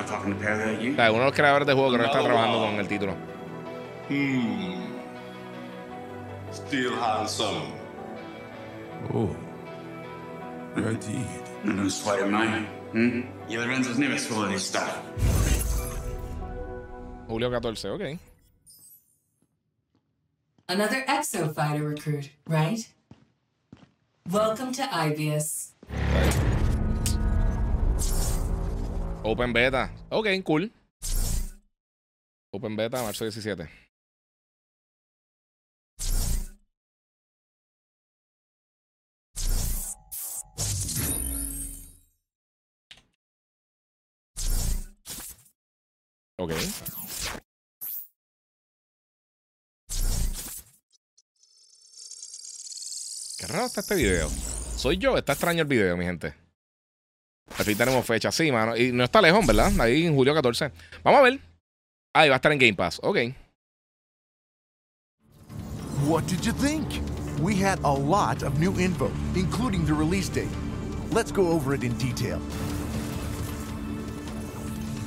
[0.95, 3.13] sea, uno de los creadores de juego que no está trabajando con el título.
[4.09, 4.87] Hmm.
[6.51, 7.73] Still handsome.
[9.13, 9.29] Oh.
[10.75, 11.25] Indeed.
[11.63, 12.67] No sweat of mine.
[12.93, 13.21] Hmm?
[13.49, 15.01] Yeah, Lorenzo's never swallowed his stuff.
[17.27, 18.01] Julio 14, ok.
[20.69, 22.85] Another Exo Fighter recruit, right?
[24.29, 25.71] Welcome to IBS.
[29.23, 29.89] Open Beta.
[30.11, 30.69] Ok, cool.
[32.53, 33.69] Open Beta, marzo 17.
[46.39, 46.51] Ok.
[53.47, 54.29] Qué raro está este video.
[54.75, 56.33] Soy yo, está extraño el video, mi gente.
[57.57, 58.75] Al fin tenemos fecha, sí, mano.
[58.75, 59.71] Y no está lejos, ¿verdad?
[59.79, 60.69] Ahí en julio 14.
[61.01, 61.39] Vamos a ver.
[62.13, 62.99] Ah, y va a estar en Game Pass.
[63.01, 63.19] Ok.
[66.07, 66.85] What did you think?
[67.41, 70.49] We had a lot of new info, including the release date.
[71.13, 72.41] Let's go over it in detail.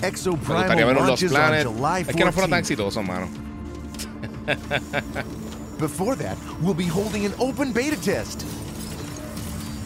[0.00, 1.62] Exoprimal launches on.
[1.62, 2.70] July Es que no fueron tan 14th.
[2.70, 3.28] exitosos, mano.
[5.80, 8.44] Before that, we'll be holding an open beta test.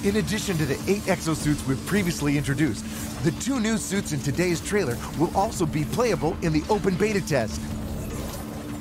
[0.02, 2.84] In addition to the eight exosuits we've previously introduced,
[3.22, 7.24] the two new suits in today's trailer will also be playable in the open beta
[7.24, 7.60] test.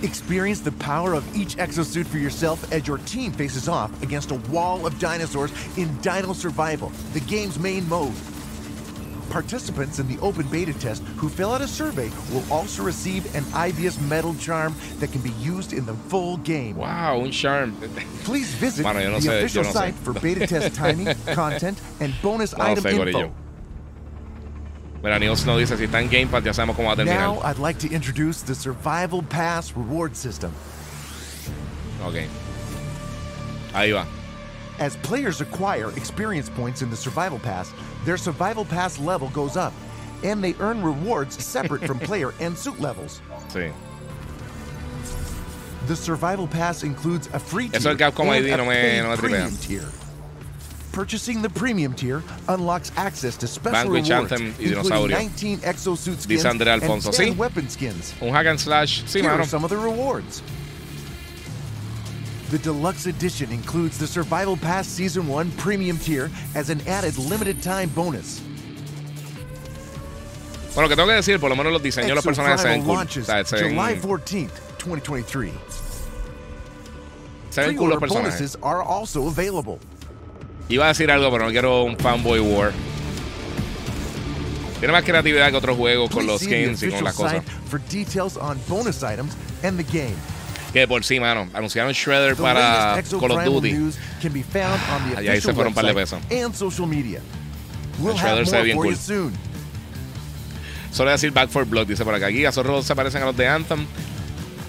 [0.02, 4.36] Experience the power of each exosuit for yourself as your team faces off against a
[4.50, 8.12] wall of dinosaurs in Dino Survival, the game's main mode.
[9.34, 13.42] Participants in the open beta test who fill out a survey will also receive an
[13.46, 16.76] IBS metal charm that can be used in the full game.
[16.76, 17.76] Wow, un charm.
[18.26, 19.74] Please visit Mano, no the sé, official no sé.
[19.74, 23.06] site for beta test timing, content, and bonus No item sé, info.
[23.06, 23.32] Corillo.
[25.02, 27.20] Mira, Neos nos dice: si está en Game Pass, ya sabemos cómo va a terminar.
[27.20, 30.52] Now, I'd like to introduce the Survival Pass reward system.
[32.06, 32.28] Ok.
[33.74, 34.06] Ahí va.
[34.84, 37.72] As players acquire experience points in the Survival Pass,
[38.04, 39.72] their Survival Pass level goes up,
[40.26, 43.22] and they earn rewards separate from player and suit levels.
[43.48, 43.72] Sí.
[45.88, 48.66] The Survival Pass includes a free tier Eso del Capcom and ID a eh, no
[48.66, 49.20] me- no me tripea.
[49.20, 49.86] premium tier.
[50.92, 55.10] Purchasing the premium tier unlocks access to special Vanquish rewards, Anthem y including Dinosaurio.
[55.12, 57.08] 19 exosuit skins Dice Andrea Alfonso.
[57.08, 57.38] and 10 Sí.
[57.38, 58.14] weapon skins.
[58.22, 59.02] Un hack and slash.
[59.06, 59.44] Sí, Here mano.
[59.44, 60.44] are some of the rewards.
[62.54, 67.64] The deluxe edition includes the Survival Pass Season 1 premium tier as an added limited
[67.64, 68.44] time bonus.
[70.76, 72.84] Bueno, que tengo que decir, por lo menos los diseños de los personajes se ven
[72.84, 72.98] cool.
[73.00, 75.52] O sea, se ven, July 14th, 2023.
[77.50, 78.40] se ven cool los personajes.
[78.40, 79.80] bonuses are also available.
[80.70, 82.72] Iba a decir algo, pero no quiero un fanboy war.
[84.78, 87.44] Tiene más creatividad que otros juegos con los skins y con las cosas.
[87.66, 90.18] for details on bonus items and the game.
[90.74, 91.48] Que por sí, mano.
[91.54, 93.92] Anunciaron Shredder para Call of Duty.
[94.22, 96.20] the Y ahí se fueron un par de pesos.
[98.00, 98.98] We'll Shredder se ve bien cool.
[100.92, 102.28] Solo decir Back for Blood, dice por acá.
[102.28, 103.86] Aquí, esos robots se parecen a los de Anthem.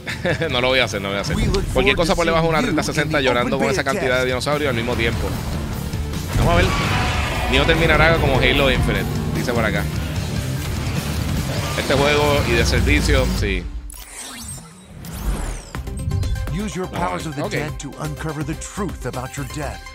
[0.51, 1.37] no lo voy a hacer, no lo voy a hacer.
[1.73, 4.21] Cualquier cosa por debajo de una seeing you 3060 in the llorando con esa cantidad
[4.21, 5.29] de dinosaurios al mismo tiempo.
[6.39, 6.67] Vamos a ver.
[7.51, 9.85] Neo terminará como Halo Infinite, dice por acá.
[11.79, 13.63] Este juego y de servicio, sí.
[16.55, 17.59] Use your powers of the okay.
[17.59, 19.91] dead to uncover the truth about your death.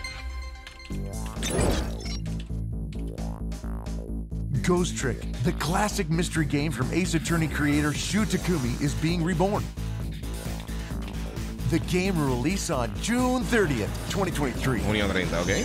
[4.62, 9.64] Ghost Trick, the classic mystery game from Ace Attorney creator Shu Takumi, is being reborn.
[11.70, 14.80] The game will release on June 30th, 2023.
[14.80, 15.64] Junio 30, ¿ok?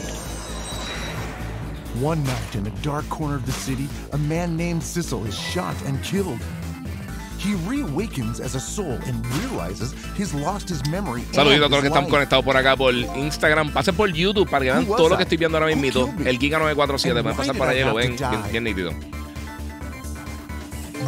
[2.01, 5.75] One night in a dark corner of the city, a man named Sissel is shot
[5.83, 6.39] and killed.
[7.45, 11.21] He reawakens as a soul and realizes he's lost his memory.
[11.21, 13.71] and Saludito a todos los que están conectados por acá por Instagram.
[13.71, 16.11] Pasen por YouTube para que vean todo lo que estoy viendo ahora mismo.
[16.25, 17.19] El Giga 947.
[17.19, 18.15] And Pueden why pasar I allá y lo ven
[18.51, 18.91] bien, nítido.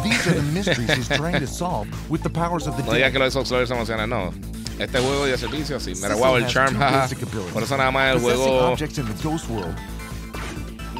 [0.04, 3.10] These are the mysteries he's trying to solve with the powers of the No digas
[3.10, 4.32] que los Xbox se emocionan, no.
[4.78, 5.94] Este juego de servicio, sí.
[5.96, 7.08] Mira, wow, el Charm, jaja.
[7.52, 8.76] Por eso nada más el juego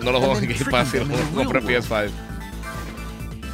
[0.03, 2.11] no lo juego en Game Pass, lo compré en real PS5.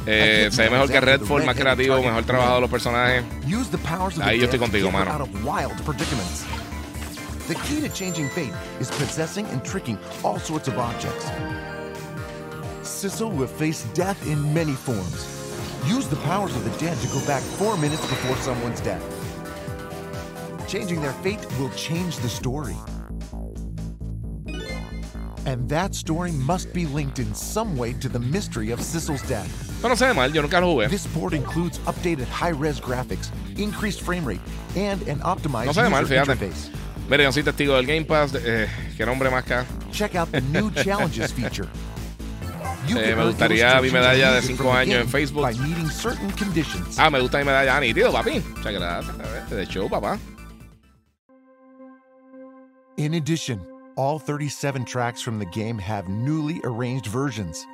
[0.07, 3.23] Eh, se ve mejor que Redfall, más creativo, mejor trabajado los personajes.
[3.47, 5.11] Use the powers of the Ahí yo dead estoy contigo, mano.
[5.11, 6.45] out of wild predicaments.
[7.47, 11.25] The key to changing fate is possessing and tricking all sorts of objects.
[12.83, 15.27] Sissel will face death in many forms.
[15.87, 19.03] Use the powers of the dead to go back four minutes before someone's death.
[20.67, 22.75] Changing their fate will change the story.
[25.45, 29.64] And that story must be linked in some way to the mystery of Sissel's death.
[29.81, 30.89] Pero no se ve mal, yo nunca lo jugué.
[30.89, 34.41] This port includes updated high-res graphics, increased frame rate,
[34.75, 36.31] and an optimized No se ve mal, fíjate.
[36.33, 36.69] interface.
[37.09, 38.33] Mira, yo soy testigo del Game Pass.
[38.33, 38.67] Eh,
[38.97, 39.65] qué nombre más acá.
[39.91, 41.67] Check out the new challenges feature.
[42.87, 45.41] Eh, me gustaría mi medalla de and music cinco from the años en Facebook.
[45.43, 46.97] By meeting certain conditions.
[46.99, 47.75] Ah, me gusta mi medalla.
[47.77, 48.39] Ah, nítido, papi.
[48.55, 49.49] Muchas gracias.
[49.49, 50.17] De show, papá.
[52.97, 53.59] In addition,
[53.97, 57.65] all 37 tracks from the game have newly arranged versions.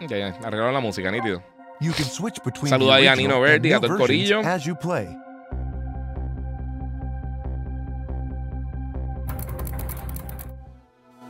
[0.00, 1.42] Ya, arreglaron la música, nítido.
[1.80, 4.40] You can switch between Saluda a original Nino Verdi, a todo el corillo.
[4.40, 5.08] as you play.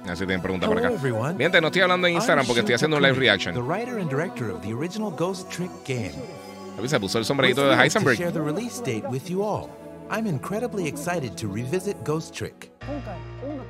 [0.08, 0.90] Así tienen preguntas por acá.
[0.90, 1.34] everyone.
[1.34, 3.68] Mi gente, no estoy hablando en Instagram porque estoy haciendo un live The reaction.
[3.68, 6.12] writer and director of the original Ghost Trick game.
[6.76, 8.16] Papi, se puso el sombrerito de Heisenberg.
[8.16, 9.68] share the release date with you all.
[10.10, 12.70] I'm incredibly excited to revisit Ghost Trick.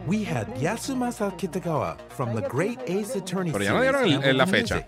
[0.08, 4.46] We had Yasumasa Kitagawa from the great Ace Attorney Pero ya no dieron el- la
[4.46, 4.86] fecha.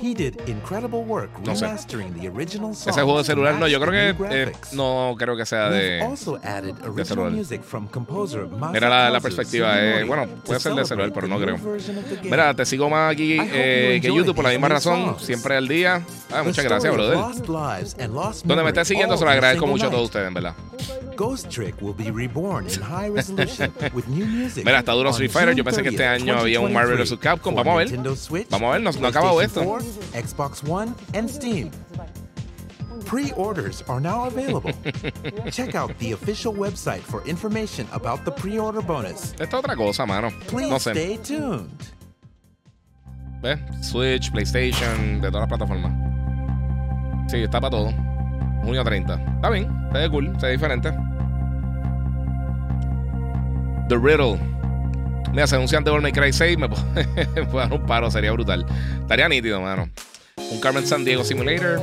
[0.00, 1.66] He did incredible work No sé.
[1.66, 5.36] remastering the original songs Ese juego de celular no, yo creo que eh, no creo
[5.36, 6.00] que sea de.
[6.42, 6.74] added
[7.04, 7.32] celular.
[8.72, 11.58] Mira la, la perspectiva, eh, bueno, puede ser de celular, pero no creo.
[12.22, 15.16] Mira, te sigo más aquí eh, que YouTube por la misma razón.
[15.18, 16.02] Siempre al día.
[16.32, 17.18] Ah, muchas gracias, brother.
[17.18, 17.34] Donde
[18.46, 20.54] me memory, esté siguiendo, se lo agradezco mucho a todos ustedes, en verdad.
[21.18, 24.64] Ghost Trick will be reborn in high resolution with new music.
[24.64, 25.52] Mira, está duro Street Fighter.
[25.52, 27.18] Yo pensé que este 30th, año había un Marvel 2023 vs.
[27.20, 27.54] Capcom.
[27.56, 27.88] Vamos a ver.
[28.50, 29.60] Vamos a ver, no, no ha acabado esto.
[29.62, 31.70] PlayStation 4, Xbox One, and Steam.
[33.04, 34.70] Pre-orders are now available.
[35.50, 39.32] Check out the official website for information about the pre-order bonus.
[39.40, 40.30] Esta es otra cosa, mano.
[40.46, 40.92] Please No sé.
[40.92, 41.68] stay tuned.
[43.42, 43.58] ¿Ves?
[43.82, 45.92] Switch, PlayStation, de todas las plataformas.
[47.28, 47.92] Sí, está para todo.
[48.62, 49.14] Junio 30.
[49.36, 50.90] Está bien, se ve cool, se ve diferente.
[53.88, 54.38] The Riddle.
[55.32, 56.82] Mira, se anuncian Devil May Cry 6, me puedo,
[57.34, 58.64] me puedo dar un paro, sería brutal.
[59.00, 59.88] Estaría nítido, mano.
[60.50, 61.80] Un Carmen San Diego Simulator.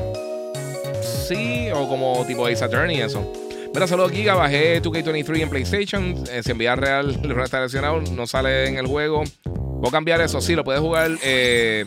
[1.28, 3.32] Sí, o como tipo Ace Attorney, eso.
[3.74, 6.16] Mira, saludos Giga, bajé 2K23 en PlayStation.
[6.32, 9.24] Eh, si en vida real seleccionado, no sale en el juego.
[9.44, 10.40] ¿Puedo cambiar eso?
[10.42, 11.12] Sí, lo puedes jugar.
[11.24, 11.86] eh,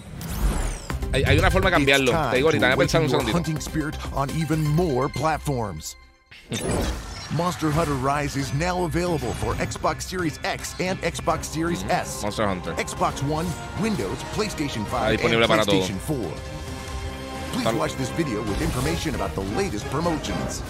[1.12, 2.12] hay, hay una forma de cambiarlo.
[2.30, 3.38] Te digo ahorita, déjame to pensar un segundito.
[6.30, 7.08] Hunting spirit on even more platforms.
[7.36, 12.22] Monster Hunter Rise is now available for Xbox Series X and Xbox Series mm, S.
[12.22, 12.72] Monster Hunter.
[12.74, 13.46] Xbox One,
[13.82, 15.80] Windows, PlayStation 5, Está and disponible para todo.
[15.80, 16.32] PlayStation 4.
[17.52, 20.62] Please watch this video with information about the latest promotions.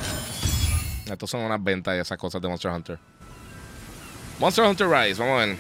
[1.07, 2.99] Estos son unas ventas y esas cosas de Monster Hunter.
[4.41, 5.57] Monster Hunter Rise, vamos a ver.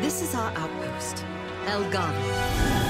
[0.00, 1.24] This is our outpost,
[1.66, 2.83] Elgana.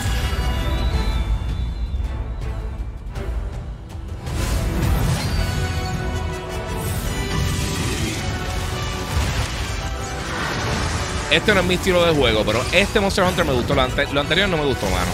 [11.34, 13.74] Este no es mi estilo de juego, pero este Monster Hunter me gustó.
[13.74, 15.04] Lo, ante- lo anterior no me gustó, mano.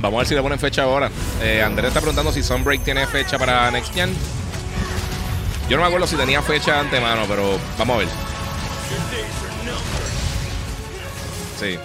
[0.00, 1.10] Vamos a ver si le ponen fecha ahora.
[1.40, 4.12] Eh, Andrés está preguntando si Sunbreak tiene fecha para Next Gen.
[5.68, 8.08] Yo no me acuerdo si tenía fecha de antemano, pero vamos a ver.
[11.58, 11.78] Sí.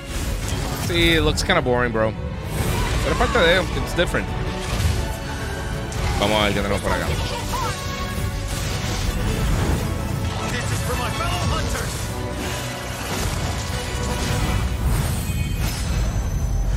[0.87, 2.11] Sí, it looks kind of boring, bro.
[3.03, 4.27] Pero es parte de it's different.
[6.19, 7.07] Vamos a ver qué tenemos por acá.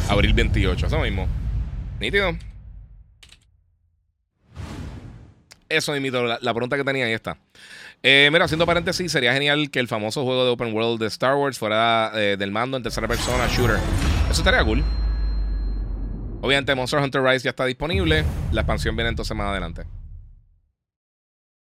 [0.08, 1.28] Abril 28, eso mismo.
[2.00, 2.36] Nítido.
[5.68, 7.38] Eso mismo, la, la pregunta que tenía ahí está.
[8.02, 11.36] Eh, mira, haciendo paréntesis, sería genial que el famoso juego de Open World de Star
[11.36, 13.76] Wars fuera eh, del mando en tercera persona, shooter.
[14.30, 14.82] Eso estaría cool.
[16.42, 18.24] Obviamente, Monster Hunter Rise ya está disponible.
[18.52, 19.84] La expansión viene entonces más adelante.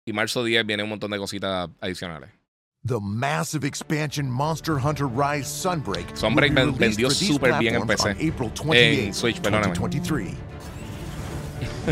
[0.07, 2.31] Y marzo 10 viene un montón de cositas adicionales.
[2.85, 8.11] The massive expansion Monster Hunter Rise Sunbreak, Sunbreak ven- vendió súper bien en PC.
[8.11, 9.75] En 28, Switch, perdóname.
[9.75, 10.35] 2023.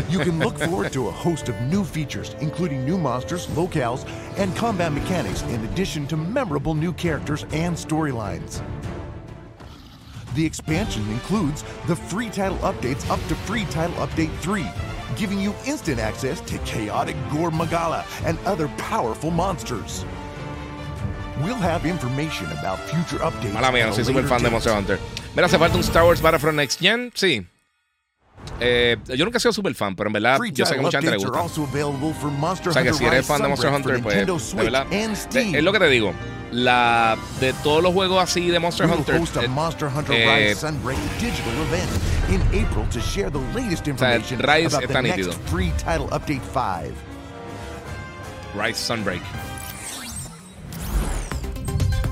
[0.09, 4.05] You can look forward to a host of new features, including new monsters, locales,
[4.37, 8.61] and combat mechanics, in addition to memorable new characters and storylines.
[10.35, 14.65] The expansion includes the free title updates up to free title update 3,
[15.17, 20.05] giving you instant access to chaotic Gore Magala and other powerful monsters.
[21.43, 23.53] We'll have information about future updates.
[23.53, 24.49] Mala mía, no soy super fan de.
[24.49, 24.99] Monster Hunter.
[25.35, 27.11] Mira, hace falta un Star Wars Battlefront Next Gen.
[27.15, 27.45] Sí.
[28.59, 30.99] Eh, yo nunca he sido super fan, pero en verdad Free yo sé que mucha
[31.01, 31.39] gente le gusta.
[31.39, 34.15] also available for Monster O sea que si eres fan de Monster Hunter, pues
[34.55, 34.81] de verdad.
[34.91, 35.55] and de- Steam.
[35.55, 36.13] es lo que te digo.
[36.51, 39.15] La de todos los juegos así de Monster Hunter.
[39.21, 41.89] host a eh, Monster Hunter eh, Rise Sunbreak digital event
[42.29, 45.27] in April to share the latest sea, information Rise about está the nítido.
[45.27, 46.93] next free title update 5.
[48.53, 49.21] Rise Sunbreak.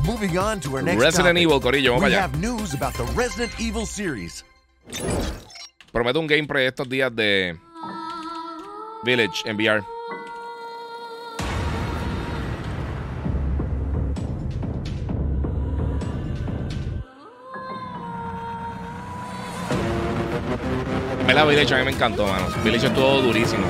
[0.05, 2.21] Moving on to our next Resident topic, Evil, Corillo, vamos we allá.
[2.21, 4.43] have news about the Resident Evil series.
[5.91, 7.57] Prometo un gameplay estos días de
[9.03, 9.83] Village en VR.
[21.29, 21.45] ¿Verdad?
[21.45, 22.47] Village a mí me encantó, mano.
[22.63, 23.63] Village estuvo durísimo.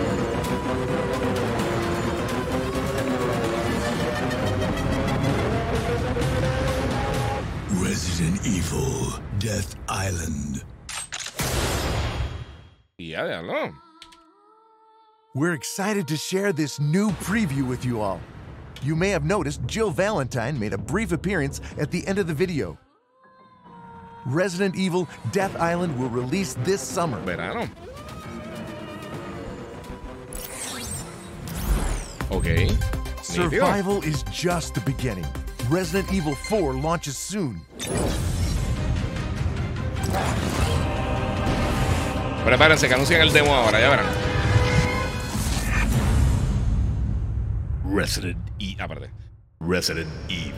[7.83, 10.63] Resident Evil Death Island.
[12.97, 13.73] Y ya, ya, no.
[15.35, 18.21] We're excited to share this new preview with you all.
[18.81, 22.33] You may have noticed Jill Valentine made a brief appearance at the end of the
[22.33, 22.77] video.
[24.29, 27.19] Resident Evil Death Island will release this summer.
[27.21, 27.67] Verano.
[32.29, 32.69] Ok.
[33.23, 35.25] Survival is just the beginning.
[35.67, 37.59] Resident Evil 4 launches soon.
[42.45, 44.05] Prepárense que anuncian el demo ahora, ya verán.
[47.83, 48.75] Resident E.
[48.79, 49.09] Ah, Aparte.
[49.59, 50.53] Resident Evil.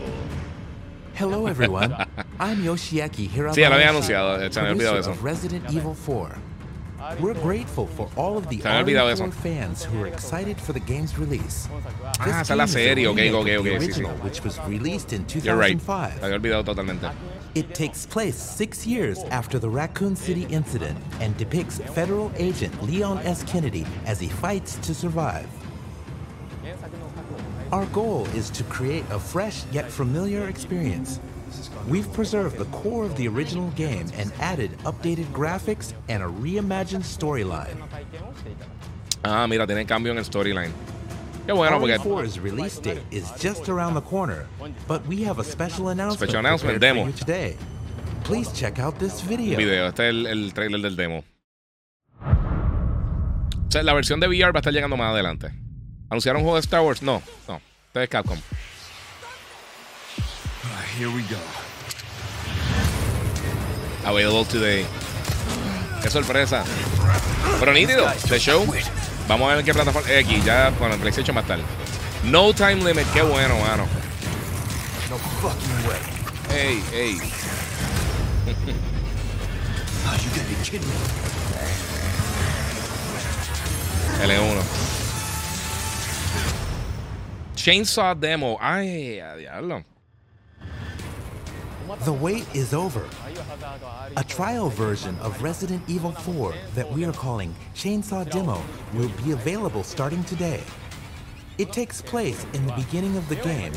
[1.16, 1.94] Hello, everyone.
[2.40, 5.12] I'm Yoshiaki Hirabayashi, Sí, ya lo había anunciado, se me había olvidado eso.
[5.12, 6.36] of Resident Evil 4.
[7.20, 9.26] We're grateful for all of the Se me había olvidado eso.
[9.26, 11.68] RE4 fans who are excited for the game's release.
[12.20, 14.04] Ah, This esa es la serie, ok, ok, ok, sí, sí.
[14.24, 15.78] which was released in You're right.
[15.80, 16.22] 2005.
[16.22, 17.08] Me había olvidado totalmente.
[17.54, 23.20] It takes place six years after the Raccoon City incident and depicts federal agent Leon
[23.26, 23.44] S.
[23.44, 25.48] Kennedy as he fights to survive.
[27.72, 31.20] Our goal is to create a fresh yet familiar experience,
[31.88, 37.04] We've preserved the core of the original game and added updated graphics and a reimagined
[37.04, 37.76] storyline.
[39.24, 40.72] Ah, mira, tiene cambio en el storyline.
[41.46, 41.98] Qué bueno, porque.
[41.98, 44.46] RE4's release date is just around the corner,
[44.88, 47.04] but we have a special announcement, Special announcement, demo.
[47.04, 47.58] for you today.
[48.24, 49.58] Please check out this video.
[49.58, 51.24] Video, este es el, el trailer del demo.
[52.24, 55.52] O sea, la versión de VR va a estar llegando más adelante.
[56.12, 57.02] ¿Anunciaron un juego de Star Wars?
[57.02, 57.62] No, no.
[57.88, 58.38] Este es Capcom.
[61.00, 61.38] here we go.
[64.06, 64.86] Available today.
[66.02, 66.66] Qué sorpresa.
[67.62, 68.66] Pero nítido, The Show.
[69.30, 70.10] Vamos a ver en qué plataforma.
[70.12, 71.60] eh, aquí, ya, bueno, en PlayStation a estar.
[72.26, 73.88] No Time Limit, qué bueno, mano.
[75.10, 76.60] No fucking way.
[76.60, 77.22] Ey, ey.
[80.04, 80.96] Oh, you gotta be kidding me.
[84.26, 84.91] L1.
[87.56, 88.58] Chainsaw Demo.
[88.60, 89.84] Ay, diablo.
[92.06, 93.06] The wait is over.
[94.16, 98.62] A trial version of Resident Evil 4 that we are calling Chainsaw Demo
[98.94, 100.62] will be available starting today.
[101.58, 103.74] It takes place in the beginning of the game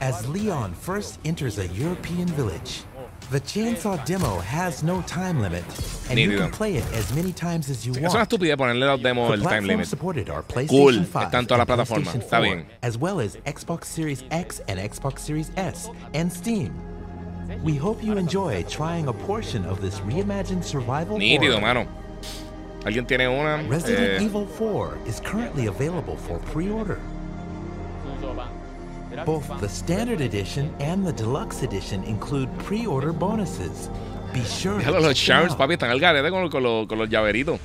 [0.00, 2.82] as Leon first enters a European village.
[3.30, 5.62] The Chainsaw Demo has no time limit,
[6.10, 8.22] and you can play it as many times as you Es una want.
[8.22, 9.86] estupidez ponerle demos The el time limit.
[9.86, 12.02] supported are PlayStation Cool, 5 está en and.
[12.02, 12.66] PlayStation Está 4, bien.
[12.82, 16.72] as well as Xbox Series X and Xbox Series S and Steam.
[17.62, 21.60] We hope you enjoy trying a portion of this reimagined survival Nítido, horror.
[21.60, 21.86] mano.
[22.84, 23.62] ¿Alguien tiene una?
[23.68, 26.98] Resident Eh, Evil 4 is currently available for pre-order.
[29.26, 33.90] Both the standard edition and the deluxe edition include pre-order bonuses.
[34.32, 37.08] Be sure to Déjalo, los Charms, papi, están al garete con, con los- con los
[37.08, 37.58] llaveritos.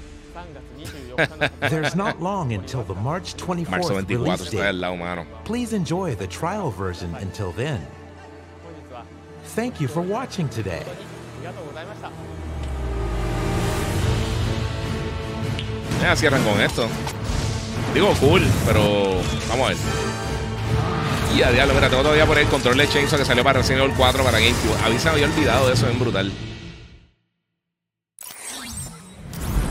[1.70, 4.74] There's not long until the March 24th Marzo 24, release date.
[4.74, 5.26] lado, mano.
[5.46, 7.80] Please enjoy the trial version until then.
[9.56, 10.84] Thank you for watching today.
[16.02, 16.88] Ya cierran con esto.
[17.94, 19.78] Digo cool, pero vamos a ver.
[21.36, 23.84] Y a diablo, mira, tengo todavía por el control de Chainsaw que salió para Resident
[23.84, 24.74] Evil 4 para GameCube.
[25.10, 26.32] Había olvidado de eso, es brutal.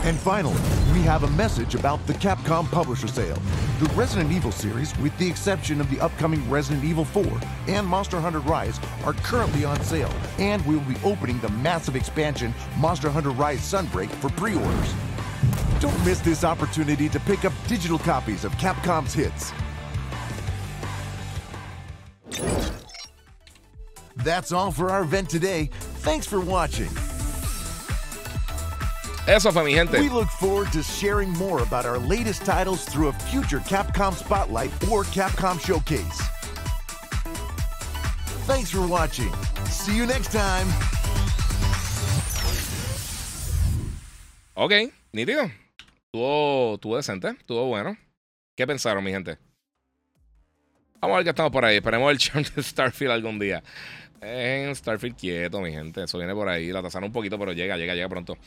[0.03, 0.61] And finally,
[0.93, 3.41] we have a message about the Capcom Publisher Sale.
[3.79, 7.25] The Resident Evil series, with the exception of the upcoming Resident Evil 4
[7.67, 11.95] and Monster Hunter Rise, are currently on sale, and we will be opening the massive
[11.95, 14.93] expansion Monster Hunter Rise Sunbreak for pre-orders.
[15.79, 19.51] Don't miss this opportunity to pick up digital copies of Capcom's hits.
[24.17, 25.69] That's all for our event today.
[26.01, 26.89] Thanks for watching.
[29.27, 29.99] Eso fue mi gente.
[29.99, 34.71] We look forward to sharing more about our latest titles through a future Capcom Spotlight
[34.89, 36.21] or Capcom Showcase.
[38.45, 39.31] Thanks for watching.
[39.65, 40.67] See you next time.
[44.55, 45.51] Ok, nítido.
[46.13, 47.97] Estuvo, estuvo decente, estuvo bueno.
[48.55, 49.37] ¿Qué pensaron, mi gente?
[51.01, 51.77] Vamos a ver qué estamos por ahí.
[51.77, 53.63] Esperemos el charm de Starfield algún día.
[54.21, 56.03] En Starfield quieto, mi gente.
[56.03, 56.71] Eso viene por ahí.
[56.71, 58.37] La tasaron un poquito, pero llega, llega, llega pronto.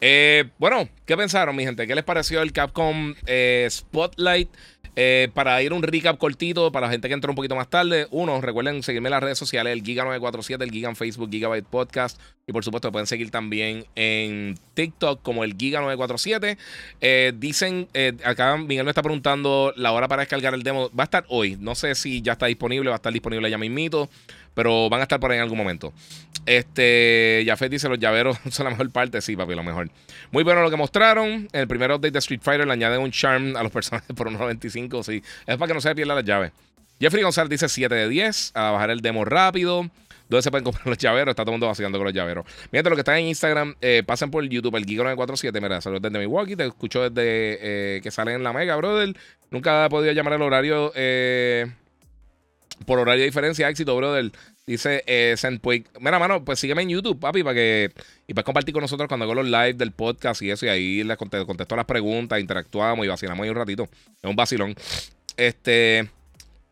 [0.00, 1.86] Eh, bueno, ¿qué pensaron, mi gente?
[1.86, 4.48] ¿Qué les pareció el Capcom eh, Spotlight?
[4.96, 8.08] Eh, para ir un recap cortito para la gente que entró un poquito más tarde.
[8.10, 12.20] Uno, recuerden seguirme en las redes sociales, el Giga947, el Giga en Facebook, Gigabyte Podcast.
[12.46, 16.58] Y por supuesto, pueden seguir también en TikTok como el Giga947.
[17.00, 17.88] Eh, dicen,
[18.24, 20.90] acá Miguel me está preguntando la hora para descargar el demo.
[20.90, 21.56] Va a estar hoy.
[21.60, 24.10] No sé si ya está disponible, va a estar disponible ya mismito.
[24.54, 25.92] Pero van a estar por ahí en algún momento.
[26.46, 29.20] Este, Jafet dice: Los llaveros son la mejor parte.
[29.20, 29.90] Sí, papi, lo mejor.
[30.30, 31.48] Muy bueno lo que mostraron.
[31.52, 35.02] El primer update de Street Fighter le añaden un charm a los personajes por 1.95.
[35.02, 36.52] Sí, es para que no se pierdan las llaves.
[37.00, 38.52] Jeffrey González dice 7 de 10.
[38.54, 39.90] A bajar el demo rápido.
[40.30, 41.32] ¿Dónde se pueden comprar los llaveros?
[41.32, 42.46] Está todo el mundo vacilando con los llaveros.
[42.70, 45.60] Mientras lo que están en Instagram, eh, pasen por YouTube, el Giga947.
[45.60, 46.54] Mira, saludos desde Milwaukee.
[46.54, 49.16] Te escucho desde eh, que sale en la Mega, brother.
[49.50, 50.92] Nunca he podido llamar el horario.
[50.94, 51.66] Eh,
[52.86, 54.30] por horario de diferencia, éxito, brother.
[54.66, 55.34] Dice eh.
[56.00, 57.92] Mira, mano, pues sígueme en YouTube, papi, para que.
[58.26, 60.66] Y para compartir con nosotros cuando hago los live del podcast y eso.
[60.66, 63.88] Y ahí les contesto, las preguntas, interactuamos y vacilamos ahí un ratito.
[64.22, 64.74] Es un vacilón.
[65.36, 66.08] Este.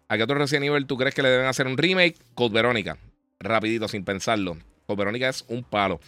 [0.08, 2.16] ¿A qué otro Resident Evil tú crees que le deben hacer un remake?
[2.34, 2.96] Code Verónica.
[3.40, 4.56] Rapidito, sin pensarlo.
[4.86, 6.00] Code Verónica es un palo.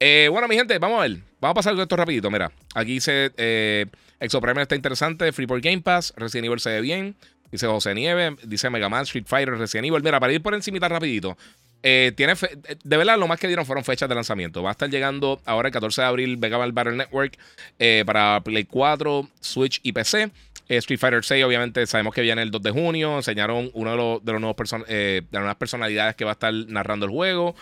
[0.00, 1.18] Eh, bueno, mi gente, vamos a ver.
[1.40, 2.30] Vamos a pasar esto rapidito.
[2.30, 3.86] Mira, aquí dice eh,
[4.18, 5.32] está interesante.
[5.32, 6.12] Freeport Game Pass.
[6.16, 7.16] Resident Evil se ve bien.
[7.50, 8.36] Dice José Nieve.
[8.44, 10.02] Dice Mega Man, Street Fighter, Resident Evil.
[10.02, 11.36] Mira, para ir por encimita rapidito.
[11.82, 14.62] eh, tiene fe- de verdad, lo más que dieron fueron fechas de lanzamiento.
[14.62, 17.38] Va a estar llegando ahora el 14 de abril Vega Battle Network
[17.78, 20.30] eh, para Play 4, Switch y PC.
[20.68, 23.16] Eh, Street Fighter 6, obviamente, sabemos que viene el 2 de junio.
[23.18, 24.56] Enseñaron uno de los, de los nuevos
[24.88, 27.54] eh, de las nuevas personalidades que va a estar narrando el juego.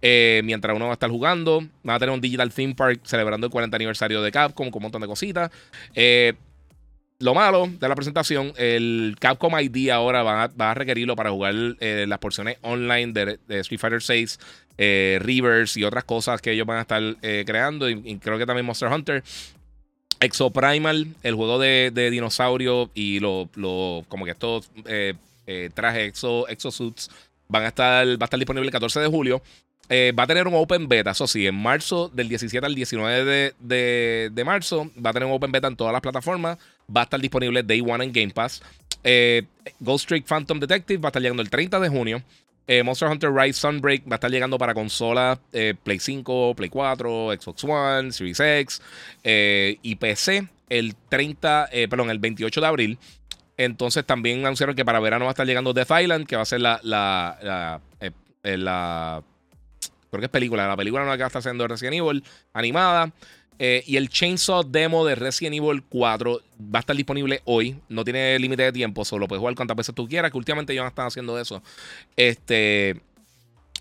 [0.00, 1.64] Eh, mientras uno va a estar jugando.
[1.82, 4.82] Van a tener un Digital Theme Park celebrando el 40 aniversario de Capcom con un
[4.84, 5.50] montón de cositas.
[7.22, 12.04] Lo malo de la presentación, el Capcom ID ahora va a, requerirlo para jugar eh,
[12.08, 14.40] las porciones online de, Street Fighter 6,
[14.76, 17.88] eh, Reverse y otras cosas que ellos van a estar eh, creando.
[17.88, 19.22] Y, creo que también Monster Hunter.
[20.18, 25.14] Exoprimal, el juego de, dinosaurio y lo, lo- como que estos eh,
[25.74, 27.08] trajes exo, exosuits
[27.46, 29.40] van a estar, va a estar disponible el 14 de julio.
[30.18, 33.54] Va a tener un open beta, eso sí, en marzo, del 17 al 19 de,
[33.60, 36.56] de- de marzo, va a tener un open beta en todas las plataformas.
[36.94, 38.62] Va a estar disponible Day One en Game Pass.
[39.04, 39.42] Eh,
[39.80, 42.22] Ghost Trick Phantom Detective va a estar llegando el 30 de junio.
[42.66, 46.68] Eh, Monster Hunter Rise Sunbreak va a estar llegando para consolas eh, Play 5, Play
[46.70, 48.80] 4, Xbox One, Series X
[49.82, 52.98] y PC el 30, eh, perdón, el 28 de abril.
[53.56, 56.46] Entonces también anunciaron que para verano va a estar llegando Death Island, que va a
[56.46, 57.80] ser la, la, la,
[58.56, 59.22] la-
[60.10, 62.24] creo que es película, la película nueva que va a estar haciendo Resident Evil,
[62.54, 63.12] animada.
[63.58, 66.40] Eh, y el Chainsaw Demo de Resident Evil 4
[66.74, 67.78] va a estar disponible hoy.
[67.88, 70.86] No tiene límite de tiempo, solo puedes jugar cuantas veces tú quieras, que últimamente ellos
[70.86, 71.62] están haciendo eso.
[72.16, 73.00] Este.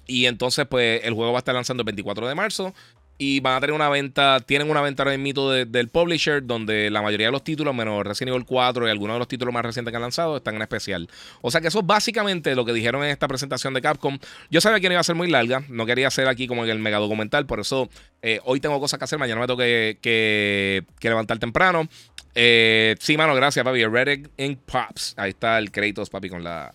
[0.08, 2.74] Y entonces, pues, el juego va a estar lanzando el 24 de marzo.
[3.18, 6.89] Y van a tener una venta, tienen una venta ahora mismo de- del publisher, donde
[6.89, 9.64] la mayoría de los títulos, menos Resident Evil 4 y algunos de los títulos más
[9.64, 11.07] recientes que han lanzado, están en especial.
[11.41, 14.18] O sea que eso es básicamente lo que dijeron en esta presentación de Capcom.
[14.49, 16.72] Yo sabía que no iba a ser muy larga, no quería hacer aquí como en
[16.72, 17.89] el mega documental, por eso
[18.24, 21.88] eh, hoy tengo cosas que hacer, mañana me tengo que, que- levantar temprano.
[22.34, 23.86] Eh, sí, mano, gracias, papi.
[23.86, 25.14] Red Ink Pops.
[25.18, 26.74] Ahí está el Kratos, papi, con la.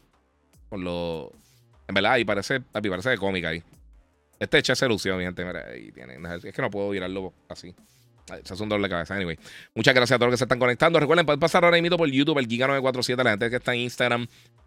[0.69, 0.83] Con.
[1.89, 3.63] En verdad, ahí parece, papi, parece de cómica ahí.
[4.39, 5.45] Este echa ese lucio, mi gente.
[5.45, 6.19] Mira, ahí tiene.
[6.45, 7.75] Es que no puedo virarlo así.
[8.45, 9.15] Se hace un doble cabeza.
[9.15, 9.39] Anyway,
[9.75, 10.99] muchas gracias a todos los que se están conectando.
[10.99, 14.27] Recuerden, pueden pasar ahora mismo por YouTube, el Giga947, la gente que está en Instagram.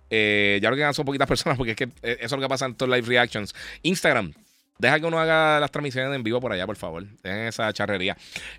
[0.10, 2.48] Eh, ya creo que son poquitas personas porque es que eh, eso es lo que
[2.48, 3.54] pasa en estos live reactions.
[3.84, 4.34] Instagram.
[4.80, 7.06] Deja que uno haga las transmisiones en vivo por allá, por favor.
[7.22, 8.16] Dejen esa charrería.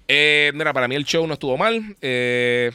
[0.06, 1.96] Eh, mira, para mí el show no estuvo mal.
[2.02, 2.70] Eh,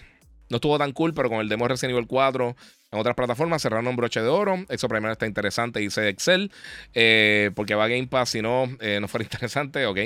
[0.50, 2.56] no estuvo tan cool, pero con el demo de Resident Evil 4
[2.96, 4.66] en otras plataformas cerraron un broche de oro.
[4.70, 6.52] Eso primero está interesante, dice Excel.
[6.94, 9.98] Eh, porque va a Game Pass, si no, eh, no fuera interesante, ok.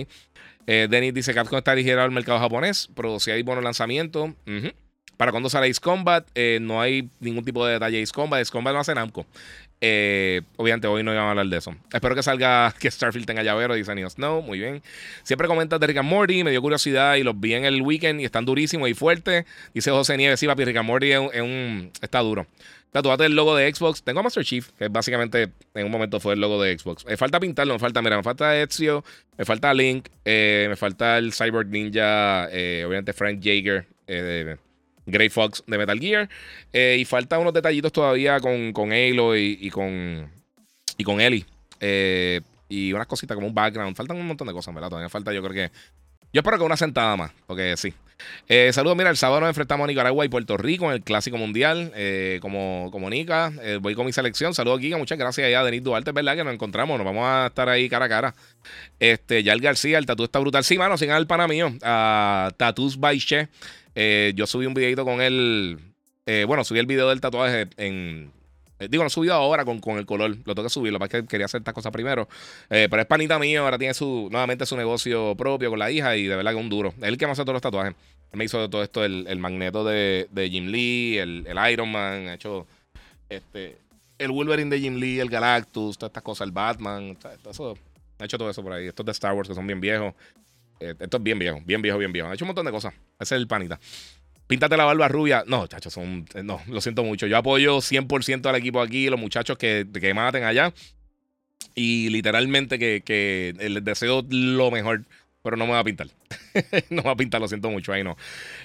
[0.67, 4.31] Eh, Denis dice Capcom está dirigida al mercado japonés, producía hay buenos lanzamientos.
[5.17, 6.25] Para cuando sale Ace Combat,
[6.61, 8.39] no hay ningún tipo de detalle de Ace Combat.
[8.41, 9.25] Ace Combat no hace Namco.
[10.57, 11.75] Obviamente hoy no íbamos a hablar de eso.
[11.91, 14.41] Espero que salga que Starfield tenga llavero, dice Neo Snow.
[14.41, 14.81] Muy bien.
[15.23, 18.25] Siempre comentas de Rick Morty, me dio curiosidad y los vi en el weekend y
[18.25, 19.45] están durísimos y fuertes.
[19.73, 20.89] Dice José Nieves, sí, papi, Rick and
[21.33, 22.45] es un- está duro.
[22.91, 24.01] Tatuate el logo de Xbox.
[24.01, 27.05] Tengo a Master Chief, que básicamente en un momento fue el logo de Xbox.
[27.05, 29.03] Me falta pintarlo, me falta, mira, me falta Ezio,
[29.37, 34.57] me falta Link, eh, me falta el Cyborg Ninja, eh, obviamente Frank Jaeger, eh,
[35.05, 36.29] Grey Fox de Metal Gear.
[36.73, 40.29] eh, y falta unos detallitos todavía con, con Halo y, con,
[40.97, 41.45] y con Ellie.
[42.71, 43.95] Y unas cositas como un background.
[43.95, 44.89] Faltan un montón de cosas, ¿verdad?
[44.89, 45.71] Todavía falta, yo creo que.
[46.31, 47.91] Yo espero que una sentada más, porque sí.
[48.47, 51.37] Eh, saludos, mira, el sábado nos enfrentamos a Nicaragua y Puerto Rico en el Clásico
[51.37, 53.51] Mundial, eh, como, como Nica.
[53.61, 54.53] Eh, voy con mi selección.
[54.53, 54.97] Saludos, Giga.
[54.97, 56.09] Muchas gracias allá, Denis Duarte.
[56.09, 56.97] Es verdad que nos encontramos.
[56.97, 58.35] Nos vamos a estar ahí cara a cara.
[58.99, 60.63] Este, ya el García, el tatu está brutal.
[60.63, 61.71] Sí, mano, sin el pana mío.
[61.83, 63.47] A Tattoos by Che.
[63.95, 65.79] Eh, yo subí un videito con él.
[66.25, 68.31] eh, bueno, subí el video del tatuaje en.
[68.79, 70.37] Eh, Digo, no he subido ahora con, con el color.
[70.45, 70.91] Lo tengo que subir.
[70.91, 72.27] Lo que es que quería hacer estas cosas primero.
[72.69, 73.63] Eh, pero es panita mío.
[73.63, 76.15] Ahora tiene su nuevamente su negocio propio con la hija.
[76.15, 76.93] Y de verdad que es un duro.
[77.01, 77.93] El que me hace todos los tatuajes.
[78.31, 81.91] Él me hizo todo esto: el, el magneto de, de Jim Lee, el, el Iron
[81.91, 82.27] Man.
[82.27, 82.65] Ha hecho
[83.29, 83.77] este,
[84.17, 87.17] el Wolverine de Jim Lee, el Galactus, todas estas cosas, el Batman.
[87.41, 87.77] todo eso,
[88.19, 88.87] ha hecho todo eso por ahí.
[88.87, 90.13] Estos de Star Wars que son bien viejos.
[90.79, 92.29] Eh, esto es bien viejo, bien viejo, bien viejo.
[92.29, 92.93] Ha hecho un montón de cosas.
[93.19, 93.79] Ese es el panita.
[94.49, 95.43] Píntate la barba rubia.
[95.45, 96.25] No, chachos, son.
[96.33, 97.27] eh, No, lo siento mucho.
[97.27, 100.73] Yo apoyo 100% al equipo aquí, los muchachos que, que maten allá.
[101.75, 105.03] Y literalmente que, que les deseo lo mejor.
[105.43, 106.07] Pero no me va a pintar.
[106.89, 107.93] no me va a pintar, lo siento mucho.
[107.93, 108.17] Ahí no.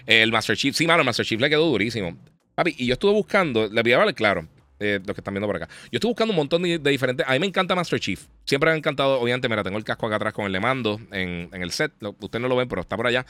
[0.06, 2.16] El Master Chief, sí, mano, el Master Chief le quedó durísimo.
[2.54, 4.48] Papi, y yo estuve buscando, le voy a hablar claro,
[4.80, 5.68] eh, los que están viendo por acá.
[5.92, 7.26] Yo estuve buscando un montón de, diferentes.
[7.28, 8.24] A mí me encanta Master Chief.
[8.46, 9.20] Siempre me ha encantado.
[9.20, 11.92] Obviamente, mira, tengo el casco acá atrás con el de mando en, en el set.
[12.00, 13.26] Ustedes no lo ven, pero está por allá.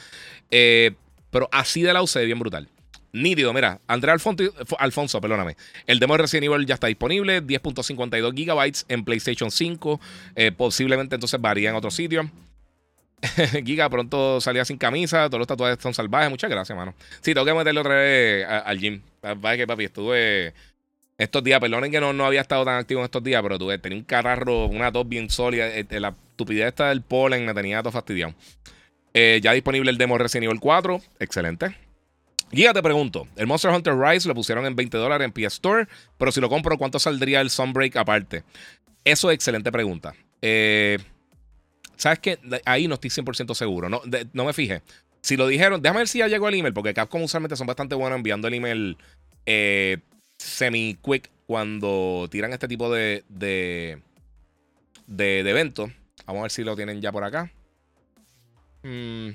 [0.51, 0.93] Eh,
[1.35, 2.69] pero así de la UC, bien brutal.
[3.13, 4.45] Nítido, mira, Andrea Alfonso,
[4.79, 5.57] Alfonso, perdóname.
[5.85, 10.01] El demo de Resident Evil ya está disponible, 10.52 gigabytes en PlayStation 5.
[10.37, 12.31] Eh, posiblemente entonces varía en otro sitio.
[13.65, 16.31] Giga pronto salía sin camisa, todos los tatuajes son salvajes.
[16.31, 16.95] Muchas gracias, mano.
[17.21, 19.03] Sí, tengo que meterle otra vez al gym.
[19.39, 20.55] Vaya que papi, estuve
[21.19, 23.77] estos días, perdonen que no, no había estado tan activo en estos días, pero tuve,
[23.79, 25.67] tenía un cararro, una tos bien sólida.
[25.67, 28.35] eh, eh, La estupidez esta del polen me tenía todo fastidiado.
[29.15, 31.77] Eh, ya disponible el demo Resident Evil 4, excelente.
[32.51, 33.27] Guía, te pregunto.
[33.37, 35.89] El Monster Hunter Rise lo pusieron en 20 dólares en PS Store,
[36.19, 38.45] pero si lo compro, ¿cuánto saldría el Sunbreak aparte?
[39.05, 40.15] Eso es excelente pregunta.
[40.43, 40.99] Eh,
[41.97, 42.39] ¿Sabes qué?
[42.65, 43.89] Ahí no estoy 100% seguro.
[43.89, 44.83] No me fijé.
[45.23, 47.95] Si lo dijeron, déjame ver si ya llegó el email, porque Capcom usualmente son bastante
[47.95, 48.99] buenos enviando el email
[49.47, 49.99] eh,
[50.39, 54.03] semi-quick cuando tiran este tipo de, de,
[55.07, 55.91] de, de eventos.
[56.27, 57.51] Vamos a ver si lo tienen ya por acá.
[58.85, 59.31] Mm,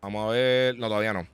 [0.00, 0.78] vamos a ver.
[0.78, 1.26] No, todavía no.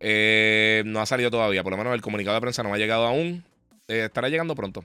[0.00, 1.62] Eh, no ha salido todavía.
[1.62, 3.44] Por lo menos el comunicado de prensa no me ha llegado aún.
[3.88, 4.84] Eh, estará llegando pronto.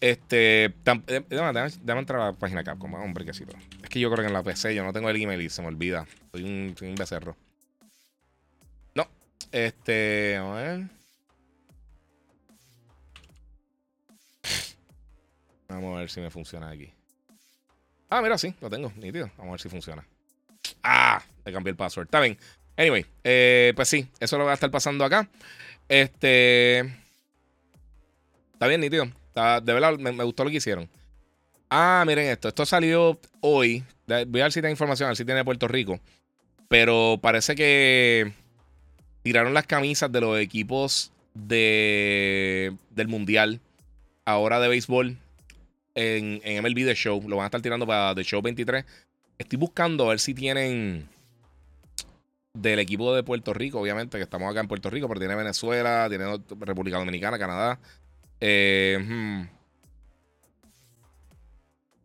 [0.00, 0.66] Este.
[0.66, 2.92] eh, déjame, entrar a la página Capcom.
[2.92, 3.56] Vamos, un brequecito.
[3.82, 5.68] Es que yo creo que en la PC yo no tengo el email se me
[5.68, 6.06] olvida.
[6.32, 7.36] Soy un, becerro.
[8.94, 9.08] No.
[9.50, 10.36] Este.
[10.36, 10.88] A ver.
[15.68, 16.92] Vamos a ver si me funciona aquí.
[18.10, 19.30] Ah, mira, sí, lo tengo, nítido.
[19.38, 20.06] Vamos a ver si funciona.
[20.84, 22.06] Ah, le cambié el password.
[22.06, 22.38] Está bien.
[22.76, 25.28] Anyway, eh, pues sí, eso lo va a estar pasando acá.
[25.88, 26.80] Este.
[28.52, 29.04] Está bien, nítido.
[29.28, 30.88] Está- de verdad, me, gustó lo que hicieron.
[31.70, 32.48] Ah, miren esto.
[32.48, 33.82] Esto salió hoy.
[34.06, 35.98] Voy a ver si tiene información, a ver si tiene Puerto Rico.
[36.68, 38.32] Pero parece que
[39.22, 43.60] tiraron las camisas de los equipos de, del Mundial,
[44.24, 45.16] ahora de béisbol,
[45.94, 47.28] en, en MLB The Show.
[47.28, 48.84] Lo van a estar tirando para The Show 23.
[49.38, 51.08] Estoy buscando a ver si tienen
[52.54, 56.06] del equipo de Puerto Rico, obviamente, que estamos acá en Puerto Rico, pero tiene Venezuela,
[56.08, 56.24] tiene
[56.60, 57.80] República Dominicana, Canadá.
[58.40, 59.42] eh, hmm,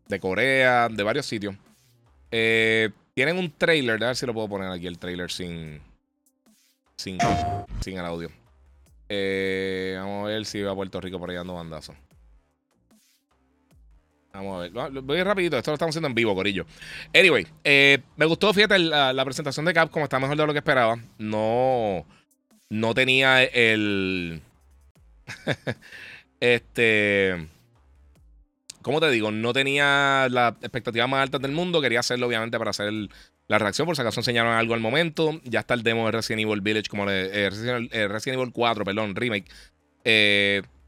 [0.07, 1.55] de Corea, de varios sitios.
[2.31, 5.81] Eh, tienen un trailer, a ver si lo puedo poner aquí el trailer sin
[6.99, 7.17] sin,
[7.79, 8.29] sin el audio.
[9.07, 11.95] Eh, vamos a ver si va a Puerto Rico por ahí dando bandazo.
[14.33, 15.01] Vamos a ver.
[15.01, 16.65] Voy rapidito, esto lo estamos haciendo en vivo, Corillo.
[17.13, 20.99] Anyway, eh, me gustó, fíjate, la, presentación de Capcom está mejor de lo que esperaba.
[21.17, 22.05] No,
[22.69, 24.41] no tenía el...
[26.39, 27.47] este...
[28.81, 29.31] ¿Cómo te digo?
[29.31, 31.81] No tenía la expectativa más alta del mundo.
[31.81, 32.91] Quería hacerlo, obviamente, para hacer
[33.47, 33.85] la reacción.
[33.85, 35.41] Por si acaso enseñaron algo al momento.
[35.43, 38.85] Ya está el demo de Resident Evil Village, como eh, Resident, eh, Resident Evil 4,
[38.85, 39.49] perdón, remake.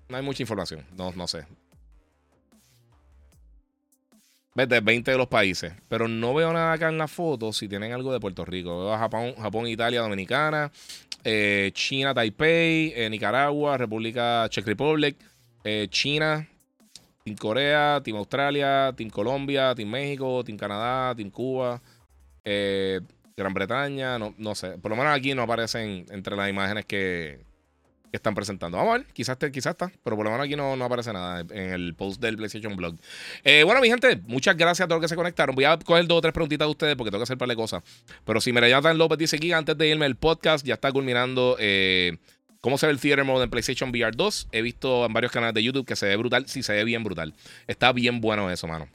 [0.08, 0.86] No hay mucha información.
[0.96, 1.46] No, no sé.
[4.54, 5.74] De 20 de los países.
[5.88, 8.80] Pero no veo nada acá en la foto si tienen algo de Puerto Rico.
[8.80, 10.72] Veo a Japón, Japón Italia, Dominicana,
[11.24, 15.16] eh, China, Taipei, eh, Nicaragua, República Czech Republic,
[15.64, 16.48] eh, China,
[17.24, 21.82] Team Corea, Team Australia, Team Colombia, Team México, Team Canadá, Team Cuba,
[22.44, 24.78] Gran Bretaña, no, no sé.
[24.80, 27.40] Por lo menos aquí no aparecen entre las imágenes que,
[28.12, 28.78] que están presentando.
[28.78, 31.12] Vamos a ver, quizás, te- quizás está, pero por lo menos aquí no, no aparece
[31.14, 32.96] nada en el post del PlayStation Blog.
[33.44, 35.56] Eh, bueno, mi gente, muchas gracias a todos los que se conectaron.
[35.56, 37.48] Voy a coger dos o tres preguntitas de ustedes porque tengo que hacer un par
[37.50, 37.82] de cosas.
[38.26, 42.18] Pero si Merayatan López dice aquí, antes de irme el podcast, ya está culminando eh,
[42.60, 44.50] cómo se ve el Theater Mode en PlayStation VR 2.
[44.52, 46.46] He visto en varios canales de YouTube que se ve brutal.
[46.48, 47.34] Sí, se ve bien brutal.
[47.66, 48.90] Está bien bueno eso, mano.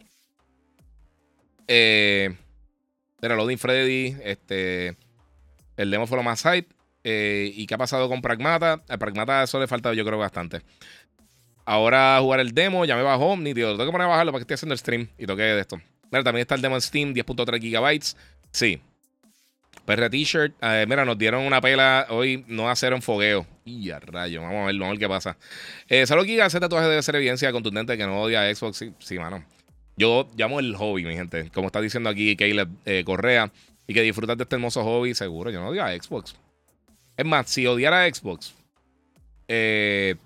[1.69, 2.35] Eh,
[3.23, 4.15] era Loading Freddy.
[4.23, 4.97] Este.
[5.77, 6.69] El demo fue lo más hype.
[7.09, 8.83] Eh, ¿Y qué ha pasado con Pragmata?
[8.89, 10.63] A Pragmata eso le falta, yo creo, bastante.
[11.65, 13.71] Ahora jugar el demo, ya me bajó, ni tío.
[13.77, 15.81] Tengo que poner a bajarlo para que esté haciendo el stream y toque de esto.
[16.11, 18.17] Mira, también está el demo en Steam, 10.3 gigabytes.
[18.51, 18.81] Sí.
[19.85, 20.55] PR T-shirt.
[20.61, 23.47] eh, mira, nos dieron una pela hoy, no hacer un fogueo.
[23.65, 25.37] Y a rayo, vamos a ver, vamos a ver qué pasa.
[25.89, 28.79] Eh, Salud Giga, ese tatuaje debe ser evidencia contundente de que no odia a Xbox.
[28.79, 29.45] Sí, sí, mano.
[29.97, 31.51] Yo llamo el hobby, mi gente.
[31.55, 33.53] Como está diciendo aquí Caleb eh, Correa.
[33.87, 35.51] Y que disfrutas de este hermoso hobby, seguro.
[35.51, 36.35] Yo no odio a Xbox.
[37.17, 38.55] Es más, si odiara a Xbox,
[39.49, 40.17] eh,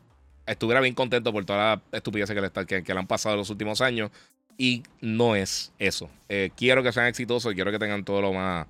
[0.46, 4.10] estuviera bien contento por toda la estupidez que le, han pasado los últimos años.
[4.58, 6.10] Y no es eso.
[6.28, 8.66] Eh, quiero que sean exitosos y quiero que tengan todo lo más.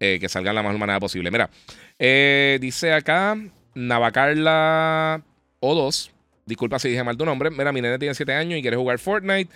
[0.00, 1.30] eh, que salgan la mejor manera posible.
[1.30, 1.50] Mira,
[2.60, 3.36] dice acá
[3.74, 5.22] Navacarla
[5.60, 6.10] O2.
[6.46, 7.50] Disculpa si dije mal tu nombre.
[7.50, 9.50] Mira, mi nene tiene 7 años y quiere jugar Fortnite.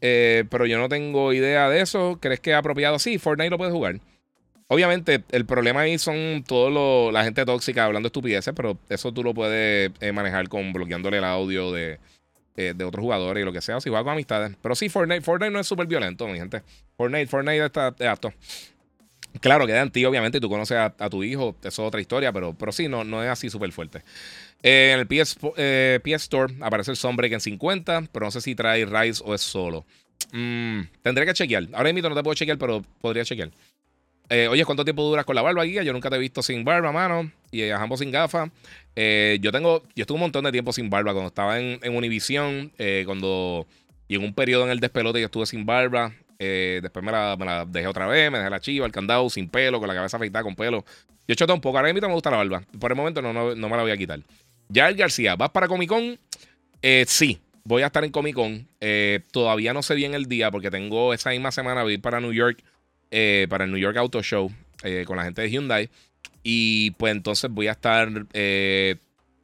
[0.00, 2.18] pero yo no tengo idea de eso.
[2.20, 2.98] ¿Crees que es apropiado?
[2.98, 4.00] Sí, Fortnite lo puedes jugar.
[4.68, 9.32] Obviamente, el problema ahí son todos la gente tóxica hablando estupideces, pero eso tú lo
[9.32, 12.00] puedes eh, manejar con bloqueándole el audio de,
[12.56, 14.56] eh, de otros jugadores y lo que sea, si juegas con amistades.
[14.60, 16.62] Pero sí, Fortnite, Fortnite no es súper violento, mi gente.
[16.96, 18.32] Fortnite, Fortnite está es apto.
[19.40, 22.00] Claro, queda en ti, obviamente, y tú conoces a, a tu hijo, eso es otra
[22.00, 24.02] historia, pero, pero sí, no, no es así súper fuerte.
[24.62, 28.40] Eh, en el PS, eh, PS Store aparece el Sunbreak en 50, pero no sé
[28.40, 29.84] si trae Rise o es solo.
[30.32, 31.68] Mm, tendré que chequear.
[31.72, 33.50] Ahora mismo no te puedo chequear, pero podría chequear.
[34.28, 35.82] Eh, oye, ¿cuánto tiempo duras con la barba, Guía?
[35.82, 37.30] Yo nunca te he visto sin barba, mano.
[37.50, 38.50] Y eh, ambos sin gafas.
[38.96, 41.12] Eh, yo tengo, yo estuve un montón de tiempo sin barba.
[41.12, 43.66] Cuando estaba en, en Univision, eh, cuando.
[44.08, 46.12] Y en un periodo en el despelote yo estuve sin barba.
[46.38, 49.48] Después me la, me la dejé otra vez, me dejé la chiva, el candado, sin
[49.48, 50.84] pelo, con la cabeza afeitada, con pelo.
[51.26, 51.78] Yo he todo un poco.
[51.78, 52.62] Ahora mismo me gusta la barba.
[52.78, 54.20] Por el momento no, no, no me la voy a quitar.
[54.68, 56.18] Ya el García, ¿vas para Comic Con?
[57.06, 58.68] Sí, voy a estar en Comic Con.
[59.32, 62.32] Todavía no sé bien el día porque tengo esa misma semana voy ir para New
[62.32, 62.62] York,
[63.10, 64.50] eh, para el New York Auto Show
[64.82, 65.90] eh, con la gente de Hyundai.
[66.42, 68.96] Y pues entonces voy a estar, eh,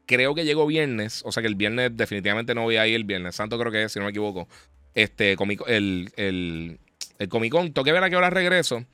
[0.07, 3.05] creo que llego viernes, o sea que el viernes definitivamente no voy a ir el
[3.05, 4.49] viernes santo creo que es, si no me equivoco.
[4.95, 6.79] Este, Comic- el, el,
[7.19, 8.85] el Comic Con, tengo que ver a qué hora regreso.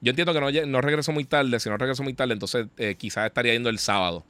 [0.00, 2.96] Yo entiendo que no, no regreso muy tarde, si no regreso muy tarde, entonces eh,
[2.98, 4.26] quizás estaría yendo el sábado.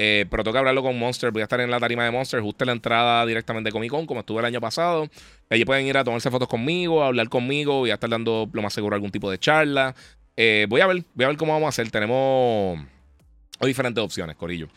[0.00, 1.32] Eh, pero tengo que hablarlo con Monster.
[1.32, 3.90] Voy a estar en la tarima de Monster, justo en la entrada directamente de Comic
[3.90, 5.08] Con, como estuve el año pasado.
[5.50, 7.80] Allí pueden ir a tomarse fotos conmigo, a hablar conmigo.
[7.80, 9.96] Voy a estar dando lo más seguro algún tipo de charla.
[10.36, 11.90] Eh, voy a ver, voy a ver cómo vamos a hacer.
[11.90, 12.78] Tenemos
[13.60, 14.68] hay diferentes opciones, Corillo.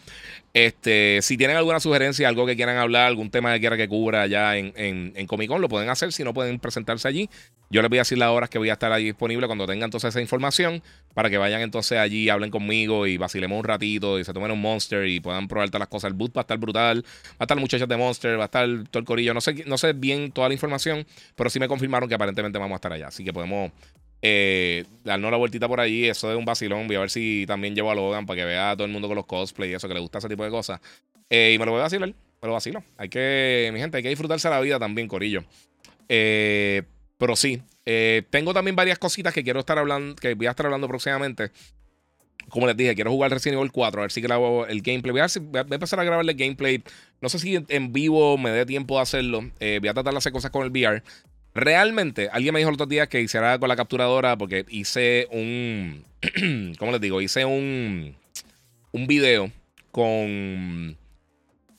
[0.53, 4.23] Este, si tienen alguna sugerencia, algo que quieran hablar, algún tema que quieran que cubra
[4.23, 6.11] allá en, en, Comic Con, lo pueden hacer.
[6.11, 7.29] Si no pueden presentarse allí,
[7.69, 9.87] yo les voy a decir las horas que voy a estar allí disponible cuando tengan
[9.87, 10.83] entonces esa información
[11.13, 14.59] para que vayan entonces allí, hablen conmigo y vacilemos un ratito y se tomen un
[14.59, 16.09] Monster y puedan probar todas las cosas.
[16.09, 18.67] El boot va a estar brutal, va a estar muchachos de Monster, va a estar
[18.89, 19.33] todo el corillo.
[19.33, 21.05] No sé, no sé bien toda la información,
[21.35, 23.07] pero sí me confirmaron que aparentemente vamos a estar allá.
[23.07, 23.71] Así que podemos
[24.21, 26.07] eh, darnos la vueltita por allí.
[26.07, 26.87] Eso es un vacilón.
[26.87, 29.07] Voy a ver si también llevo a Logan para que vea a todo el mundo
[29.07, 30.79] con los cosplay y eso, que le gusta ese tipo de cosas.
[31.29, 32.09] Eh, y me lo voy a vacilar.
[32.09, 32.83] Me lo vacilo.
[32.97, 35.43] Hay que, mi gente, hay que disfrutarse la vida también, Corillo.
[36.09, 36.83] Eh,
[37.17, 40.65] pero sí, eh, tengo también varias cositas que quiero estar hablando, que voy a estar
[40.65, 41.51] hablando próximamente.
[42.49, 45.11] Como les dije, quiero jugar Resident Evil 4, a ver si grabo el gameplay.
[45.11, 46.83] Voy a, voy a- empezar a grabarle gameplay.
[47.21, 49.49] No sé si en vivo me dé tiempo de hacerlo.
[49.59, 51.03] Eh, voy a tratar de hacer cosas con el VR.
[51.53, 56.05] Realmente, alguien me dijo el otro día que hiciera con la capturadora porque hice un.
[56.79, 57.21] ¿Cómo les digo?
[57.21, 58.15] Hice un.
[58.91, 59.51] Un video
[59.91, 60.97] con.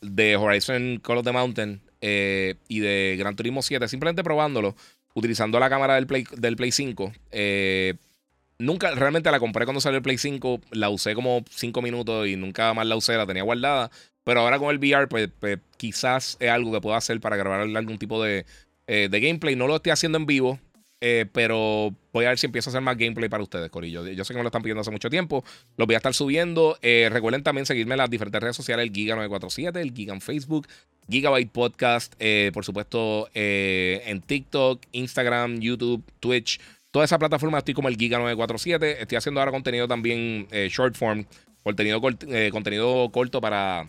[0.02, 4.74] De Horizon Call of the Mountain eh, y de Gran Turismo 7, simplemente probándolo,
[5.14, 7.12] utilizando la cámara del Play, del Play 5.
[7.30, 7.94] Eh,
[8.58, 12.34] nunca, realmente la compré cuando salió el Play 5, la usé como 5 minutos y
[12.34, 13.90] nunca más la usé, la tenía guardada.
[14.24, 17.60] Pero ahora con el VR, pues, pues, quizás es algo que puedo hacer para grabar
[17.60, 18.44] algún tipo de,
[18.86, 19.56] eh, de gameplay.
[19.56, 20.58] No lo estoy haciendo en vivo,
[21.00, 24.06] eh, pero voy a ver si empiezo a hacer más gameplay para ustedes, Corillo.
[24.06, 25.44] Yo sé que me lo están pidiendo hace mucho tiempo.
[25.76, 26.78] Los voy a estar subiendo.
[26.82, 30.66] Eh, recuerden también seguirme en las diferentes redes sociales: el Giga947, el Giga en Facebook,
[31.08, 32.14] Gigabyte Podcast,
[32.52, 36.60] por supuesto, en TikTok, Instagram, YouTube, Twitch.
[36.90, 38.96] Toda esa plataforma estoy como el Giga947.
[39.00, 41.26] Estoy haciendo ahora contenido también short form,
[41.64, 43.88] contenido, contenido corto para,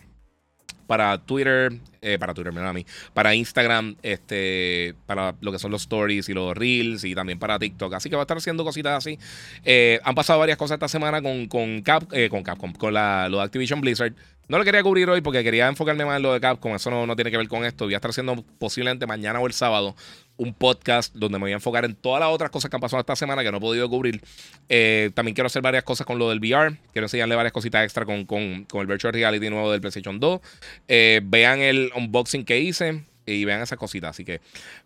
[0.86, 5.82] para Twitter, eh, para Twitter, a mí, para Instagram, este, para lo que son los
[5.82, 7.94] stories y los reels y también para TikTok.
[7.94, 9.18] Así que va a estar haciendo cositas así.
[9.64, 13.24] Eh, han pasado varias cosas esta semana con, con, Cap, eh, con Capcom, con la,
[13.24, 14.14] Activision Blizzard.
[14.48, 16.74] No lo quería cubrir hoy porque quería enfocarme más en lo de Capcom.
[16.74, 17.84] Eso no, no tiene que ver con esto.
[17.84, 19.96] Voy a estar haciendo posiblemente mañana o el sábado
[20.36, 23.00] un podcast donde me voy a enfocar en todas las otras cosas que han pasado
[23.00, 24.20] esta semana que no he podido cubrir.
[24.68, 26.76] Eh, también quiero hacer varias cosas con lo del VR.
[26.92, 30.40] Quiero enseñarle varias cositas extra con, con, con el Virtual Reality nuevo del PlayStation 2.
[30.88, 34.10] Eh, vean el unboxing que hice y vean esas cositas.
[34.10, 34.40] Así que...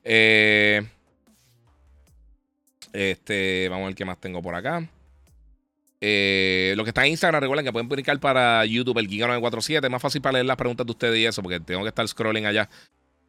[0.05, 0.87] eh,
[2.93, 4.89] este, vamos a ver qué más tengo por acá.
[6.01, 9.85] Eh, lo que está en Instagram, recuerden que pueden publicar para YouTube el Giga947.
[9.85, 12.07] Es más fácil para leer las preguntas de ustedes y eso, porque tengo que estar
[12.07, 12.69] scrolling allá.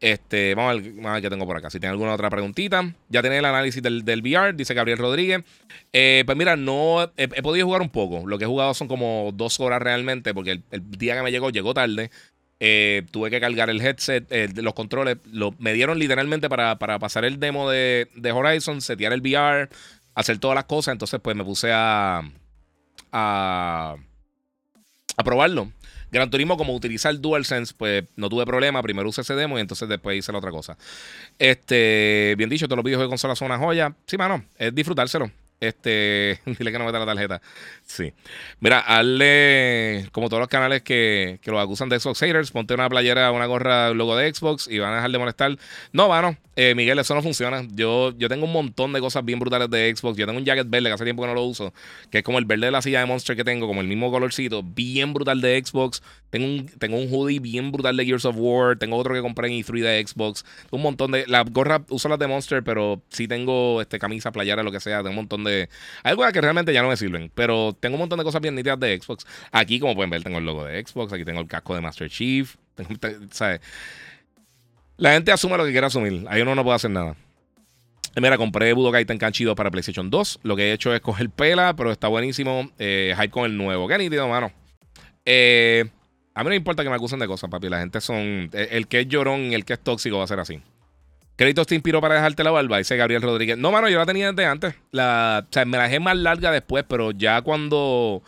[0.01, 1.69] Este, vamos a ver, vamos qué tengo por acá.
[1.69, 2.93] Si tienen alguna otra preguntita.
[3.09, 5.43] Ya tienen el análisis del, del VR, dice Gabriel Rodríguez.
[5.91, 8.25] Eh, pues mira, no he, podido jugar un poco.
[8.25, 11.49] Lo que he jugado son como dos horas realmente, porque el, día que me llegó,
[11.49, 12.11] llegó tarde.
[12.61, 15.17] Eh, tuve que cargar el headset, los controles.
[15.57, 19.69] Me dieron literalmente para, para pasar el demo de, de Horizon, setear el VR,
[20.13, 20.93] hacer todas las cosas.
[20.93, 22.21] Entonces, pues me puse a,
[23.11, 23.95] a,
[25.23, 25.71] probarlo.
[26.11, 28.81] Gran Turismo, como utilizar DualSense, pues no tuve problema.
[28.81, 30.77] Primero usé ese demo y entonces después hice la otra cosa.
[31.37, 33.93] Este, bien dicho, todos los videos de consola son una joya.
[34.07, 35.29] Sí, mano, es disfrutárselo.
[35.59, 37.41] Este, dile que no meta la tarjeta.
[37.85, 38.13] Sí.
[38.59, 42.87] Mira, hazle, como todos los canales que, que los acusan de Xbox haters, ponte una
[42.87, 45.57] playera, una gorra, logo de Xbox y van a dejar de molestar.
[45.91, 47.63] No, mano, eh, Miguel, eso no funciona.
[47.73, 50.17] Yo, yo tengo un montón de cosas bien brutales de Xbox.
[50.17, 51.73] Yo tengo un jacket verde que hace tiempo que no lo uso,
[52.09, 54.11] que es como el verde de la silla de Monster que tengo, como el mismo
[54.11, 56.01] colorcito, bien brutal de Xbox.
[56.29, 58.77] Tengo un, tengo un hoodie bien brutal de Gears of War.
[58.77, 60.45] Tengo otro que compré en E3 de Xbox.
[60.71, 61.25] Un montón de.
[61.27, 64.97] La gorra uso las de Monster, pero sí tengo este, camisa, playera, lo que sea.
[64.97, 65.69] Tengo un montón de.
[66.03, 68.55] Hay algunas que realmente ya no me sirven, pero tengo un montón de cosas bien
[68.55, 69.25] nítidas de Xbox.
[69.51, 71.13] Aquí, como pueden ver, tengo el logo de Xbox.
[71.13, 72.55] Aquí tengo el casco de Master Chief.
[73.31, 73.61] ¿sabes?
[74.97, 76.25] La gente asume lo que quiera asumir.
[76.29, 77.15] Ahí uno no puede hacer nada.
[78.15, 80.39] Mira, compré Budokai Tenkaichi 2 para PlayStation 2.
[80.43, 82.69] Lo que he hecho es coger pela, pero está buenísimo.
[82.77, 83.87] Eh, hype con el nuevo.
[83.87, 84.51] Qué nítido, mano.
[85.25, 85.85] Eh,
[86.39, 87.67] a mí no importa que me acusen de cosas, papi.
[87.67, 88.49] La gente son.
[88.53, 90.61] El, que es llorón y el que es tóxico va a ser así.
[91.35, 93.57] Créditos te inspiró para dejarte la barba, dice Gabriel Rodríguez.
[93.57, 94.73] No, mano, yo la tenía desde antes.
[94.73, 98.23] O sea, me la dejé más larga después, pero ya cuando,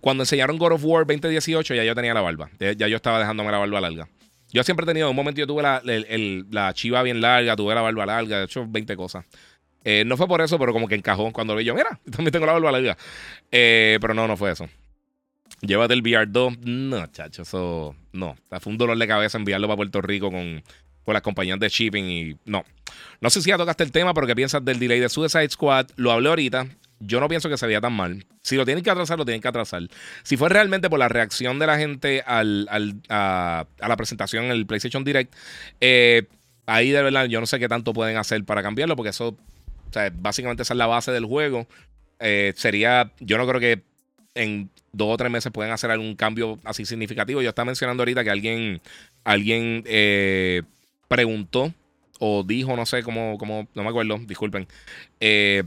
[0.00, 2.50] cuando enseñaron God of War 2018, ya yo tenía la barba.
[2.60, 4.08] Ya, yo estaba dejándome la barba larga.
[4.52, 7.82] Yo siempre he tenido, un momento yo tuve la, la chiva bien larga, tuve la
[7.82, 9.24] barba larga, he hecho 20 cosas.
[9.82, 12.30] Eh, no fue por eso, pero como que encajó cuando lo vi yo, mira, también
[12.30, 12.96] tengo la barba larga.
[13.50, 14.68] Eh, pero no, no fue eso.
[15.66, 16.58] Llévate el VR2.
[16.64, 18.36] No, chacho, eso no.
[18.60, 20.62] Fue un dolor de cabeza enviarlo para Puerto Rico con,
[21.04, 22.64] con las compañías de shipping y no.
[23.20, 25.86] No sé si ya tocaste el tema, pero ¿qué piensas del delay de Suicide Squad?
[25.96, 26.66] Lo hablé ahorita.
[27.00, 28.24] Yo no pienso que se veía tan mal.
[28.42, 29.82] Si lo tienen que atrasar, lo tienen que atrasar.
[30.22, 34.44] Si fue realmente por la reacción de la gente al, al- a, a la presentación
[34.44, 35.34] en el PlayStation Direct,
[35.80, 36.24] eh,
[36.66, 39.92] ahí de verdad yo no sé qué tanto pueden hacer para cambiarlo, porque eso, o
[39.92, 41.66] sea, básicamente esa es la base del juego.
[42.20, 43.82] Eh, sería, yo no creo que
[44.34, 47.42] en dos o tres meses pueden hacer algún cambio así significativo.
[47.42, 48.80] Yo estaba mencionando ahorita que alguien,
[49.22, 50.62] alguien eh,
[51.08, 51.72] preguntó
[52.18, 54.66] o dijo, no sé cómo, cómo no me acuerdo, disculpen,
[55.20, 55.64] eh,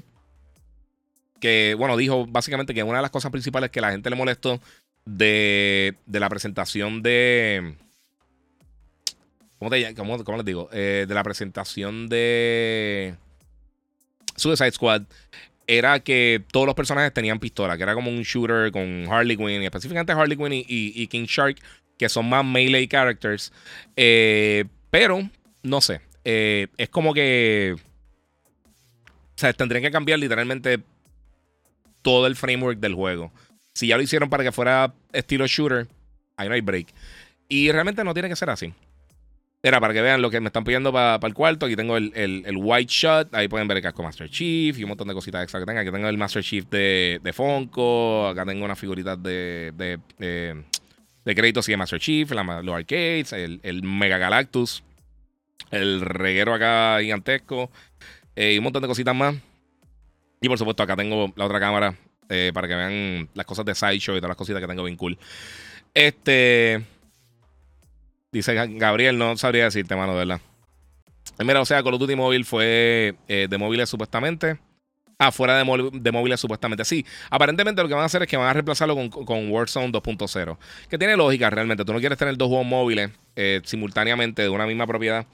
[1.39, 4.59] que, bueno, dijo básicamente que una de las cosas principales que la gente le molestó
[5.05, 7.75] de, la presentación de...
[9.59, 10.69] ¿Cómo, te, cómo, cómo les digo?
[10.71, 13.15] Eh, de la presentación de
[14.35, 15.03] Suicide Squad
[15.67, 19.61] era que todos los personajes tenían pistola, que era como un shooter con Harley Quinn,
[19.61, 21.57] y específicamente Harley Quinn y, King Shark,
[21.97, 23.51] que son más melee characters.
[23.97, 25.29] Eh, pero,
[25.63, 27.75] no sé, eh, es como que...
[27.75, 30.79] O sea, tendrían que cambiar literalmente
[32.01, 33.31] todo el framework del juego.
[33.73, 35.87] Si ya lo hicieron para que fuera estilo shooter,
[36.37, 36.87] ahí no hay break.
[37.49, 38.73] Y realmente no tiene que ser así.
[39.63, 41.65] Era para que vean lo que me están pidiendo para el cuarto.
[41.65, 43.33] Aquí tengo el, el- el White Shot.
[43.33, 45.79] Ahí pueden ver el casco Master Chief y un montón de cositas extra que tengo.
[45.79, 48.27] Aquí tengo el Master Chief de, de Funko.
[48.27, 50.63] Acá tengo unas figuritas de, de, de,
[51.25, 52.31] de créditos y de Master Chief.
[52.31, 53.33] la- los arcades.
[53.33, 54.83] El, el Mega Galactus.
[55.71, 57.71] El reguero acá gigantesco.
[58.35, 59.35] eh, y un montón de cositas más.
[60.39, 61.95] Y por supuesto, acá tengo la otra cámara
[62.29, 64.95] eh, para que vean las cosas de Sideshow y todas las cositas que tengo bien
[64.95, 65.17] cool.
[65.95, 66.83] Este.
[68.31, 70.41] Dice Ga- Gabriel, no sabría decirte, mano, verdad.
[71.39, 74.57] Eh, Mira, o sea, Call of Duty móvil fue eh, de móviles supuestamente.
[75.19, 75.63] Ah, fuera de,
[76.11, 76.85] móviles supuestamente.
[76.85, 79.91] Sí, aparentemente lo que van a hacer es que van a reemplazarlo con, con Warzone
[79.91, 80.57] 2.0.
[80.89, 81.83] Que tiene lógica realmente.
[81.83, 85.25] Tú no quieres tener dos juegos móviles eh, simultáneamente de una misma propiedad.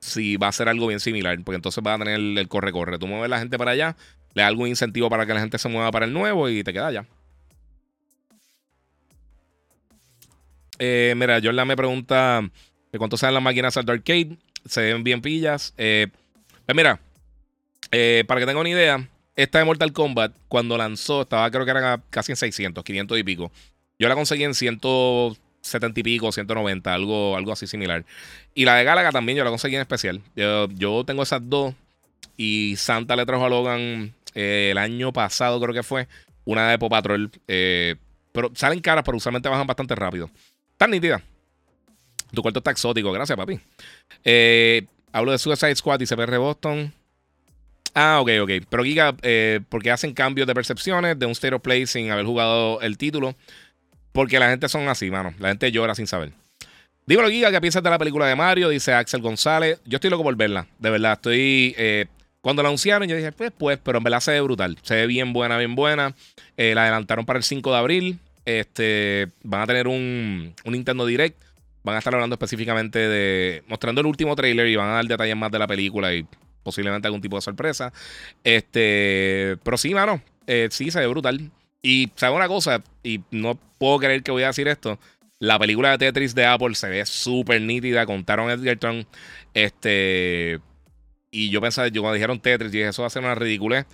[0.00, 1.38] Si va a ser algo bien similar.
[1.44, 2.98] Porque entonces va a tener el, el corre-corre.
[2.98, 3.96] Tú mueves la gente para allá,
[4.34, 6.74] le das algún incentivo para que la gente se mueva para el nuevo y te
[6.74, 7.06] queda allá.
[10.78, 12.42] Eh, mira, Jordan me pregunta
[12.90, 14.36] que cuánto salen las máquinas al arcade.
[14.64, 15.74] Se ven bien pillas.
[15.76, 16.08] Eh,
[16.64, 17.00] pues mira,
[17.92, 21.70] eh, para que tengan una idea, esta de Mortal Kombat, cuando lanzó, estaba creo que
[21.70, 23.52] era casi en 600, 500 y pico.
[23.98, 28.04] Yo la conseguí en 170 y pico, 190, algo, algo así similar.
[28.54, 30.20] Y la de Galaga también yo la conseguí en especial.
[30.34, 31.74] Yo, tengo esas dos.
[32.36, 36.08] Y Santa le trajo a Logan eh, el año pasado, creo que fue,
[36.44, 37.30] una de Pop Patrol.
[37.46, 40.30] pero salen caras, pero usualmente bajan bastante rápido.
[40.76, 41.22] Tan nítida.
[42.32, 43.12] Tu cuarto está exótico.
[43.12, 43.60] Gracias, papi.
[44.24, 46.92] Eh, hablo de Suicide Squad y CPR Boston.
[47.94, 48.50] Ah, ok, ok.
[48.68, 52.26] Pero Giga, eh, porque hacen cambios de percepciones de un State of Play sin haber
[52.26, 53.34] jugado el título.
[54.12, 55.34] Porque la gente son así, mano.
[55.38, 56.32] La gente llora sin saber.
[57.06, 58.68] Dímelo, Giga, ¿qué piensas de la película de Mario?
[58.68, 59.80] Dice Axel González.
[59.84, 60.66] Yo estoy loco por verla.
[60.78, 61.74] De verdad, estoy.
[61.78, 62.06] eh,
[62.40, 64.78] cuando la anunciaron, yo dije, pues, pues, pero en verdad se ve brutal.
[64.82, 66.14] Se ve bien buena, bien buena.
[66.56, 68.18] La adelantaron para el 5 de abril.
[68.46, 71.42] Este, van a tener un, un Nintendo Direct.
[71.84, 73.62] Van a estar hablando específicamente de.
[73.68, 76.26] mostrando el último trailer y van a dar detalles más de la película y
[76.62, 77.92] posiblemente algún tipo de sorpresa.
[78.44, 80.22] Este, pero sí, mano.
[80.46, 81.50] eh, sí, se ve brutal.
[81.82, 82.82] Y, ¿sabe una cosa?
[83.04, 84.98] Y no puedo creer que voy a decir esto.
[85.38, 88.06] La película de Tetris de Apple se ve súper nítida.
[88.06, 89.06] Contaron Edgerton.
[89.54, 90.60] Este.
[91.30, 93.86] Y yo pensaba, yo cuando dijeron Tetris, dije, eso va a ser una ridiculez.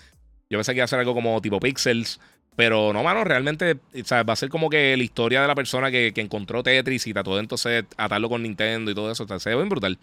[0.50, 2.20] Yo pensé que iba a ser algo como tipo Pixels.
[2.56, 5.90] Pero no, mano, realmente o va a ser como que la historia de la persona
[5.90, 9.26] que, encontró Tetris y trató de entonces atarlo con Nintendo y todo eso.
[9.38, 9.98] Se ve bien brutal.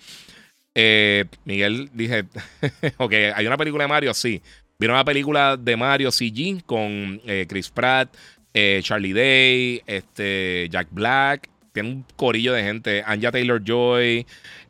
[0.73, 2.25] Eh, Miguel, dije,
[2.97, 4.41] ok, hay una película de Mario, sí.
[4.79, 8.15] Vieron una película de Mario CG con eh, Chris Pratt,
[8.53, 11.49] eh, Charlie Day, este, Jack Black.
[11.71, 13.03] Tiene un corillo de gente.
[13.05, 14.25] Anja Taylor Joy,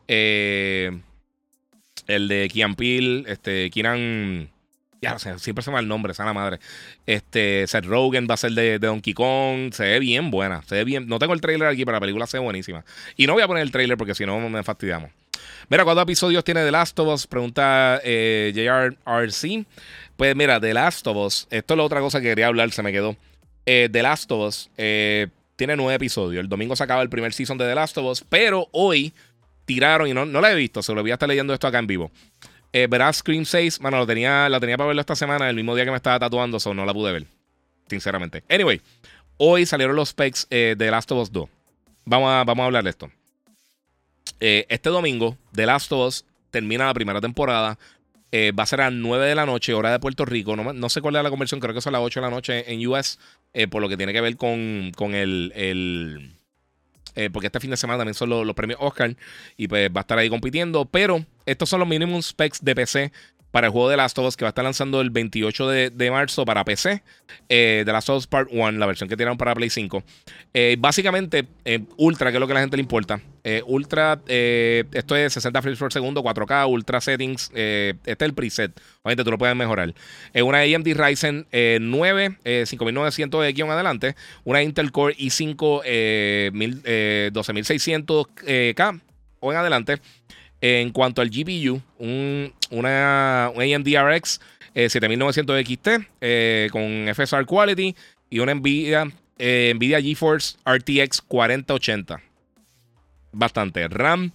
[0.06, 1.02] el
[2.06, 3.70] de Kian Peele, este.
[5.02, 6.60] Ya, siempre se me va el nombre, esa la madre.
[7.06, 9.72] Este, Seth Rogen va a ser de, de Donkey Kong.
[9.72, 10.62] Se ve bien buena.
[10.66, 11.08] Se ve bien.
[11.08, 12.84] No tengo el trailer aquí, pero la película se ve buenísima.
[13.16, 15.10] Y no voy a poner el trailer porque si no me fastidiamos.
[15.70, 17.26] Mira, ¿cuántos episodios tiene The Last of Us?
[17.26, 19.64] Pregunta eh, JRRC.
[20.16, 21.46] Pues mira, The Last of Us.
[21.50, 23.16] Esto es la otra cosa que quería hablar, se me quedó.
[23.64, 26.40] Eh, The Last of Us eh, tiene nueve episodios.
[26.42, 29.14] El domingo se acaba el primer season de The Last of Us, pero hoy
[29.64, 31.78] tiraron y no, no la he visto, se lo voy a estar leyendo esto acá
[31.78, 32.10] en vivo.
[32.72, 35.74] Eh, verás Scream 6, bueno, lo tenía, la tenía para verlo esta semana, el mismo
[35.74, 37.26] día que me estaba tatuando, so no la pude ver,
[37.88, 38.44] sinceramente.
[38.48, 38.80] Anyway,
[39.38, 41.48] hoy salieron los specs eh, de Last of Us 2.
[42.04, 43.10] Vamos a, vamos a hablar de esto.
[44.38, 47.78] Eh, este domingo, The Last of Us termina la primera temporada.
[48.32, 50.54] Eh, va a ser a las 9 de la noche, hora de Puerto Rico.
[50.54, 52.72] No, no sé cuál es la conversión, creo que son las 8 de la noche
[52.72, 53.18] en US,
[53.70, 55.52] por lo que tiene que ver con, con el-
[57.14, 59.16] eh, porque este fin de semana también son los, premios Oscar
[59.56, 60.84] y pues va a estar ahí compitiendo.
[60.86, 63.12] Pero estos son los minimum specs de PC
[63.50, 66.10] para el juego de Last of Us que va a estar lanzando el 28 de,
[66.10, 67.02] marzo para PC.
[67.48, 70.02] Eh, de Last of Us Part 1, la versión que tiraron para Play 5.
[70.54, 73.20] Eh, básicamente, eh, Ultra, que es lo que a la gente le importa.
[73.42, 77.50] Eh, Ultra, eh, esto es 60 frames por segundo, 4K, Ultra Settings.
[77.54, 78.72] este es el preset.
[79.02, 79.94] Obviamente tú lo puedes mejorar.
[80.42, 84.14] Una AMD Ryzen eh, 9, eh, 5900 de en adelante.
[84.44, 89.00] Una Intel Core i5 eh, mil- eh, 12600K
[89.40, 90.00] o en adelante.
[90.60, 94.40] En cuanto al GPU, un, una, un AMD RX
[94.74, 95.88] eh, 7900 XT
[96.20, 97.94] eh, con FSR Quality
[98.28, 102.20] y una Nvidia, eh, Nvidia GeForce RTX 4080.
[103.32, 103.88] Bastante.
[103.88, 104.32] RAM,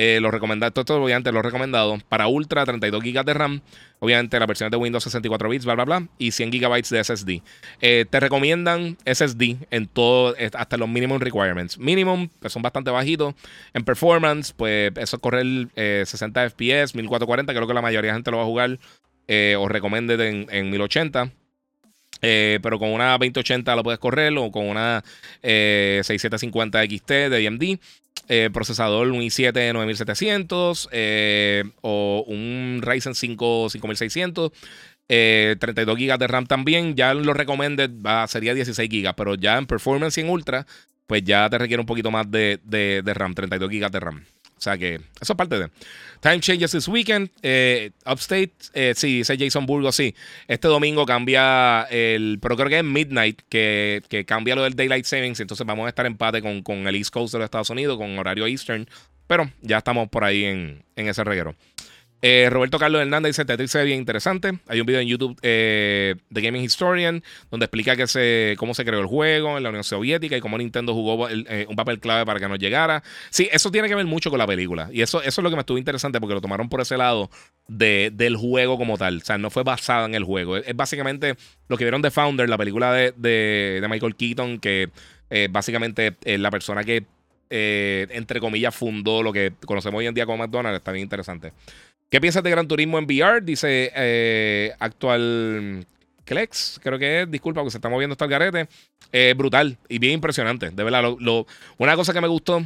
[0.00, 1.98] eh, lo recomendado, todo esto obviamente lo recomendado.
[2.08, 3.60] Para Ultra, 32 GB de RAM.
[3.98, 6.06] Obviamente la versión de Windows 64 bits, bla, bla, bla.
[6.18, 7.42] Y 100 GB de SSD.
[7.80, 11.78] Eh, te recomiendan SSD en todo, eh, hasta los minimum requirements.
[11.78, 13.34] Minimum, pues son bastante bajitos.
[13.74, 15.44] En performance, pues eso es correr
[15.74, 18.78] eh, 60 FPS, 1440, creo que la mayoría de gente lo va a jugar.
[19.26, 21.32] Eh, os recomiende en, en 1080.
[22.22, 25.04] Eh, pero con una 2080 lo puedes correr o con una
[25.42, 27.62] eh, 6750 XT de AMD.
[28.28, 34.52] eh, procesador un i7 9700 eh, o un Ryzen 5 5600.
[35.08, 36.94] eh, 32 GB de RAM también.
[36.94, 40.66] Ya lo recommended va, sería 16 GB, pero ya en performance y en ultra,
[41.06, 44.24] pues ya te requiere un poquito más de, de- de RAM, 32 GB de RAM.
[44.58, 45.68] O sea que eso es parte de.
[46.20, 47.30] Time changes this weekend.
[47.42, 50.14] Eh, upstate, eh, sí, dice Jason sí.
[50.48, 52.38] Este domingo cambia el.
[52.42, 55.38] Pero creo que es Midnight, que, que cambia lo del Daylight Savings.
[55.38, 57.96] Entonces vamos a estar en empate con, con el East Coast de los Estados Unidos,
[57.96, 58.88] con horario Eastern.
[59.28, 61.54] Pero ya estamos por ahí en, en ese reguero.
[62.20, 64.58] Eh, Roberto Carlos Hernández dice: Tetris ve bien interesante.
[64.66, 68.84] Hay un video en YouTube eh, de Gaming Historian donde explica que se, cómo se
[68.84, 72.26] creó el juego en la Unión Soviética y cómo Nintendo jugó eh, un papel clave
[72.26, 73.02] para que nos llegara.
[73.30, 74.88] Sí, eso tiene que ver mucho con la película.
[74.92, 77.30] Y eso, es lo que me estuvo interesante porque lo tomaron por ese lado
[77.68, 79.18] de- del juego como tal.
[79.18, 80.56] O sea, no fue basada en el juego.
[80.56, 81.36] Es, es básicamente
[81.68, 84.90] lo que vieron de Founder, la película de Michael Keaton, que
[85.30, 87.04] eh, básicamente es la persona que,
[87.50, 90.78] eh, entre comillas, fundó lo que conocemos hoy en día como McDonald's.
[90.78, 91.52] Está bien interesante.
[92.10, 93.42] ¿Qué piensas de Gran Turismo en VR?
[93.42, 95.86] Dice eh, actual
[96.24, 97.30] Klex, creo que es.
[97.30, 98.68] Disculpa, porque se está moviendo hasta el garete.
[99.12, 100.70] Eh, brutal y bien impresionante.
[100.70, 101.46] De verdad, lo-
[101.78, 102.64] una cosa que me gustó,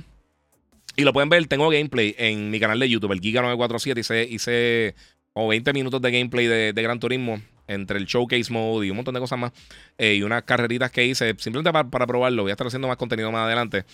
[0.97, 3.99] y lo pueden ver, tengo gameplay en mi canal de YouTube, el Giga947.
[3.99, 4.95] Hice, hice
[5.33, 9.15] como 20 minutos de gameplay de, Gran Turismo entre el showcase mode y un montón
[9.15, 9.53] de cosas más.
[9.99, 12.43] eh, y unas carreritas que hice simplemente para probarlo.
[12.43, 13.85] Voy a estar haciendo más contenido más adelante.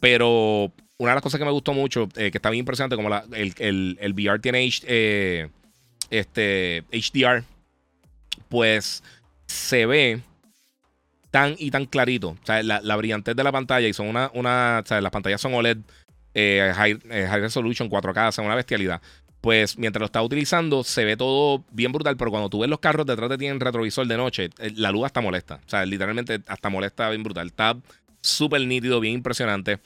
[0.00, 3.14] Pero una de las cosas que me gustó mucho, eh, que está bien impresionante, como
[3.32, 5.48] el, el- el VR tiene eh,
[6.10, 7.44] este, HDR,
[8.48, 9.02] pues
[9.46, 10.20] se ve
[11.30, 12.28] tan y tan clarito.
[12.30, 15.10] O sea, la, la brillantez de la pantalla y son una, una o sea, las
[15.10, 15.78] pantallas son OLED,
[16.34, 19.00] eh, high, high resolution, 4K, o una bestialidad.
[19.40, 22.78] Pues mientras lo estás utilizando, se ve todo bien brutal, pero cuando tú ves los
[22.78, 25.56] carros detrás de ti en retrovisor de noche, la luz hasta molesta.
[25.66, 27.48] O sea, literalmente hasta molesta bien brutal.
[27.48, 27.76] Está
[28.24, 29.80] súper nítido, bien impresionante.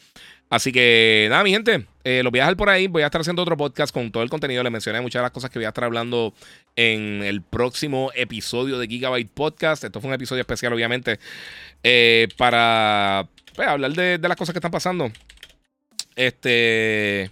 [0.51, 2.87] Así que nada, mi gente, eh, los voy a dejar por ahí.
[2.87, 4.63] Voy a estar haciendo otro podcast con todo el contenido.
[4.63, 6.33] Les mencioné muchas de las cosas que voy a estar hablando
[6.75, 9.85] en el próximo episodio de Gigabyte Podcast.
[9.85, 11.19] Esto fue un episodio especial, obviamente,
[11.83, 15.13] eh, para pues, hablar de, de las cosas que están pasando.
[16.17, 17.31] Este.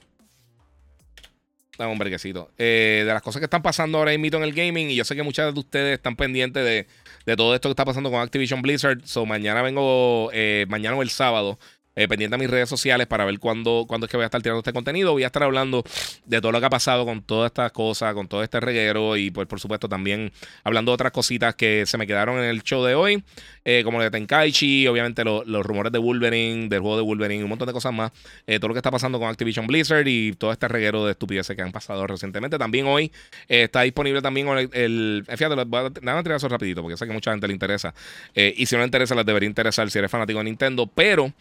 [1.79, 2.51] Dame un brequecito.
[2.59, 4.91] Eh, de las cosas que están pasando ahora mismo en el gaming.
[4.91, 6.87] Y yo sé que muchas de ustedes están pendientes de,
[7.27, 9.01] de todo esto que está pasando con Activision Blizzard.
[9.05, 11.59] So, mañana vengo, eh, mañana o el sábado,
[11.97, 14.43] eh, pendiente a mis redes sociales para ver cuándo, cuándo es que voy a estar
[14.43, 15.13] tirando este contenido.
[15.13, 15.83] Voy a estar hablando
[16.27, 19.17] de todo lo que ha pasado con todas estas cosas, con todo este reguero.
[19.17, 20.31] Y pues, por supuesto, también
[20.63, 23.25] hablando de otras cositas que se me quedaron en el show de hoy.
[23.69, 27.43] eh, como lo de Tenkaichi, obviamente lo- los rumores de Wolverine, del juego de Wolverine,
[27.43, 28.13] un montón de cosas más.
[28.47, 31.57] eh, todo lo que está pasando con Activision Blizzard y todo este reguero de estupideces
[31.57, 32.59] que han pasado recientemente.
[32.59, 33.11] También hoy
[33.49, 37.47] está disponible también el, fíjate, voy a, nada eso rapidito porque sé que mucha gente
[37.49, 37.93] le interesa.
[38.35, 40.87] Y si no le interesa, les debería interesar si eres fanático de Nintendo.
[40.87, 41.33] Pero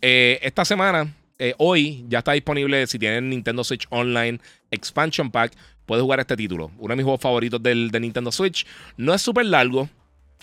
[0.00, 4.40] eh, esta semana, eh, hoy, ya está disponible si tienen Nintendo Switch Online
[4.70, 5.52] Expansion Pack.
[5.86, 6.70] Puedes jugar este título.
[6.78, 8.66] Uno de mis juegos favoritos del, de Nintendo Switch.
[8.96, 9.88] No es súper largo.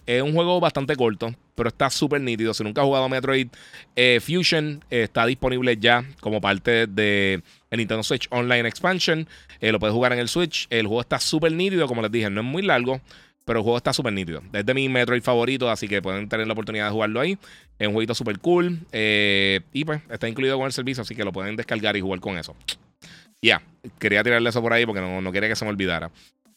[0.06, 2.54] Es un juego bastante corto, pero está súper nítido.
[2.54, 3.48] Si nunca has jugado Metroid
[3.96, 9.28] eh, Fusion, está disponible ya como parte de el Nintendo Switch Online Expansion.
[9.62, 10.66] Lo puedes jugar en el Switch.
[10.72, 13.00] El juego está súper nítido, como les dije, no es muy largo.
[13.46, 14.42] Pero el juego está súper nítido.
[14.54, 17.38] Es de mis Metroid favoritos, así que pueden tener la oportunidad de jugarlo ahí.
[17.80, 18.80] Es un jueguito súper cool.
[18.92, 22.38] y pues está incluido con el servicio, así que lo pueden descargar y jugar con
[22.38, 22.56] eso.
[23.42, 23.62] Ya,
[23.98, 26.12] quería tirarle eso por ahí porque no, no quería que se me olvidara.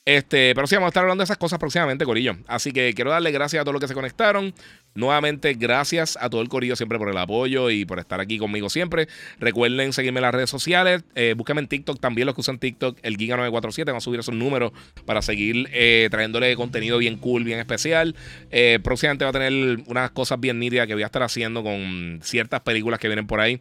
[0.06, 2.36] Este, pero sí, vamos a estar hablando de esas cosas próximamente, Corillo.
[2.46, 4.52] Así que quiero darle gracias a todos los que se conectaron.
[4.94, 8.68] Nuevamente, gracias a todo el Corillo siempre por el apoyo y por estar aquí conmigo
[8.68, 9.08] siempre.
[9.38, 11.04] Recuerden seguirme en las redes sociales.
[11.14, 13.86] Eh, en TikTok también, los que usan TikTok, el Giga947.
[13.86, 14.72] Vamos a subir esos números
[15.06, 18.14] para seguir eh, trayéndole contenido bien cool, bien especial.
[18.50, 22.20] Eh, próximamente va a tener unas cosas bien nítidas que voy a estar haciendo con
[22.22, 23.58] ciertas películas que vienen por ahí.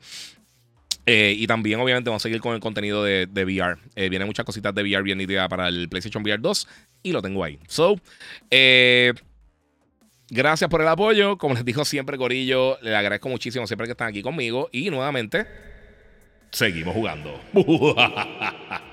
[1.05, 3.77] Eh, y también, obviamente, vamos a seguir con el contenido de, VR.
[3.95, 6.67] Eh, vienen muchas cositas de VR bien nítidas para el PlayStation VR 2
[7.03, 7.59] y lo tengo ahí.
[7.67, 7.99] So,
[8.49, 9.13] eh,
[10.29, 11.37] gracias por el apoyo.
[11.37, 14.69] Como les digo siempre, Corillo, les agradezco muchísimo siempre que están aquí conmigo.
[14.71, 15.45] Y nuevamente,
[16.51, 17.39] seguimos jugando.